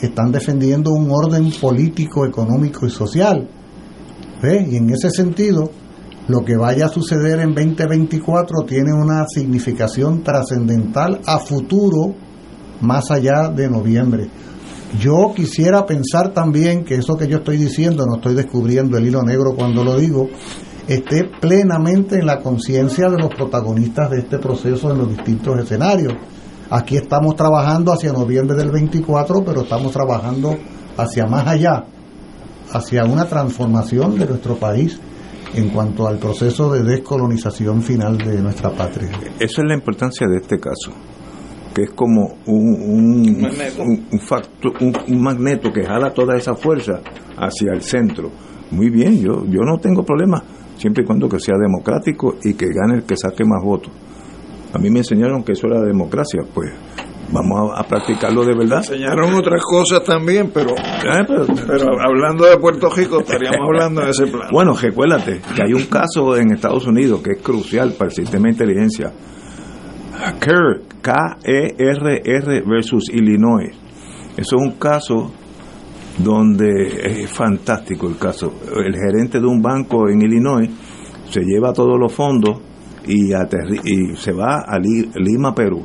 [0.00, 3.48] están defendiendo un orden político, económico y social.
[4.42, 5.70] Y en ese sentido,
[6.28, 12.14] lo que vaya a suceder en 2024 tiene una significación trascendental a futuro,
[12.82, 14.28] más allá de noviembre.
[15.00, 19.22] Yo quisiera pensar también que eso que yo estoy diciendo, no estoy descubriendo el hilo
[19.22, 20.28] negro cuando lo digo,
[20.86, 26.12] esté plenamente en la conciencia de los protagonistas de este proceso en los distintos escenarios.
[26.70, 30.58] Aquí estamos trabajando hacia noviembre del 24, pero estamos trabajando
[30.98, 31.86] hacia más allá,
[32.70, 35.00] hacia una transformación de nuestro país
[35.54, 39.10] en cuanto al proceso de descolonización final de nuestra patria.
[39.38, 40.92] Esa es la importancia de este caso
[41.78, 43.36] que es como un,
[45.08, 45.72] un, magneto.
[45.72, 47.00] que jala toda esa fuerza
[47.36, 48.32] hacia el centro.
[48.72, 50.42] Muy bien, yo, yo no tengo problema,
[50.76, 53.92] siempre y cuando que sea democrático y que gane el que saque más votos.
[54.72, 56.72] A mí me enseñaron que eso era democracia, pues
[57.30, 58.78] vamos a, practicarlo de verdad.
[58.78, 64.10] enseñaron otras cosas también, pero, eh, pero, pero, hablando de Puerto Rico, estaríamos hablando de
[64.10, 64.48] ese plan.
[64.50, 68.44] Bueno, recuérdate que hay un caso en Estados Unidos que es crucial para el sistema
[68.44, 69.12] de inteligencia
[70.40, 73.70] KER, K-E-R-R versus Illinois.
[74.36, 75.32] Eso es un caso
[76.18, 78.52] donde es fantástico el caso.
[78.74, 80.68] El gerente de un banco en Illinois
[81.30, 82.60] se lleva todos los fondos
[83.06, 85.84] y, y se va a Lima, Perú.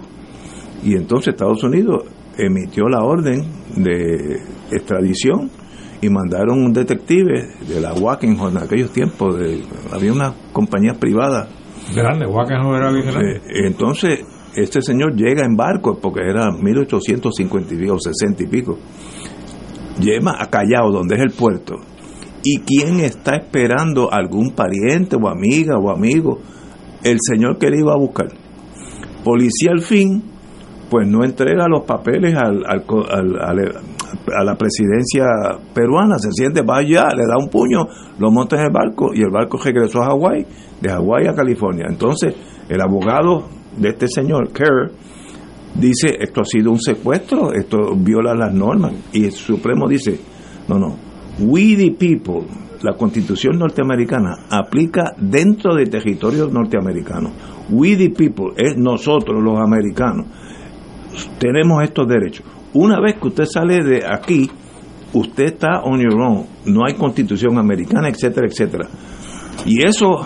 [0.83, 2.05] Y entonces Estados Unidos
[2.37, 3.43] emitió la orden
[3.75, 4.41] de
[4.71, 5.49] extradición
[6.01, 9.37] y mandaron un detective de la Wackenhorn en aquellos tiempos.
[9.37, 9.61] De,
[9.91, 11.47] había una compañía privada
[11.91, 13.35] Grande, no era bien grande.
[13.37, 14.21] Eh, entonces,
[14.55, 18.79] este señor llega en barco, porque era 1850 y pico, 60 y pico.
[19.99, 21.75] Llega a Callao, donde es el puerto.
[22.43, 24.11] ¿Y quién está esperando?
[24.11, 26.39] ¿Algún pariente o amiga o amigo?
[27.03, 28.27] El señor que le iba a buscar.
[29.23, 30.23] Policía al fin,
[30.93, 35.25] pues no entrega los papeles al, a la presidencia
[35.73, 37.87] peruana, se siente, va allá, le da un puño,
[38.19, 40.45] lo monta en el barco y el barco regresó a Hawái,
[40.79, 41.85] de Hawái a California.
[41.89, 42.35] Entonces,
[42.69, 43.45] el abogado
[43.75, 44.91] de este señor, Kerr,
[45.73, 48.93] dice, esto ha sido un secuestro, esto viola las normas.
[49.13, 50.19] Y el Supremo dice,
[50.67, 50.95] no, no,
[51.39, 52.45] we the people,
[52.83, 57.31] la constitución norteamericana aplica dentro del territorio norteamericano.
[57.71, 60.27] We the people, es nosotros los americanos,
[61.39, 62.45] tenemos estos derechos.
[62.73, 64.49] Una vez que usted sale de aquí,
[65.13, 68.87] usted está on your own, no hay constitución americana, etcétera, etcétera.
[69.65, 70.25] Y eso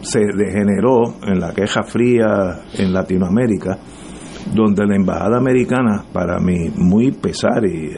[0.00, 3.78] se degeneró en la queja fría en Latinoamérica,
[4.54, 7.90] donde la embajada americana, para mí, muy pesar y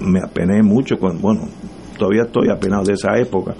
[0.00, 1.42] me apené mucho, con, bueno,
[1.98, 3.54] todavía estoy apenado de esa época,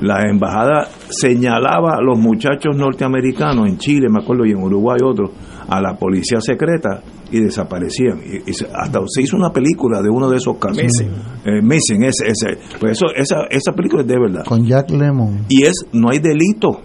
[0.00, 5.30] la embajada señalaba a los muchachos norteamericanos en Chile, me acuerdo, y en Uruguay otros,
[5.68, 8.20] a la policía secreta y desaparecían.
[8.24, 10.82] Y, hasta se hizo una película de uno de esos casos.
[10.82, 12.02] Missing.
[12.02, 12.58] Eh, ese, ese.
[12.80, 14.44] Pues eso, esa, esa película es de verdad.
[14.46, 15.44] Con Jack Lemon.
[15.48, 16.80] Y es, no hay delito,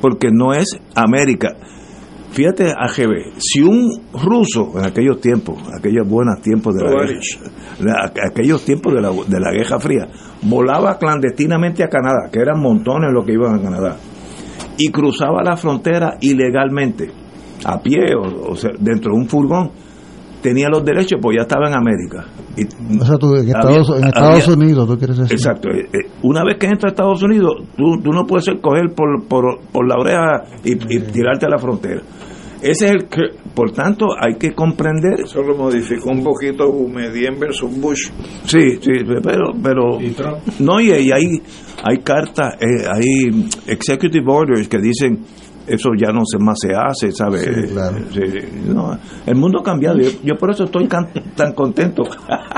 [0.00, 1.56] porque no es América.
[2.32, 8.94] Fíjate, AGB, si un ruso en aquellos tiempos, aquellos buenos tiempos de la, aquellos tiempos
[8.94, 10.08] de la, de la Guerra Fría,
[10.42, 13.96] volaba clandestinamente a Canadá, que eran montones los que iban a Canadá,
[14.78, 17.10] y cruzaba la frontera ilegalmente,
[17.64, 19.70] a pie o, sea, dentro de un furgón,
[20.42, 22.26] tenía los derechos, pues ya estaba en América.
[22.56, 22.64] Y
[22.98, 25.32] o sea, tú, en Estados, Unidos, tú quieres decir.
[25.32, 25.68] Exacto.
[25.70, 29.24] Eh, eh, una vez que entras a Estados Unidos, tú, tú no puedes coger por,
[29.26, 32.02] por, por la oreja y, y tirarte a la frontera
[32.62, 33.22] ese es el que,
[33.54, 35.20] por tanto, hay que comprender.
[35.20, 38.10] Eso lo modificó un poquito Medien versus Bush.
[38.44, 38.92] Sí, sí,
[39.22, 39.98] pero, pero
[40.58, 41.10] no y, hay
[41.82, 45.20] hay cartas, eh, hay executive orders que dicen
[45.70, 47.46] eso ya no se más se hace, ¿sabes?
[49.26, 49.98] el mundo ha cambiado.
[50.22, 52.02] Yo, por eso estoy tan contento.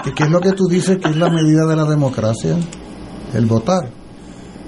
[0.07, 2.57] ¿Y qué es lo que tú dices que es la medida de la democracia?
[3.35, 3.89] El votar.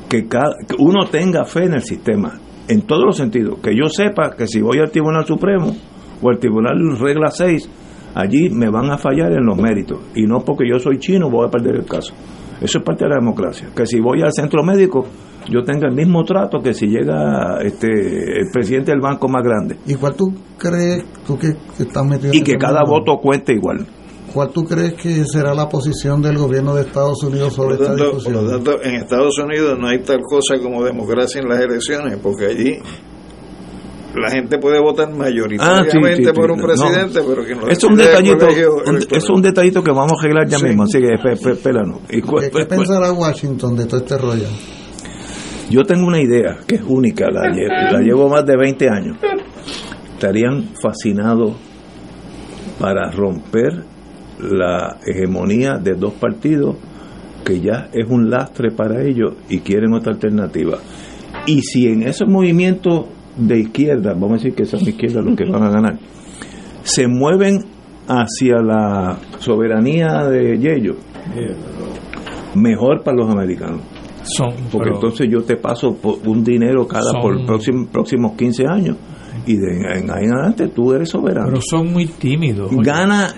[0.08, 2.38] Que, cada, que uno tenga fe en el sistema
[2.68, 3.58] en todos los sentidos.
[3.62, 5.74] Que yo sepa que si voy al Tribunal Supremo
[6.22, 7.70] o al Tribunal Regla 6,
[8.14, 9.98] allí me van a fallar en los méritos.
[10.14, 12.14] Y no porque yo soy chino voy a perder el caso.
[12.60, 13.68] Eso es parte de la democracia.
[13.74, 15.04] Que si voy al centro médico,
[15.48, 19.76] yo tenga el mismo trato que si llega este el presidente del banco más grande.
[19.86, 23.86] ¿Y cuál tú crees, tú que, estás metido Y que cada voto cuente igual.
[24.32, 28.34] ¿Cuál tú crees que será la posición del gobierno de Estados Unidos sobre esta discusión?
[28.34, 32.18] Por lo tanto, en Estados Unidos no hay tal cosa como democracia en las elecciones,
[32.20, 32.78] porque allí
[34.16, 38.48] la gente puede votar mayoritariamente ah, por un presidente, pero que no es un detallito,
[38.48, 41.14] es un detallito que vamos a arreglar ya mismo, así que
[41.50, 42.00] espéranos.
[42.08, 44.48] ¿Qué, ¿Qué pensará Washington de todo este rollo?
[45.70, 49.16] Yo tengo una idea que es única, la, la llevo más de 20 años.
[50.14, 51.54] Estarían fascinados
[52.78, 53.84] para romper
[54.40, 56.76] la hegemonía de dos partidos
[57.44, 60.78] que ya es un lastre para ellos y quieren otra alternativa.
[61.46, 65.44] Y si en esos movimientos de izquierda, vamos a decir que son izquierdas los que
[65.44, 65.98] van a ganar,
[66.82, 67.58] se mueven
[68.06, 70.96] hacia la soberanía de ellos,
[72.54, 73.80] mejor para los americanos.
[74.24, 78.96] Son, Porque entonces yo te paso un dinero cada por los próximos, próximos 15 años
[79.46, 81.48] y de en ahí en adelante tú eres soberano.
[81.48, 82.70] Pero son muy tímidos.
[82.78, 83.28] Gana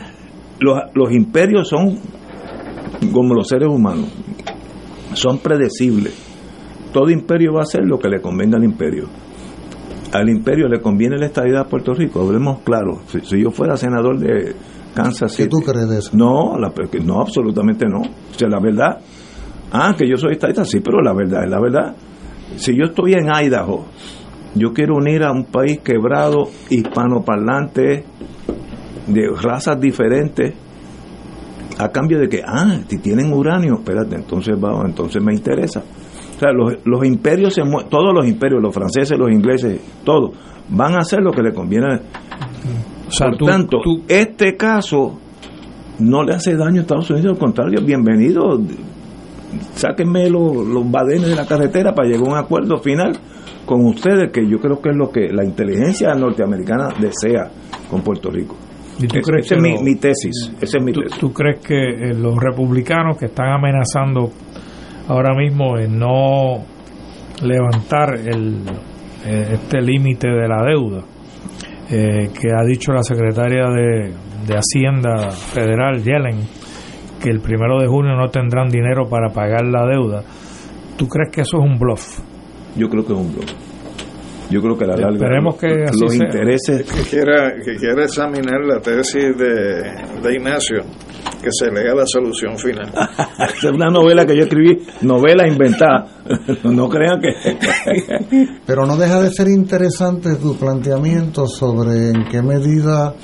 [0.60, 1.98] los, los imperios son
[3.12, 4.06] como los seres humanos,
[5.14, 6.14] son predecibles.
[6.92, 9.08] Todo imperio va a hacer lo que le convenga al imperio.
[10.12, 13.00] Al imperio le conviene la estabilidad a Puerto Rico, hablemos claro.
[13.08, 14.54] Si, yo fuera senador de
[14.94, 15.44] Kansas City.
[15.44, 16.16] ¿Qué tú crees de eso?
[16.16, 18.00] No, no, absolutamente no.
[18.00, 18.98] O sea, la verdad.
[19.72, 21.96] Ah, que yo soy estadista, sí, pero la verdad es la verdad.
[22.56, 23.86] Si yo estoy en Idaho,
[24.54, 28.04] yo quiero unir a un país quebrado, hispanoparlante,
[29.06, 30.54] de razas diferentes
[31.78, 35.80] a cambio de que, ah, si tienen uranio, espérate, entonces vamos, entonces me interesa.
[35.80, 40.30] O sea, los, los imperios, se todos los imperios, los franceses, los ingleses, todos,
[40.68, 42.00] van a hacer lo que le conviene.
[43.18, 43.78] Por tanto,
[44.08, 45.18] este caso
[45.98, 48.60] no le hace daño a Estados Unidos, al contrario, bienvenido.
[49.74, 53.12] Sáquenme los, los badenes de la carretera para llegar a un acuerdo final
[53.64, 57.50] con ustedes, que yo creo que es lo que la inteligencia norteamericana desea
[57.90, 58.56] con Puerto Rico.
[58.98, 60.52] ¿Y tú crees esa es mi, tesis.
[60.60, 61.18] Ese es mi tesis.
[61.18, 64.30] ¿Tú crees que eh, los republicanos que están amenazando
[65.08, 66.64] ahora mismo en no
[67.42, 68.62] levantar el,
[69.26, 71.02] eh, este límite de la deuda
[71.90, 74.14] eh, que ha dicho la secretaria de,
[74.46, 76.40] de Hacienda Federal, Yellen,
[77.22, 80.22] que el primero de junio no tendrán dinero para pagar la deuda,
[80.96, 82.18] ¿tú crees que eso es un bluff?
[82.76, 83.66] Yo creo que es un bluff
[84.50, 85.68] yo creo que la larga Esperemos que
[86.00, 89.82] los intereses que quiera que quiera examinar la tesis de,
[90.22, 90.84] de Ignacio
[91.42, 92.92] que se lea la solución final.
[93.56, 96.06] es una novela que yo escribí, novela inventada.
[96.64, 98.56] no crean que...
[98.66, 103.14] Pero no deja de ser interesante tu planteamiento sobre en qué medida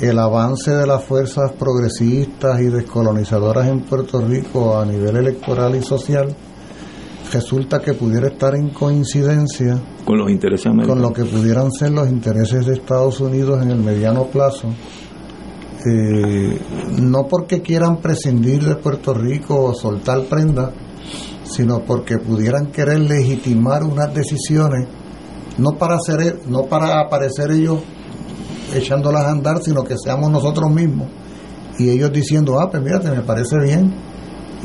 [0.00, 5.82] el avance de las fuerzas progresistas y descolonizadoras en Puerto Rico a nivel electoral y
[5.82, 6.34] social
[7.32, 12.08] resulta que pudiera estar en coincidencia con los intereses con lo que pudieran ser los
[12.08, 14.68] intereses de Estados Unidos en el mediano plazo.
[15.86, 16.58] Eh,
[17.00, 20.72] no porque quieran prescindir de Puerto Rico o soltar prenda,
[21.44, 24.88] sino porque pudieran querer legitimar unas decisiones,
[25.58, 27.80] no para hacer, no para aparecer ellos
[28.72, 31.08] echándolas a andar, sino que seamos nosotros mismos
[31.78, 33.92] y ellos diciendo, ah, pues mírate, me parece bien,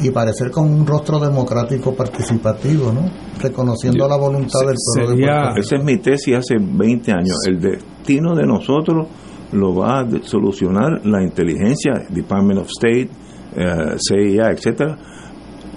[0.02, 3.10] y parecer con un rostro democrático participativo, ¿no?
[3.42, 5.60] Reconociendo la voluntad del pueblo de Puerto Rico.
[5.60, 7.38] Esa es mi tesis hace 20 años.
[7.48, 9.08] El destino de nosotros
[9.52, 13.10] lo va a solucionar la inteligencia, Department of State,
[13.56, 14.98] eh, CIA, etcétera,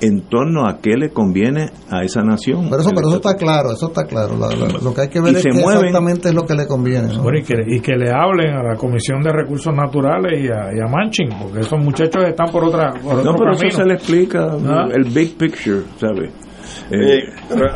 [0.03, 2.67] en torno a qué le conviene a esa nación.
[2.69, 4.37] Pero eso, pero eso está claro, eso está claro.
[4.37, 7.09] lo que hay que ver es que exactamente es lo que le conviene.
[7.67, 11.61] y, que, le hablen a la Comisión de Recursos Naturales y a, y Manchin, porque
[11.61, 12.93] esos muchachos están por otra.
[13.01, 14.89] Por no, pero eso se le explica ¿Ah?
[14.93, 16.31] el big picture, ¿sabes?
[16.91, 17.21] Eh,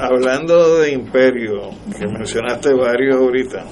[0.01, 3.65] hablando de imperio, que mencionaste varios ahorita,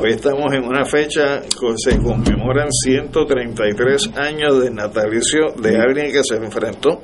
[0.00, 6.22] Hoy estamos en una fecha que se conmemoran 133 años de natalicio de alguien que
[6.22, 7.02] se enfrentó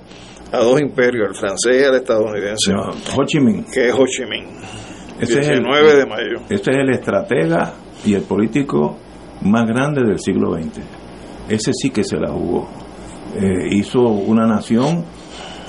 [0.55, 2.73] a dos imperios, el francés y el estadounidense.
[2.73, 3.65] Ho Chi Minh.
[3.73, 4.47] Que es Ho Chi Minh.
[5.19, 6.39] 19 es el, de mayo.
[6.49, 7.75] Este es el estratega
[8.05, 8.97] y el político
[9.43, 10.81] más grande del siglo XX.
[11.49, 12.69] Ese sí que se la jugó.
[13.37, 15.05] Eh, hizo una nación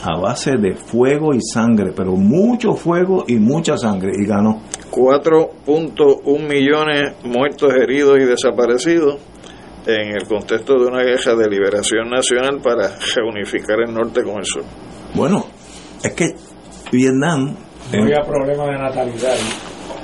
[0.04, 4.62] a base de fuego y sangre, pero mucho fuego y mucha sangre, y ganó.
[4.92, 9.18] 4.1 millones muertos, heridos y desaparecidos
[9.86, 14.46] en el contexto de una guerra de liberación nacional para reunificar el norte con el
[14.46, 14.64] sur.
[15.14, 15.46] Bueno,
[16.04, 16.36] es que
[16.92, 17.56] Vietnam...
[17.94, 19.36] No había problema de natalidad.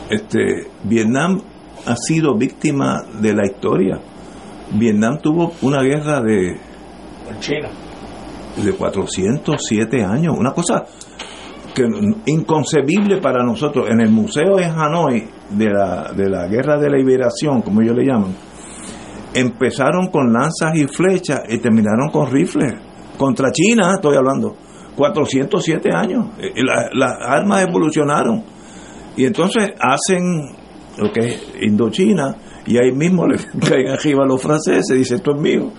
[0.10, 1.42] Este, Vietnam
[1.86, 4.00] ha sido víctima de la historia.
[4.74, 6.58] Vietnam tuvo una guerra de...
[7.26, 7.70] Con China
[8.56, 10.84] de 407 años, una cosa
[11.74, 11.88] que
[12.26, 13.90] inconcebible para nosotros.
[13.90, 17.96] En el museo en Hanoi de la, de la guerra de la liberación, como ellos
[17.96, 18.36] le llaman,
[19.34, 22.74] empezaron con lanzas y flechas y terminaron con rifles.
[23.18, 24.56] Contra China, estoy hablando.
[24.96, 26.28] 407 años.
[26.40, 26.52] Eh,
[26.94, 28.44] las armas evolucionaron.
[29.16, 30.56] Y entonces hacen
[30.98, 32.36] lo que es Indochina
[32.66, 33.38] y ahí mismo le
[33.68, 35.72] caen arriba a los franceses, dice esto es mío.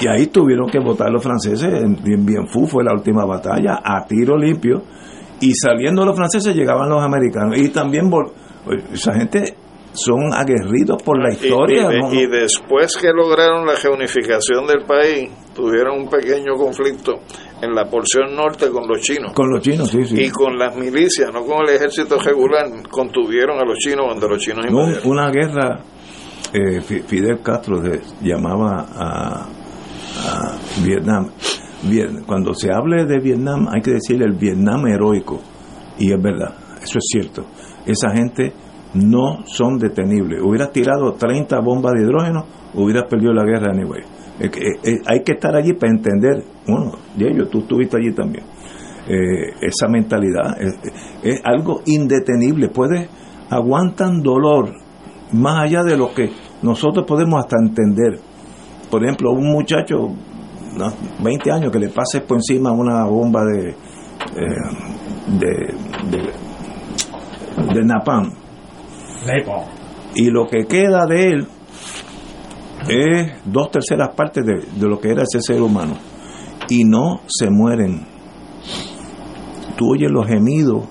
[0.00, 1.70] Y ahí tuvieron que votar los franceses,
[2.02, 4.82] bien, bien fu fue la última batalla, a tiro limpio,
[5.40, 7.58] y saliendo los franceses llegaban los americanos.
[7.58, 8.10] Y también
[8.92, 9.56] esa gente
[9.92, 11.88] son aguerridos por la historia.
[12.12, 17.20] Y, después que lograron la reunificación del país, tuvieron un pequeño conflicto
[17.60, 19.32] en la porción norte con los chinos.
[19.32, 20.22] Con los chinos, sí, sí.
[20.22, 24.38] Y con las milicias, no con el ejército regular, contuvieron a los chinos cuando los
[24.38, 25.10] chinos invadieron.
[25.10, 25.84] una guerra
[26.52, 27.80] eh, Fidel Castro
[28.20, 29.48] llamaba a,
[30.84, 31.30] Vietnam.
[32.26, 35.40] cuando se hable de Vietnam hay que decir el Vietnam heroico.
[35.98, 37.46] Y es verdad, eso es cierto.
[37.86, 38.52] Esa gente
[38.94, 40.40] no son detenibles.
[40.42, 42.44] Hubieras tirado 30 bombas de hidrógeno,
[42.74, 44.02] hubieras perdido la guerra anyway.
[45.06, 48.44] hay que estar allí para entender, bueno, yo tú estuviste allí también.
[49.08, 50.56] Eh, esa mentalidad
[51.22, 52.68] es, algo indetenible.
[52.68, 53.08] Puede,
[53.48, 54.72] aguantan dolor,
[55.32, 56.30] más allá de lo que
[56.62, 58.20] nosotros podemos hasta entender.
[58.90, 60.10] Por ejemplo, un muchacho,
[61.22, 63.74] 20 años, que le pase por encima una bomba de, eh,
[65.38, 65.74] de,
[67.74, 68.32] de, napalm.
[70.14, 71.46] Y lo que queda de él
[72.88, 75.94] es dos terceras partes de, de lo que era ese ser humano.
[76.68, 78.06] Y no se mueren.
[79.76, 80.84] Tú oyes los gemidos,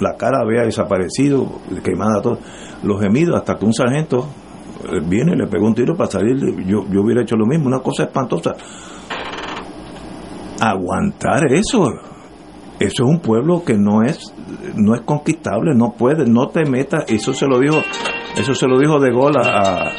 [0.00, 2.38] la cara había desaparecido, quemada todo
[2.82, 4.26] los gemidos hasta que un sargento
[4.84, 6.36] eh, viene y le pegó un tiro para salir.
[6.66, 8.54] Yo, yo hubiera hecho lo mismo, una cosa espantosa.
[10.60, 11.84] Aguantar eso.
[12.78, 14.34] Eso es un pueblo que no es
[14.76, 17.04] no es conquistable, no puede, no te metas.
[17.08, 17.78] Eso se lo dijo,
[18.36, 19.90] eso se lo dijo de Gaulle a,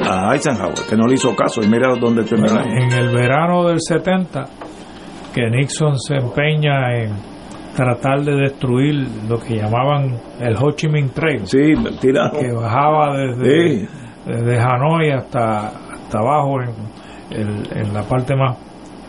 [0.00, 2.60] a Eisenhower, que no le hizo caso y mira dónde terminó.
[2.60, 4.44] En el verano del 70,
[5.34, 7.30] que Nixon se empeña en
[7.74, 11.46] tratar de destruir lo que llamaban el Ho Chi Minh Trail.
[11.46, 13.88] Sí, Que bajaba desde,
[14.26, 16.60] desde Hanoi hasta, hasta abajo
[17.30, 18.56] en, en, la parte más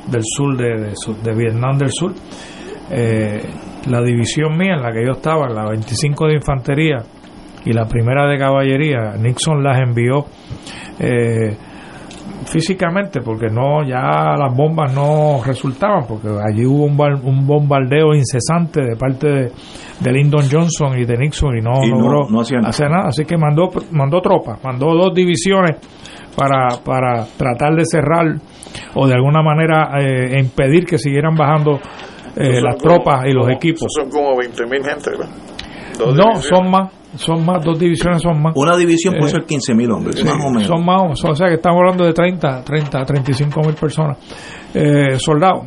[0.07, 0.93] del sur de,
[1.23, 2.13] de, Vietnam del Sur.
[2.91, 3.41] Eh,
[3.89, 6.97] la división mía en la que yo estaba, la 25 de Infantería
[7.65, 10.25] y la primera de Caballería, Nixon las envió
[10.99, 11.55] eh,
[12.45, 18.81] físicamente porque no ya las bombas no resultaban porque allí hubo un, un bombardeo incesante
[18.81, 19.51] de parte de,
[19.99, 22.69] de Lyndon Johnson y de Nixon y no Y no- logró no nada.
[22.69, 25.77] hacer nada así que mandó mandó tropas mandó dos divisiones
[26.35, 28.25] para, para tratar de cerrar
[28.95, 31.79] o de alguna manera eh, impedir que siguieran bajando
[32.35, 35.29] eh, las como- tropas y los como- equipos Son como 20.000 gente, ¿verdad?
[35.97, 36.45] Dos no divisiones.
[36.47, 39.91] son más son más dos divisiones son más Una división puede Eh, ser 15 mil
[39.91, 40.63] hombres, Sí, más o menos.
[40.65, 44.17] Son más, o sea que estamos hablando de 30, 30, 35 mil personas,
[44.73, 45.65] eh, soldados.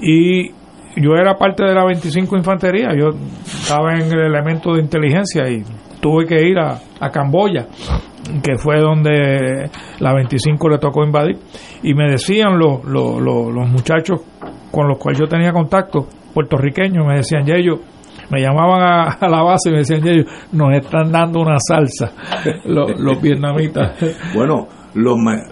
[0.00, 0.50] Y
[0.96, 3.08] yo era parte de la 25 Infantería, yo
[3.44, 5.64] estaba en el elemento de inteligencia y
[6.00, 7.66] tuve que ir a, a Camboya,
[8.40, 9.68] que fue donde
[9.98, 11.36] la 25 le tocó invadir.
[11.82, 14.20] Y me decían los, los, los, los muchachos
[14.74, 17.78] con los cuales yo tenía contacto, puertorriqueños, me decían, ellos
[18.30, 22.12] me llamaban a, a la base y me decían, ellos nos están dando una salsa,
[22.64, 23.96] los, los vietnamitas.
[24.34, 25.42] Bueno, lo me-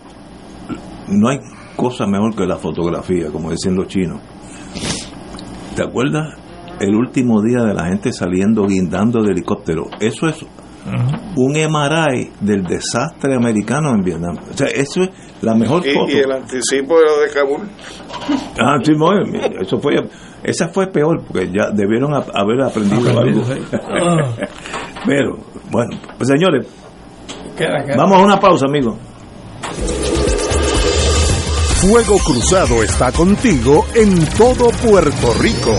[1.08, 1.38] no hay
[1.76, 4.20] cosa mejor que la fotografía, como dicen los chinos.
[5.76, 6.38] ¿Te acuerdas?
[6.80, 9.84] El último día de la gente saliendo guindando de helicóptero.
[10.00, 10.44] Eso es
[11.36, 14.36] un MRI del desastre americano en Vietnam.
[14.50, 15.10] O sea, eso es
[15.40, 16.10] la mejor Y, foto.
[16.10, 17.68] y el anticipo de lo de Kabul.
[18.60, 19.10] Ah, sí, no,
[19.60, 19.94] eso fue,
[20.42, 23.42] esa fue peor, porque ya debieron haber aprendido, algo.
[23.72, 24.34] Ah.
[25.06, 25.36] Pero,
[25.70, 26.66] bueno, pues señores,
[27.56, 27.96] Queda, queda.
[27.96, 28.96] vamos a una pausa, amigos.
[31.80, 35.74] Fuego Cruzado está contigo en todo Puerto Rico.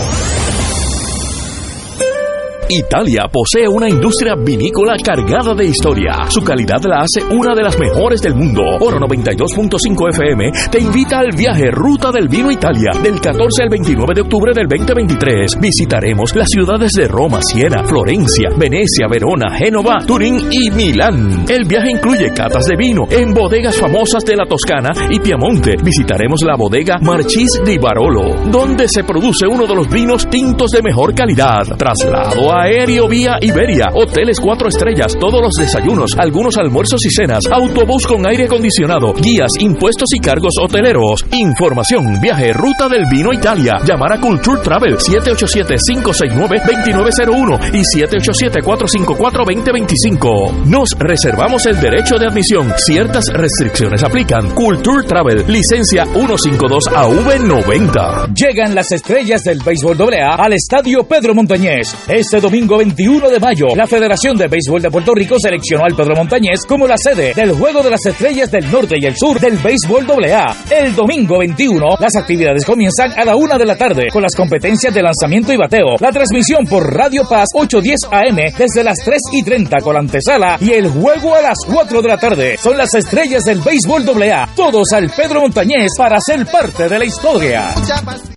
[2.68, 6.26] Italia posee una industria vinícola cargada de historia.
[6.28, 8.62] Su calidad la hace una de las mejores del mundo.
[8.80, 14.14] Oro 92.5 FM te invita al viaje Ruta del Vino Italia del 14 al 29
[14.14, 15.58] de octubre del 2023.
[15.60, 21.44] Visitaremos las ciudades de Roma, Siena, Florencia, Venecia, Verona, Génova, Turín y Milán.
[21.48, 25.74] El viaje incluye catas de vino en bodegas famosas de la Toscana y Piamonte.
[25.82, 30.82] Visitaremos la bodega Marchis di Barolo, donde se produce uno de los vinos tintos de
[30.82, 31.64] mejor calidad.
[31.76, 38.06] Traslado aéreo vía Iberia, hoteles cuatro estrellas, todos los desayunos, algunos almuerzos y cenas, autobús
[38.06, 41.26] con aire acondicionado, guías, impuestos y cargos hoteleros.
[41.32, 43.80] Información, viaje, ruta del vino Italia.
[43.84, 50.66] Llamar a Culture Travel 787-569-2901 y 787-454-2025.
[50.66, 52.72] Nos reservamos el derecho de admisión.
[52.76, 54.54] Ciertas restricciones aplican.
[54.54, 58.34] Culture Travel, licencia 152AV90.
[58.34, 61.94] Llegan las estrellas del béisbol AA al Estadio Pedro Montañez.
[62.08, 66.14] Este domingo 21 de mayo, la Federación de Béisbol de Puerto Rico seleccionó al Pedro
[66.14, 69.56] Montañez como la sede del Juego de las Estrellas del Norte y el Sur del
[69.56, 70.54] Béisbol AA.
[70.70, 74.92] El domingo 21, las actividades comienzan a la una de la tarde con las competencias
[74.92, 75.96] de lanzamiento y bateo.
[76.00, 80.58] La transmisión por Radio Paz 810 AM desde las 3 y 30 con la antesala
[80.60, 82.58] y el juego a las 4 de la tarde.
[82.58, 84.50] Son las estrellas del béisbol AA.
[84.54, 87.74] Todos al Pedro Montañez para ser parte de la historia.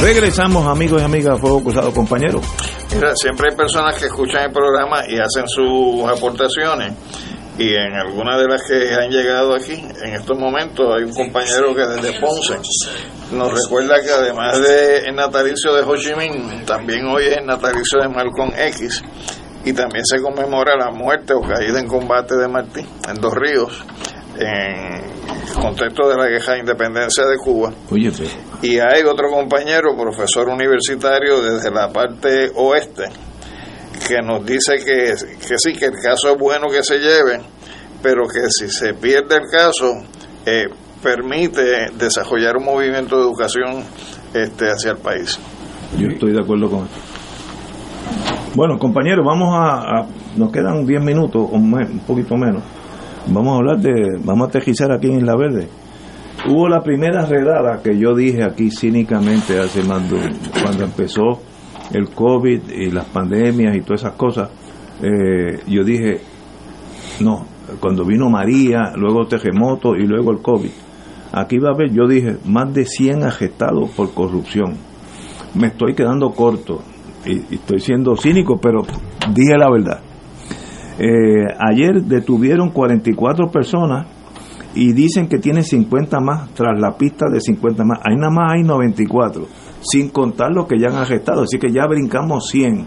[0.00, 2.46] Regresamos, amigos y amigas, a Fuego Cruzado, compañeros.
[2.94, 6.92] Mira, siempre hay personas que escuchan el programa y hacen sus aportaciones.
[7.58, 11.74] Y en algunas de las que han llegado aquí, en estos momentos, hay un compañero
[11.74, 12.54] que desde Ponce
[13.32, 17.46] nos recuerda que además de el natalicio de Ho Chi Minh, también hoy es el
[17.46, 19.02] natalicio de Malcolm X
[19.64, 23.84] y también se conmemora la muerte o caída en combate de Martí en Dos Ríos
[24.38, 27.72] en contexto de la guerra de independencia de Cuba.
[27.90, 28.12] Oye,
[28.62, 33.04] Y hay otro compañero, profesor universitario desde la parte oeste,
[34.08, 35.14] que nos dice que,
[35.46, 37.40] que sí, que el caso es bueno que se lleve,
[38.02, 40.02] pero que si se pierde el caso,
[40.44, 40.64] eh,
[41.02, 43.84] permite desarrollar un movimiento de educación
[44.34, 45.38] este, hacia el país.
[45.96, 46.98] Yo estoy de acuerdo con esto.
[48.54, 50.04] Bueno, compañeros, vamos a,
[50.36, 52.62] nos quedan 10 minutos me- un poquito menos.
[53.28, 53.92] Vamos a hablar de,
[54.24, 55.68] vamos a aterrizar aquí en Isla Verde.
[56.46, 59.88] Hubo la primera redada que yo dije aquí cínicamente hace un-
[60.62, 61.40] cuando empezó
[61.92, 64.50] el COVID y las pandemias y todas esas cosas.
[65.00, 66.20] eh, yo dije,
[67.20, 67.46] no,
[67.78, 70.70] cuando vino María, luego terremoto y luego el COVID.
[71.32, 74.74] Aquí va a haber, yo dije, más de 100 arrestados por corrupción.
[75.54, 76.82] Me estoy quedando corto
[77.24, 78.82] y, y estoy siendo cínico, pero
[79.34, 80.00] dije la verdad.
[80.98, 84.06] Eh, ayer detuvieron 44 personas
[84.78, 87.98] y dicen que tienen 50 más tras la pista de 50 más.
[88.04, 89.44] Ahí nada más hay 94,
[89.80, 92.86] sin contar los que ya han arrestado, así que ya brincamos 100.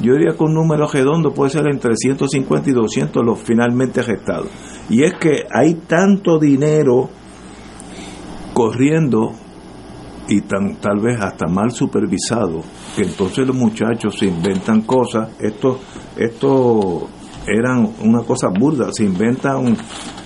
[0.00, 4.48] Yo diría que un número redondo puede ser entre 150 y 200 los finalmente arrestados.
[4.90, 7.08] Y es que hay tanto dinero
[8.52, 9.30] corriendo
[10.28, 12.62] y tal vez hasta mal supervisado,
[12.96, 15.78] que entonces los muchachos se inventan cosas, esto,
[16.16, 17.08] esto
[17.48, 19.76] eran una cosa burda, se inventan un,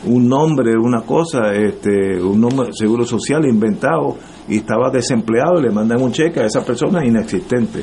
[0.06, 4.16] un nombre, una cosa, este, un nombre seguro social inventado
[4.48, 7.82] y estaba desempleado y le mandan un cheque a esa persona inexistente.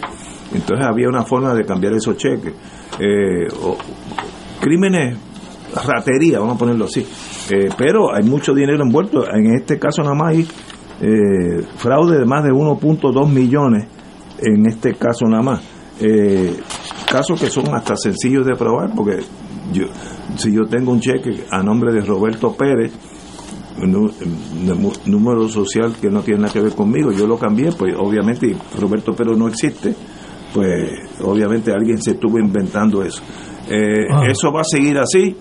[0.53, 2.53] Entonces había una forma de cambiar esos cheques.
[2.99, 3.47] Eh,
[4.59, 5.17] crímenes,
[5.85, 7.05] ratería, vamos a ponerlo así.
[7.51, 9.23] Eh, pero hay mucho dinero envuelto.
[9.31, 10.47] En este caso nada más hay
[11.01, 13.87] eh, fraude de más de 1.2 millones
[14.41, 15.61] en este caso nada más.
[16.01, 16.55] Eh,
[17.09, 19.19] casos que son hasta sencillos de probar porque
[19.73, 19.85] yo
[20.37, 22.91] si yo tengo un cheque a nombre de Roberto Pérez
[23.77, 28.47] mu- número social que no tiene nada que ver conmigo, yo lo cambié, pues obviamente
[28.47, 29.95] y Roberto Pérez no existe,
[30.53, 30.91] pues
[31.23, 33.21] obviamente alguien se estuvo inventando eso.
[33.69, 34.23] Eh, Ah.
[34.27, 35.35] Eso va a seguir así,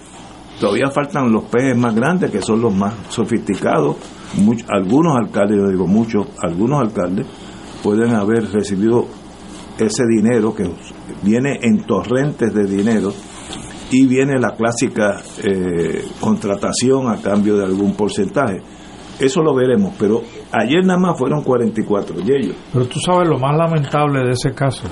[0.61, 3.97] todavía faltan los peces más grandes, que son los más sofisticados.
[4.37, 7.27] Much- algunos alcaldes, yo digo muchos, algunos alcaldes
[7.83, 9.07] pueden haber recibido
[9.79, 10.69] ese dinero que
[11.23, 13.13] viene en torrentes de dinero
[13.91, 18.61] y viene la clásica eh, contratación a cambio de algún porcentaje.
[19.19, 20.23] Eso lo veremos, pero
[20.53, 22.57] ayer nada más fueron 44, y ellos.
[22.73, 24.85] Pero tú sabes lo más lamentable de ese caso,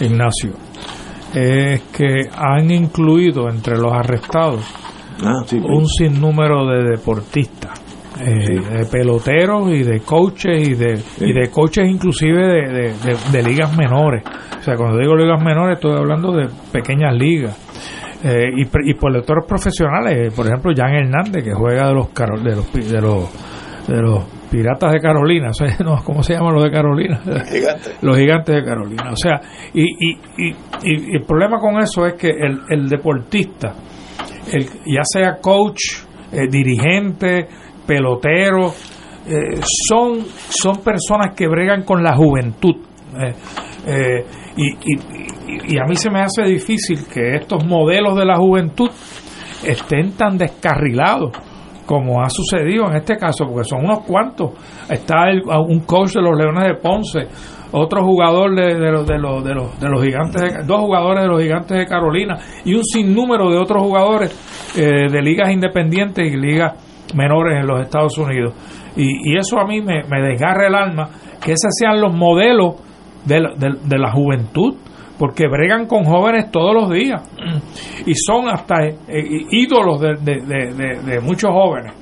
[0.00, 0.52] Ignacio,
[1.34, 4.64] es que han incluido entre los arrestados
[5.22, 7.80] Ah, sí, un sinnúmero de deportistas,
[8.20, 13.16] eh, de peloteros y de coaches y de, y de coaches inclusive de, de- de-
[13.32, 14.22] de ligas menores.
[14.58, 17.58] O sea, cuando digo ligas menores estoy hablando de pequeñas ligas.
[18.24, 22.72] Eh, y, y peloteros profesionales, por ejemplo, Jan Hernández, que juega de los, de los,
[22.72, 26.70] de los, de los Piratas de Carolina, o sea, no, ¿cómo se llaman los de
[26.70, 27.20] Carolina?
[27.22, 27.98] Gigantes.
[28.02, 29.10] los gigantes de Carolina.
[29.12, 29.40] O sea,
[29.74, 33.74] y, y, y, y- y el problema con eso es que el, el deportista,
[34.52, 35.80] el, ya sea coach,
[36.32, 37.46] eh, dirigente,
[37.86, 38.72] pelotero,
[39.26, 40.18] eh, son,
[40.50, 42.74] son personas que bregan con la juventud.
[43.18, 43.34] eh,
[43.86, 44.24] eh,
[44.56, 48.88] y, y, y- a mí se me hace difícil que estos modelos de la juventud
[49.64, 51.32] estén tan descarrilados
[51.86, 54.52] como ha sucedido en este caso, porque son unos cuantos.
[54.88, 57.20] Está el- un coach de los Leones de Ponce,
[57.72, 61.22] otro jugador de, de los, de, los, de, los, de los gigantes, de- dos jugadores
[61.24, 66.36] de los gigantes de Carolina y un sinnúmero de otros jugadores de ligas independientes y
[66.36, 66.72] ligas
[67.14, 68.54] menores en los Estados Unidos.
[68.96, 71.10] Y, y eso a mí me, me desgarra el alma,
[71.44, 72.76] que esos sean los modelos
[73.24, 74.74] de la, de- de la juventud,
[75.18, 77.22] porque bregan con jóvenes todos los días
[78.04, 78.96] y son hasta eh,
[79.50, 81.92] ídolos de, de- muchos jóvenes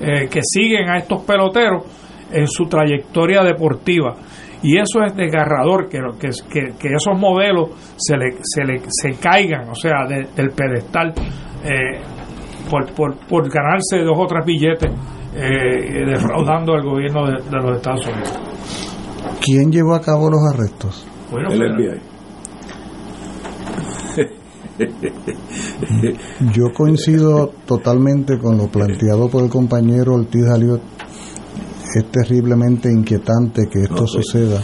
[0.00, 1.84] eh, que siguen a estos peloteros
[2.32, 4.14] en su trayectoria deportiva.
[4.62, 9.18] Y eso es desgarrador, que, que, que, que esos modelos se, le, se, le, se
[9.18, 11.12] caigan, o sea, del pedestal,
[11.64, 11.98] eh,
[12.70, 14.90] por, por, por, ganarse dos o tres billetes
[15.34, 18.38] eh, defraudando al gobierno de, de, los Estados Unidos.
[19.44, 21.06] ¿Quién llevó a cabo los arrestos?
[21.30, 22.00] Bueno, el FBI.
[26.54, 30.80] Yo coincido totalmente con lo planteado por el compañero Ortiz Aliot.
[31.94, 34.62] Es terriblemente inquietante que esto suceda.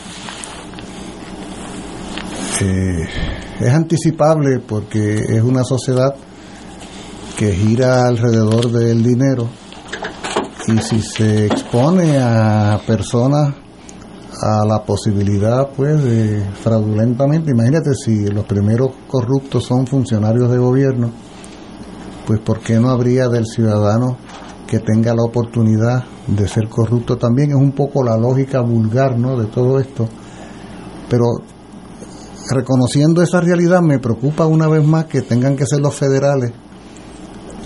[2.63, 3.05] Eh,
[3.61, 6.15] es anticipable porque es una sociedad
[7.37, 9.49] que gira alrededor del dinero.
[10.67, 13.55] Y si se expone a personas
[14.43, 21.11] a la posibilidad pues de fraudulentamente imagínate si los primeros corruptos son funcionarios de gobierno
[22.27, 24.19] pues por qué no habría del ciudadano
[24.67, 29.39] que tenga la oportunidad de ser corrupto también es un poco la lógica vulgar no
[29.39, 30.09] de todo esto.
[31.09, 31.27] Pero
[32.51, 36.53] reconociendo esa realidad me preocupa una vez más que tengan que ser los federales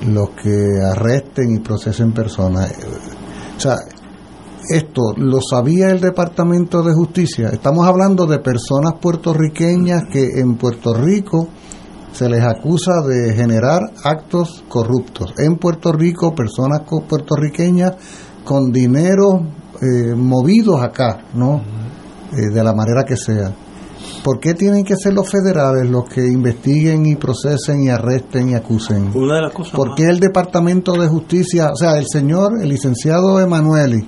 [0.07, 2.73] los que arresten y procesen personas
[3.57, 3.77] o sea
[4.71, 7.49] esto lo sabía el Departamento de Justicia.
[7.49, 11.49] Estamos hablando de personas puertorriqueñas que en Puerto Rico
[12.13, 15.33] se les acusa de generar actos corruptos.
[15.39, 17.95] En Puerto Rico, personas puertorriqueñas
[18.45, 19.41] con dinero
[19.81, 21.63] eh, movidos acá, ¿no?
[22.33, 23.53] Eh, de la manera que sea.
[24.23, 28.55] ¿Por qué tienen que ser los federales los que investiguen y procesen y arresten y
[28.55, 29.11] acusen?
[29.15, 32.69] Una de las cosas ¿Por qué el Departamento de Justicia, o sea, el señor, el
[32.69, 33.99] licenciado Emanueli,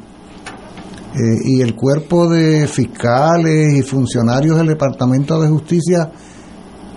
[1.14, 6.10] eh, y el cuerpo de fiscales y funcionarios del Departamento de Justicia,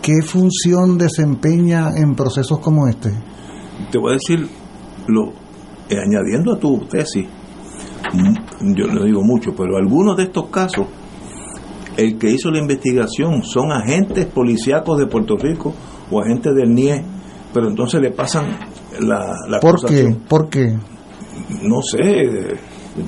[0.02, 3.12] ¿qué función desempeña en procesos como este?
[3.92, 4.48] Te voy a decir,
[5.08, 5.30] lo,
[5.90, 7.26] eh, añadiendo a tu tesis,
[8.62, 10.88] yo no digo mucho, pero algunos de estos casos,
[11.98, 15.74] el que hizo la investigación son agentes policíacos de Puerto Rico
[16.12, 17.04] o agentes del NIE,
[17.54, 18.46] pero entonces le pasan
[19.00, 20.16] la, la ¿Por qué?
[20.28, 20.78] ¿Por qué?
[21.62, 22.58] No sé,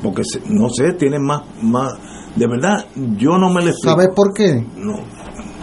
[0.01, 1.93] porque no sé, tienen más, más,
[2.35, 2.85] de verdad,
[3.17, 3.95] yo no me le explico.
[3.95, 4.65] ¿Sabes por qué?
[4.77, 4.95] No.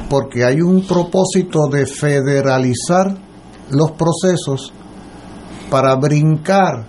[0.08, 3.16] Porque hay un propósito de federalizar
[3.70, 4.72] los procesos
[5.70, 6.86] para brincar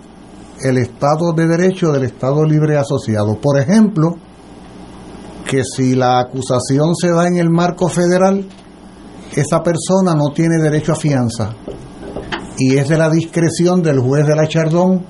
[0.61, 3.39] el Estado de Derecho del Estado Libre Asociado.
[3.41, 4.15] Por ejemplo,
[5.49, 8.45] que si la acusación se da en el marco federal,
[9.35, 11.55] esa persona no tiene derecho a fianza.
[12.57, 15.05] Y es de la discreción del juez de la Chardón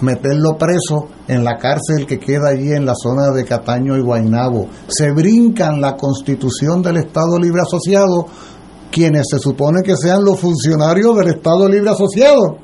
[0.00, 4.66] meterlo preso en la cárcel que queda allí en la zona de Cataño y Guainabo.
[4.88, 8.26] Se brincan la constitución del Estado Libre Asociado
[8.90, 12.58] quienes se supone que sean los funcionarios del Estado Libre Asociado.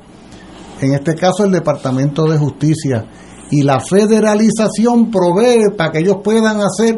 [0.81, 3.05] En este caso el Departamento de Justicia.
[3.51, 6.97] Y la federalización provee para que ellos puedan hacer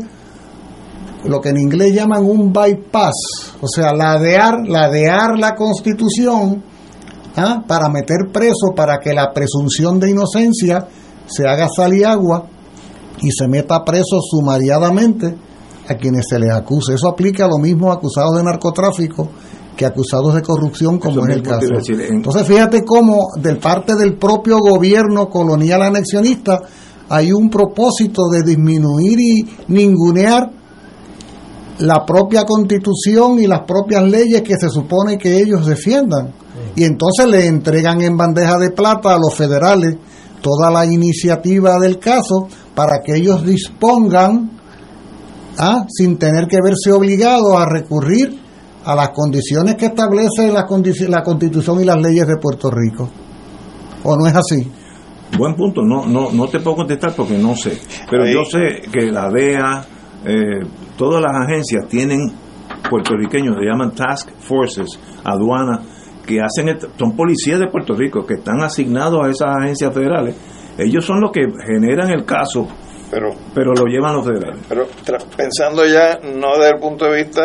[1.25, 6.63] lo que en inglés llaman un bypass, o sea, ladear, ladear la constitución
[7.35, 7.61] ¿ah?
[7.67, 10.87] para meter preso, para que la presunción de inocencia
[11.27, 12.45] se haga sal y agua
[13.21, 15.35] y se meta preso sumariadamente
[15.87, 16.93] a quienes se les acuse.
[16.93, 19.29] Eso aplica a lo mismo acusados de narcotráfico
[19.79, 21.67] que acusados de corrupción, como es el caso.
[22.09, 26.59] Entonces, fíjate cómo, de parte del propio gobierno colonial anexionista,
[27.07, 30.51] hay un propósito de disminuir y ningunear
[31.77, 36.33] la propia constitución y las propias leyes que se supone que ellos defiendan
[36.75, 39.95] y entonces le entregan en bandeja de plata a los federales
[40.41, 44.51] toda la iniciativa del caso para que ellos dispongan,
[45.57, 45.85] ¿ah?
[45.87, 48.48] sin tener que verse obligados a recurrir
[48.85, 50.65] a las condiciones que establece la,
[51.09, 53.09] la Constitución y las leyes de Puerto Rico.
[54.03, 54.71] ¿O no es así?
[55.37, 57.77] Buen punto, no, no, no te puedo contestar porque no sé,
[58.09, 59.85] pero yo sé que la DEA,
[60.25, 60.65] eh,
[60.97, 62.31] todas las agencias tienen
[62.89, 65.81] puertorriqueños, se llaman task forces, aduanas,
[66.25, 70.35] que hacen, son policías de Puerto Rico que están asignados a esas agencias federales.
[70.77, 72.67] Ellos son los que generan el caso,
[73.11, 74.65] pero, pero lo llevan los federales.
[74.67, 74.87] Pero
[75.35, 77.41] pensando ya, no desde el punto de vista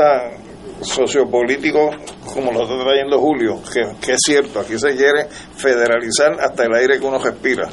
[0.80, 1.90] sociopolítico
[2.34, 5.26] como lo está trayendo Julio, que, es cierto, aquí se quiere
[5.56, 7.68] federalizar hasta el aire que uno respira.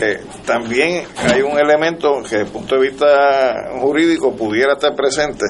[0.00, 5.46] Eh, también hay un elemento que desde el punto de vista jurídico pudiera estar presente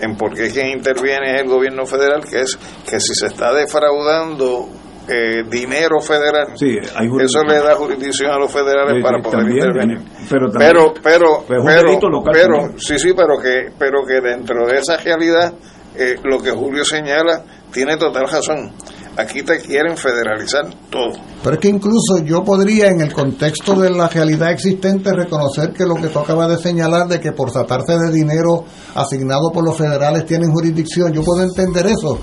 [0.00, 2.56] en por qué quien interviene es el gobierno federal, que es
[2.88, 4.68] que si se está defraudando
[5.08, 9.98] eh, dinero federal, eso le da jurisdicción a los federales para poder intervenir.
[10.28, 15.54] Pero, pero, pero, pero, pero, sí, sí, pero que, pero que dentro de esa realidad,
[15.98, 17.42] eh, lo que Julio señala
[17.72, 18.72] tiene total razón.
[19.16, 21.10] Aquí te quieren federalizar todo.
[21.42, 25.84] Pero es que incluso yo podría, en el contexto de la realidad existente, reconocer que
[25.84, 28.64] lo que tú acabas de señalar, de que por tratarse de dinero
[28.94, 32.20] asignado por los federales tienen jurisdicción, yo puedo entender eso.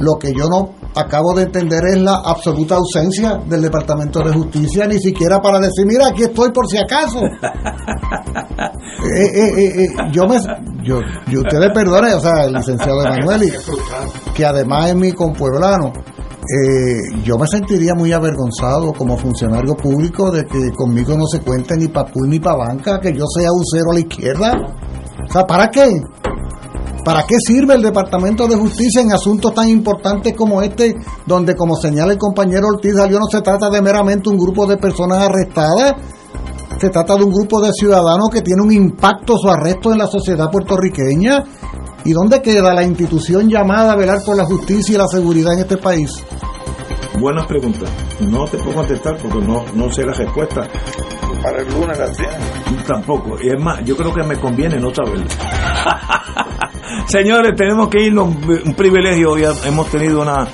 [0.00, 4.86] Lo que yo no acabo de entender es la absoluta ausencia del Departamento de Justicia,
[4.86, 7.20] ni siquiera para decir, mira, aquí estoy por si acaso.
[9.04, 10.38] Eh, eh, eh, yo me,
[10.82, 10.98] yo,
[11.28, 13.52] yo, ustedes perdonen, o sea, el licenciado Emanuel,
[14.34, 15.92] que además es mi compueblano,
[17.22, 21.88] yo me sentiría muy avergonzado como funcionario público de que conmigo no se cuente ni
[21.88, 24.52] para pool ni para banca, que yo sea un cero a la izquierda.
[25.28, 25.90] O sea, ¿para qué?
[27.04, 31.76] ¿Para qué sirve el Departamento de Justicia en asuntos tan importantes como este, donde, como
[31.76, 35.96] señala el compañero Ortiz Salió, no se trata de meramente un grupo de personas arrestadas,
[36.78, 40.06] se trata de un grupo de ciudadanos que tiene un impacto su arresto en la
[40.06, 41.44] sociedad puertorriqueña?
[42.04, 45.60] ¿Y dónde queda la institución llamada a velar por la justicia y la seguridad en
[45.60, 46.10] este país?
[47.18, 47.88] Buenas preguntas.
[48.20, 50.68] No te puedo contestar porque no, no sé la respuesta.
[51.42, 52.82] Para el lunes la tiene.
[52.86, 53.36] Tampoco.
[53.42, 55.24] Y es más, yo creo que me conviene no saberlo.
[57.06, 58.34] Señores, tenemos que irnos.
[58.64, 59.32] Un privilegio.
[59.32, 60.46] Hoy hemos tenido una,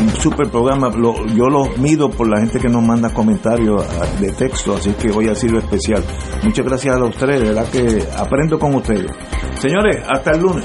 [0.00, 0.90] un super programa.
[1.34, 5.10] yo los mido por la gente que nos manda comentarios ah, de texto, así que
[5.10, 6.02] hoy ha sido especial.
[6.42, 9.10] Muchas gracias a ustedes, de verdad que aprendo con ustedes.
[9.58, 10.64] Señores, hasta el lunes.